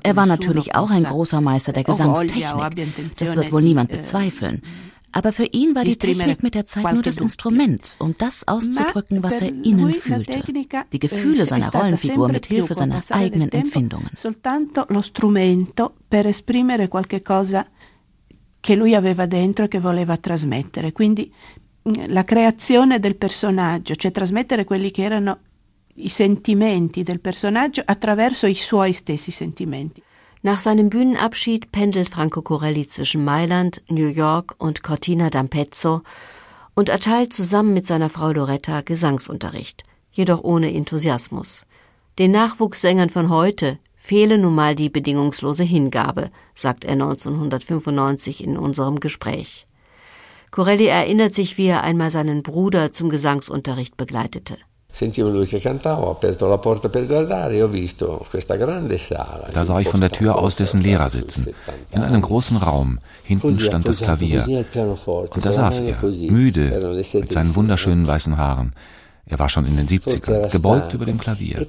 Er 0.03 0.15
war 0.15 0.25
natürlich 0.25 0.75
auch 0.75 0.91
ein 0.91 1.03
großer 1.03 1.41
Meister 1.41 1.73
der 1.73 1.83
Gesangstechnik. 1.83 3.15
Das 3.17 3.35
wird 3.35 3.51
wohl 3.51 3.61
niemand 3.61 3.89
bezweifeln. 3.89 4.61
Aber 5.15 5.31
für 5.31 5.45
ihn 5.45 5.75
war 5.75 5.85
die 5.85 5.95
Technik 5.95 6.43
mit 6.43 6.55
der 6.55 6.65
Zeit 6.65 6.91
nur 6.93 7.01
das 7.01 7.19
Instrument, 7.19 7.95
um 7.99 8.15
das 8.17 8.45
auszudrücken, 8.49 9.23
was 9.23 9.41
er 9.41 9.47
innen 9.47 9.93
fühlte. 9.93 10.43
Die 10.91 10.99
Gefühle 10.99 11.43
eh, 11.43 11.45
seiner 11.45 11.71
Rollenfigur 11.71 12.27
mit 12.27 12.47
Hilfe 12.47 12.73
seiner 12.73 13.01
eigenen 13.11 13.49
Empfindungen. 13.49 14.09
Soltanto 14.13 14.85
lo 14.89 15.01
strumento 15.01 15.93
per 16.09 16.27
esprimere 16.27 16.89
qualche 16.89 17.21
cosa 17.21 17.65
che 18.59 18.75
lui 18.75 18.93
aveva 18.93 19.25
dentro 19.25 19.65
e 19.65 19.67
che 19.69 19.79
voleva 19.79 20.17
trasmettere. 20.17 20.91
Quindi 20.91 21.31
mm, 21.87 21.93
la 22.07 22.25
creazione 22.25 22.99
del 22.99 23.15
personaggio, 23.15 23.95
cioè 23.95 24.11
trasmettere 24.11 24.65
quelli 24.65 24.91
che 24.91 25.03
erano 25.03 25.39
i 25.93 26.09
sentimenti 26.09 27.03
del 27.03 27.21
personaggio 27.21 27.81
attraverso 27.85 28.47
i 28.47 28.53
suoi 28.53 28.91
stessi 28.91 29.31
sentimenti. 29.31 30.03
Nach 30.45 30.59
seinem 30.59 30.91
Bühnenabschied 30.91 31.71
pendelt 31.71 32.07
Franco 32.07 32.43
Corelli 32.43 32.85
zwischen 32.85 33.25
Mailand, 33.25 33.81
New 33.89 34.05
York 34.05 34.53
und 34.59 34.83
Cortina 34.83 35.29
d'Ampezzo 35.29 36.01
und 36.75 36.89
erteilt 36.89 37.33
zusammen 37.33 37.73
mit 37.73 37.87
seiner 37.87 38.11
Frau 38.11 38.29
Loretta 38.29 38.81
Gesangsunterricht, 38.81 39.85
jedoch 40.11 40.43
ohne 40.43 40.71
Enthusiasmus. 40.71 41.65
Den 42.19 42.29
Nachwuchssängern 42.29 43.09
von 43.09 43.29
heute 43.29 43.79
fehle 43.95 44.37
nun 44.37 44.53
mal 44.53 44.75
die 44.75 44.89
bedingungslose 44.89 45.63
Hingabe, 45.63 46.29
sagt 46.53 46.85
er 46.85 46.91
1995 46.91 48.43
in 48.43 48.55
unserem 48.55 48.99
Gespräch. 48.99 49.65
Corelli 50.51 50.85
erinnert 50.85 51.33
sich, 51.33 51.57
wie 51.57 51.65
er 51.65 51.81
einmal 51.81 52.11
seinen 52.11 52.43
Bruder 52.43 52.93
zum 52.93 53.09
Gesangsunterricht 53.09 53.97
begleitete. 53.97 54.59
Sentivo 54.95 55.27
lui 55.27 55.45
che 55.45 55.59
cantava, 55.59 56.05
ho 56.05 56.11
aperto 56.11 56.47
la 56.47 56.57
porta 56.57 56.87
per 56.87 57.05
guardare 57.05 57.57
e 57.57 57.61
ho 57.61 57.67
visto 57.67 58.25
questa 58.29 58.55
grande 58.55 58.97
sala. 58.97 59.49
Da 59.51 59.65
sah 59.65 59.81
ich 59.81 59.89
von 59.89 59.99
der 59.99 60.09
Tür 60.09 60.37
aus 60.37 60.55
dessen 60.55 60.81
Lehrer 60.81 61.09
sitzen, 61.09 61.53
in 61.91 62.01
einem 62.01 62.21
großen 62.21 62.55
Raum. 62.55 62.99
Hinten 63.23 63.59
stand 63.59 63.89
das 63.89 63.99
Klavier. 63.99 64.45
Und 64.47 65.45
da 65.45 65.51
saß 65.51 65.81
er, 65.81 66.01
müde, 66.01 67.03
mit 67.13 67.29
seinen 67.29 67.55
wunderschönen 67.57 68.07
weißen 68.07 68.37
Haaren. 68.37 68.71
Er 69.25 69.37
war 69.37 69.49
schon 69.49 69.65
in 69.65 69.75
den 69.75 69.85
70ern, 69.85 70.49
gebeugt 70.49 70.93
über 70.93 71.05
dem 71.05 71.17
Klavier. 71.17 71.67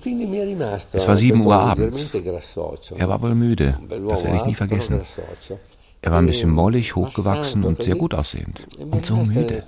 Es 0.92 1.08
war 1.08 1.16
sieben 1.16 1.44
Uhr 1.44 1.56
abends. 1.56 2.14
Er 2.96 3.08
war 3.08 3.20
wohl 3.22 3.34
müde, 3.34 3.76
das 4.08 4.22
werde 4.22 4.36
ich 4.36 4.44
nie 4.44 4.54
vergessen. 4.54 5.00
Er 6.06 6.12
war 6.12 6.20
ein 6.20 6.26
bisschen 6.26 6.52
mollig, 6.52 6.94
hochgewachsen 6.94 7.64
und 7.64 7.82
sehr 7.82 7.96
gut 7.96 8.14
aussehend. 8.14 8.64
Und 8.78 9.04
so 9.04 9.16
müde. 9.16 9.64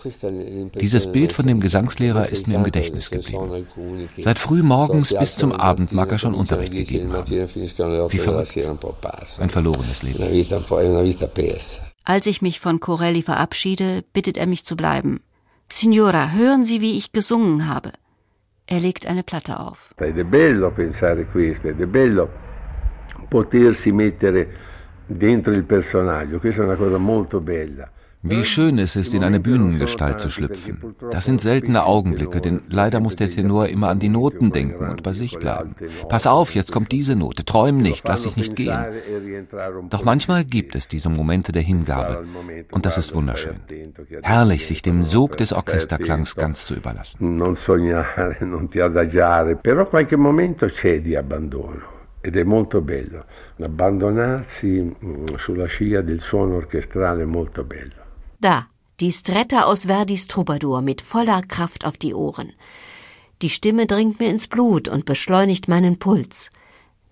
Dieses 0.81 1.11
Bild 1.11 1.33
von 1.33 1.49
dem 1.49 1.59
Gesangslehrer 1.59 2.29
ist 2.29 2.47
mir 2.47 2.55
im 2.55 2.63
Gedächtnis 2.63 3.11
geblieben. 3.11 3.67
Seit 4.17 4.39
früh 4.39 4.63
morgens 4.63 5.13
bis 5.19 5.35
zum 5.35 5.51
Abend 5.51 5.93
mag 5.93 6.13
er 6.13 6.19
schon 6.19 6.35
Unterricht 6.35 6.73
gegeben 6.73 7.13
haben. 7.13 7.29
Wie 7.29 8.19
verrückt. 8.19 8.57
Ein 9.41 9.51
verlorenes 9.51 10.05
Leben. 10.05 10.23
Als 12.05 12.27
ich 12.29 12.41
mich 12.41 12.61
von 12.61 12.79
Corelli 12.79 13.23
verabschiede, 13.23 14.05
bittet 14.13 14.37
er 14.37 14.47
mich 14.47 14.65
zu 14.65 14.77
bleiben. 14.77 15.21
Signora, 15.73 16.31
hören 16.31 16.65
Sie, 16.65 16.81
wie 16.81 16.97
ich 16.97 17.11
gesungen 17.11 17.67
habe. 17.67 17.91
Er 18.69 18.79
legt 18.79 19.07
eine 19.07 19.25
Platte 19.25 19.59
auf. 19.59 19.93
Ed 19.99 20.17
è 20.17 20.23
bello 20.23 20.71
pensare 20.71 21.25
questo, 21.25 21.67
ed 21.67 21.81
è 21.81 21.87
bello 21.87 22.31
potersi 23.29 23.91
mettere 23.91 24.68
dentro 25.09 25.53
il 25.53 25.65
personaggio. 25.65 26.39
Questa 26.39 26.63
è 26.63 26.65
una 26.65 26.77
cosa 26.77 26.99
molto 26.99 27.41
bella. 27.41 27.91
Wie 28.23 28.45
schön 28.45 28.81
es 28.81 28.97
ist, 28.97 29.15
in 29.15 29.23
eine 29.23 29.39
Bühnengestalt 29.39 30.19
zu 30.19 30.29
schlüpfen. 30.29 30.97
Das 31.13 31.25
sind 31.25 31.41
seltene 31.41 31.85
Augenblicke, 31.85 32.41
denn 32.41 32.63
leider 32.69 32.99
muss 32.99 33.15
der 33.15 33.31
Tenor 33.31 33.69
immer 33.69 33.91
an 33.91 34.01
die 34.01 34.09
Noten 34.09 34.51
denken 34.51 34.89
und 34.89 35.05
bei 35.05 35.13
sich 35.13 35.39
bleiben. 35.39 35.77
Pass 36.09 36.27
auf, 36.27 36.53
jetzt 36.53 36.73
kommt 36.73 36.91
diese 36.91 37.15
Note, 37.15 37.45
träum 37.45 37.77
nicht, 37.77 38.07
lass 38.09 38.23
dich 38.23 38.37
nicht 38.37 38.57
gehen. 38.57 38.77
Doch 39.89 40.03
manchmal 40.03 40.45
gibt 40.45 40.75
es 40.75 40.89
diese 40.89 41.09
Momente 41.09 41.53
der 41.53 41.63
Hingabe 41.63 42.25
und 42.73 42.87
das 42.87 42.99
ist 42.99 43.15
wunderschön. 43.15 43.61
Herrlich, 44.23 44.67
sich 44.67 44.83
dem 44.83 45.05
Sog 45.05 45.37
des 45.37 45.53
Orchesterklangs 45.53 46.35
ganz 46.35 46.67
zu 46.67 46.75
überlassen. 46.75 47.37
Non 47.37 47.55
sognare, 47.55 48.37
non 48.45 48.69
ti 48.69 48.81
adagiare, 48.81 49.55
però 49.55 49.87
qualche 49.87 50.17
momento 50.17 50.67
c'è 50.67 51.01
di 51.01 51.15
abbandono. 51.15 51.98
Ed 52.21 52.37
è 52.37 52.45
molto 52.45 52.81
bello. 52.81 53.25
Abbandonarsi 53.61 54.81
mm, 54.83 55.25
sulla 55.37 55.67
scia 55.67 56.03
del 56.03 56.21
suono 56.21 56.57
orchestrale 56.57 57.23
è 57.23 57.27
molto 57.27 57.65
bello. 57.65 58.07
Da, 58.37 58.69
die 59.01 59.11
Stretta 59.11 59.67
aus 59.67 59.85
Verdis 59.87 60.27
Troubadour 60.27 60.81
mit 60.83 61.01
voller 61.01 61.43
Kraft 61.47 61.85
auf 61.85 61.97
die 61.97 62.13
Ohren. 62.13 62.53
Die 63.43 63.51
Stimme 63.51 63.87
dringt 63.87 64.19
mir 64.19 64.31
ins 64.31 64.49
Blut 64.49 64.89
und 64.89 65.05
beschleunigt 65.05 65.69
meinen 65.69 65.99
Puls. 65.99 66.51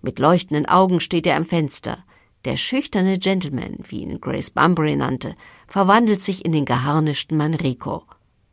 Mit 0.01 0.19
leuchtenden 0.19 0.65
Augen 0.65 0.99
steht 0.99 1.25
er 1.25 1.37
am 1.37 1.45
Fenster. 1.45 2.03
Der 2.45 2.57
schüchterne 2.57 3.17
Gentleman, 3.17 3.77
wie 3.87 4.01
ihn 4.01 4.19
Grace 4.21 4.51
Bunbury 4.51 4.95
nannte, 4.95 5.35
verwandelt 5.67 6.21
sich 6.21 6.45
in 6.45 6.51
den 6.51 6.65
geharnischten 6.65 7.37
Manrico. 7.37 8.03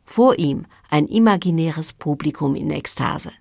Vor 0.03 0.37
ihm 0.37 0.65
ein 0.89 1.07
imaginäres 1.07 1.93
Publikum 1.93 2.55
in 2.55 2.71
Ekstase. 2.71 3.31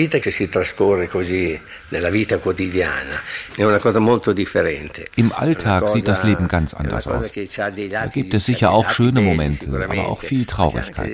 Vita 0.00 0.18
che 0.18 0.30
si 0.30 0.48
trascorre 0.48 1.08
così 1.08 1.58
nella 1.88 2.08
vita 2.08 2.38
quotidiana 2.38 3.20
è 3.54 3.64
una 3.64 3.78
cosa 3.78 3.98
molto 3.98 4.32
differente. 4.32 5.08
Im 5.16 5.30
Alltag 5.34 5.88
sieht 5.88 6.06
das 6.06 6.22
Leben 6.22 6.46
ganz 6.46 6.72
anders 6.72 7.06
aus. 7.06 7.30
Da 7.32 8.06
gibt 8.06 8.32
es 8.34 8.44
sicher 8.46 8.70
auch 8.70 8.88
schöne 8.90 9.20
Momente, 9.20 9.66
aber 9.68 10.06
auch 10.08 10.20
viel 10.20 10.44
Traurigkeit. 10.46 11.12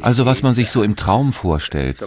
Also 0.00 0.24
was 0.24 0.42
man 0.42 0.54
sich 0.54 0.70
so 0.70 0.82
im 0.82 0.94
Traum 0.96 1.32
vorstellt, 1.32 1.98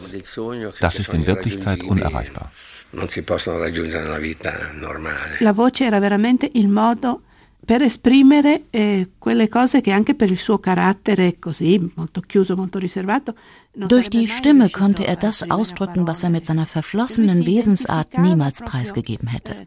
das 0.80 1.00
ist 1.00 1.14
in 1.14 1.28
Wirklichkeit 1.28 1.84
unerreichbar. 1.84 2.52
Non 2.96 3.10
si 3.10 3.22
possono 3.24 3.58
raggiungere 3.58 4.04
nella 4.04 4.20
vita 4.20 4.72
normale. 4.74 5.38
La 5.40 5.52
voce 5.52 5.86
era 5.86 6.00
veramente 6.00 6.50
il 6.54 6.68
modo 6.68 7.22
per 7.66 7.82
esprimere 7.82 8.64
eh, 8.72 9.12
quelle 9.18 9.48
cose 9.48 9.82
che 9.82 9.92
anche 9.92 10.16
per 10.16 10.30
il 10.30 10.38
suo 10.38 10.60
carattere 10.60 11.40
così 11.40 11.92
molto 11.96 12.22
chiuso, 12.22 12.56
molto 12.56 12.78
riservato. 12.80 13.36
Durch 13.74 14.10
die 14.10 14.28
Stimme 14.28 14.70
konnte 14.70 15.06
er 15.06 15.16
das 15.16 15.50
ausdrücken, 15.50 16.06
was 16.06 16.24
er 16.24 16.30
mit 16.30 16.46
seiner 16.46 16.66
verschlossenen 16.66 17.46
Wesensart 17.46 18.18
niemals 18.18 18.62
preisgegeben 18.62 19.28
hätte. 19.28 19.66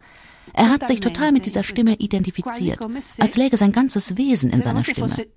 Er 0.53 0.69
hat 0.69 0.87
sich 0.87 0.99
total 0.99 1.31
mit 1.31 1.45
dieser 1.45 1.63
Stimme 1.63 1.95
identifiziert, 1.95 2.79
als 3.19 3.35
läge 3.35 3.57
sein 3.57 3.71
ganzes 3.71 4.15
Wesen 4.17 4.51
in 4.51 4.61
seiner 4.61 4.83
Stimme. 4.83 5.27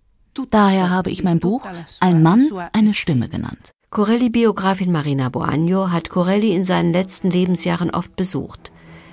Daher 0.51 0.91
habe 0.91 1.11
ich 1.11 1.24
mein 1.24 1.41
Buch 1.41 1.66
Ein 1.99 2.23
Mann, 2.23 2.49
eine 2.73 2.95
Stimme 2.95 3.28
genannt. 3.28 3.73
Corelli-Biografin 3.91 4.93
Marina 4.93 5.28
Boagno 5.31 5.91
hat 5.91 6.11
Corelli 6.11 6.55
in 6.55 6.62
seinen 6.62 6.93
letzten 6.93 7.28
Lebensjahren 7.28 7.91
oft 7.91 8.15
besucht 8.15 8.69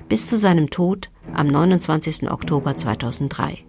bis 0.08 0.28
zu 0.28 0.38
seinem 0.38 0.70
Tod 0.70 1.10
am 1.34 1.48
29. 1.48 2.32
Oktober 2.32 2.78
2003. 2.78 3.67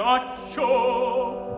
ghiaccio 0.00 1.49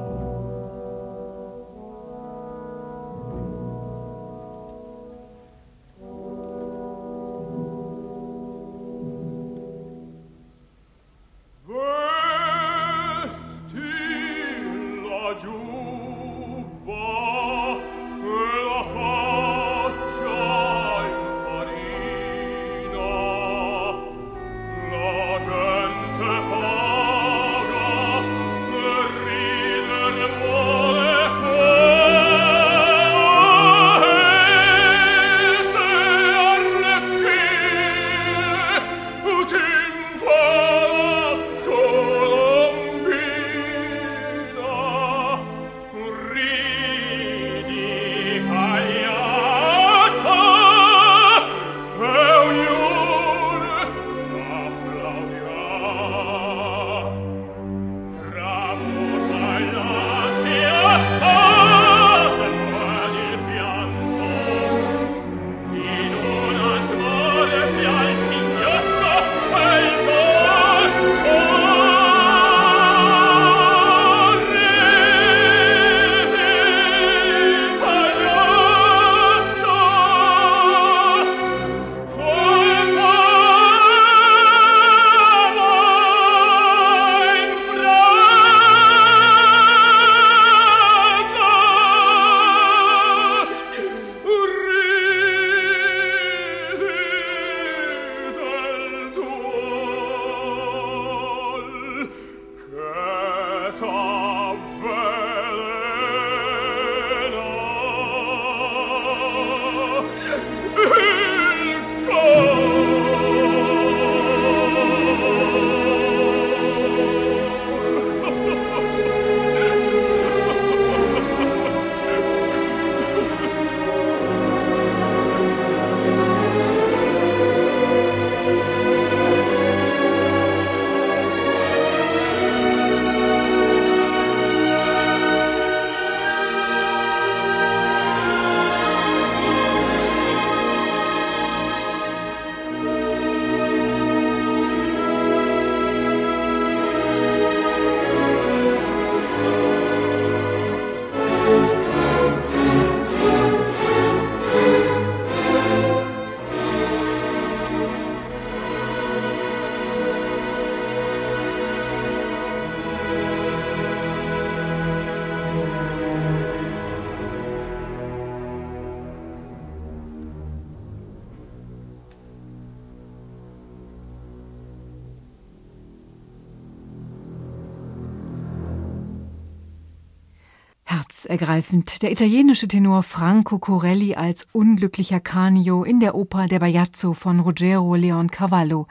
Herzergreifend. 181.32 182.02
Der 182.02 182.12
italienische 182.12 182.68
Tenor 182.68 183.02
Franco 183.02 183.58
Corelli 183.58 184.14
als 184.14 184.46
unglücklicher 184.52 185.18
Canio 185.18 185.82
in 185.82 185.98
der 185.98 186.14
Oper 186.14 186.46
Der 186.46 186.58
Bajazzo 186.58 187.14
von 187.14 187.40
Ruggero 187.40 187.94
Leon 187.94 188.30
Cavallo, 188.30 188.86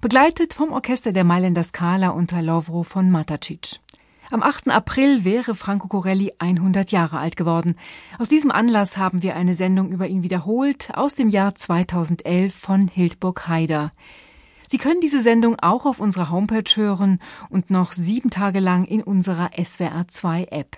begleitet 0.00 0.52
vom 0.52 0.72
Orchester 0.72 1.12
der 1.12 1.22
Mailänder 1.22 1.62
Scala 1.62 2.08
unter 2.08 2.42
Lovro 2.42 2.82
von 2.82 3.12
Matacic. 3.12 3.78
Am 4.32 4.42
8. 4.42 4.68
April 4.68 5.24
wäre 5.24 5.54
Franco 5.54 5.86
Corelli 5.86 6.32
100 6.40 6.90
Jahre 6.90 7.18
alt 7.18 7.36
geworden. 7.36 7.76
Aus 8.18 8.28
diesem 8.28 8.50
Anlass 8.50 8.96
haben 8.96 9.22
wir 9.22 9.36
eine 9.36 9.54
Sendung 9.54 9.92
über 9.92 10.08
ihn 10.08 10.24
wiederholt 10.24 10.90
aus 10.92 11.14
dem 11.14 11.28
Jahr 11.28 11.54
2011 11.54 12.52
von 12.52 12.88
Hildburg 12.88 13.46
Haider. 13.46 13.92
Sie 14.66 14.78
können 14.78 15.00
diese 15.00 15.20
Sendung 15.20 15.54
auch 15.60 15.86
auf 15.86 16.00
unserer 16.00 16.32
Homepage 16.32 16.74
hören 16.74 17.20
und 17.48 17.70
noch 17.70 17.92
sieben 17.92 18.30
Tage 18.30 18.58
lang 18.58 18.86
in 18.86 19.04
unserer 19.04 19.50
SWR2 19.50 20.50
App. 20.50 20.74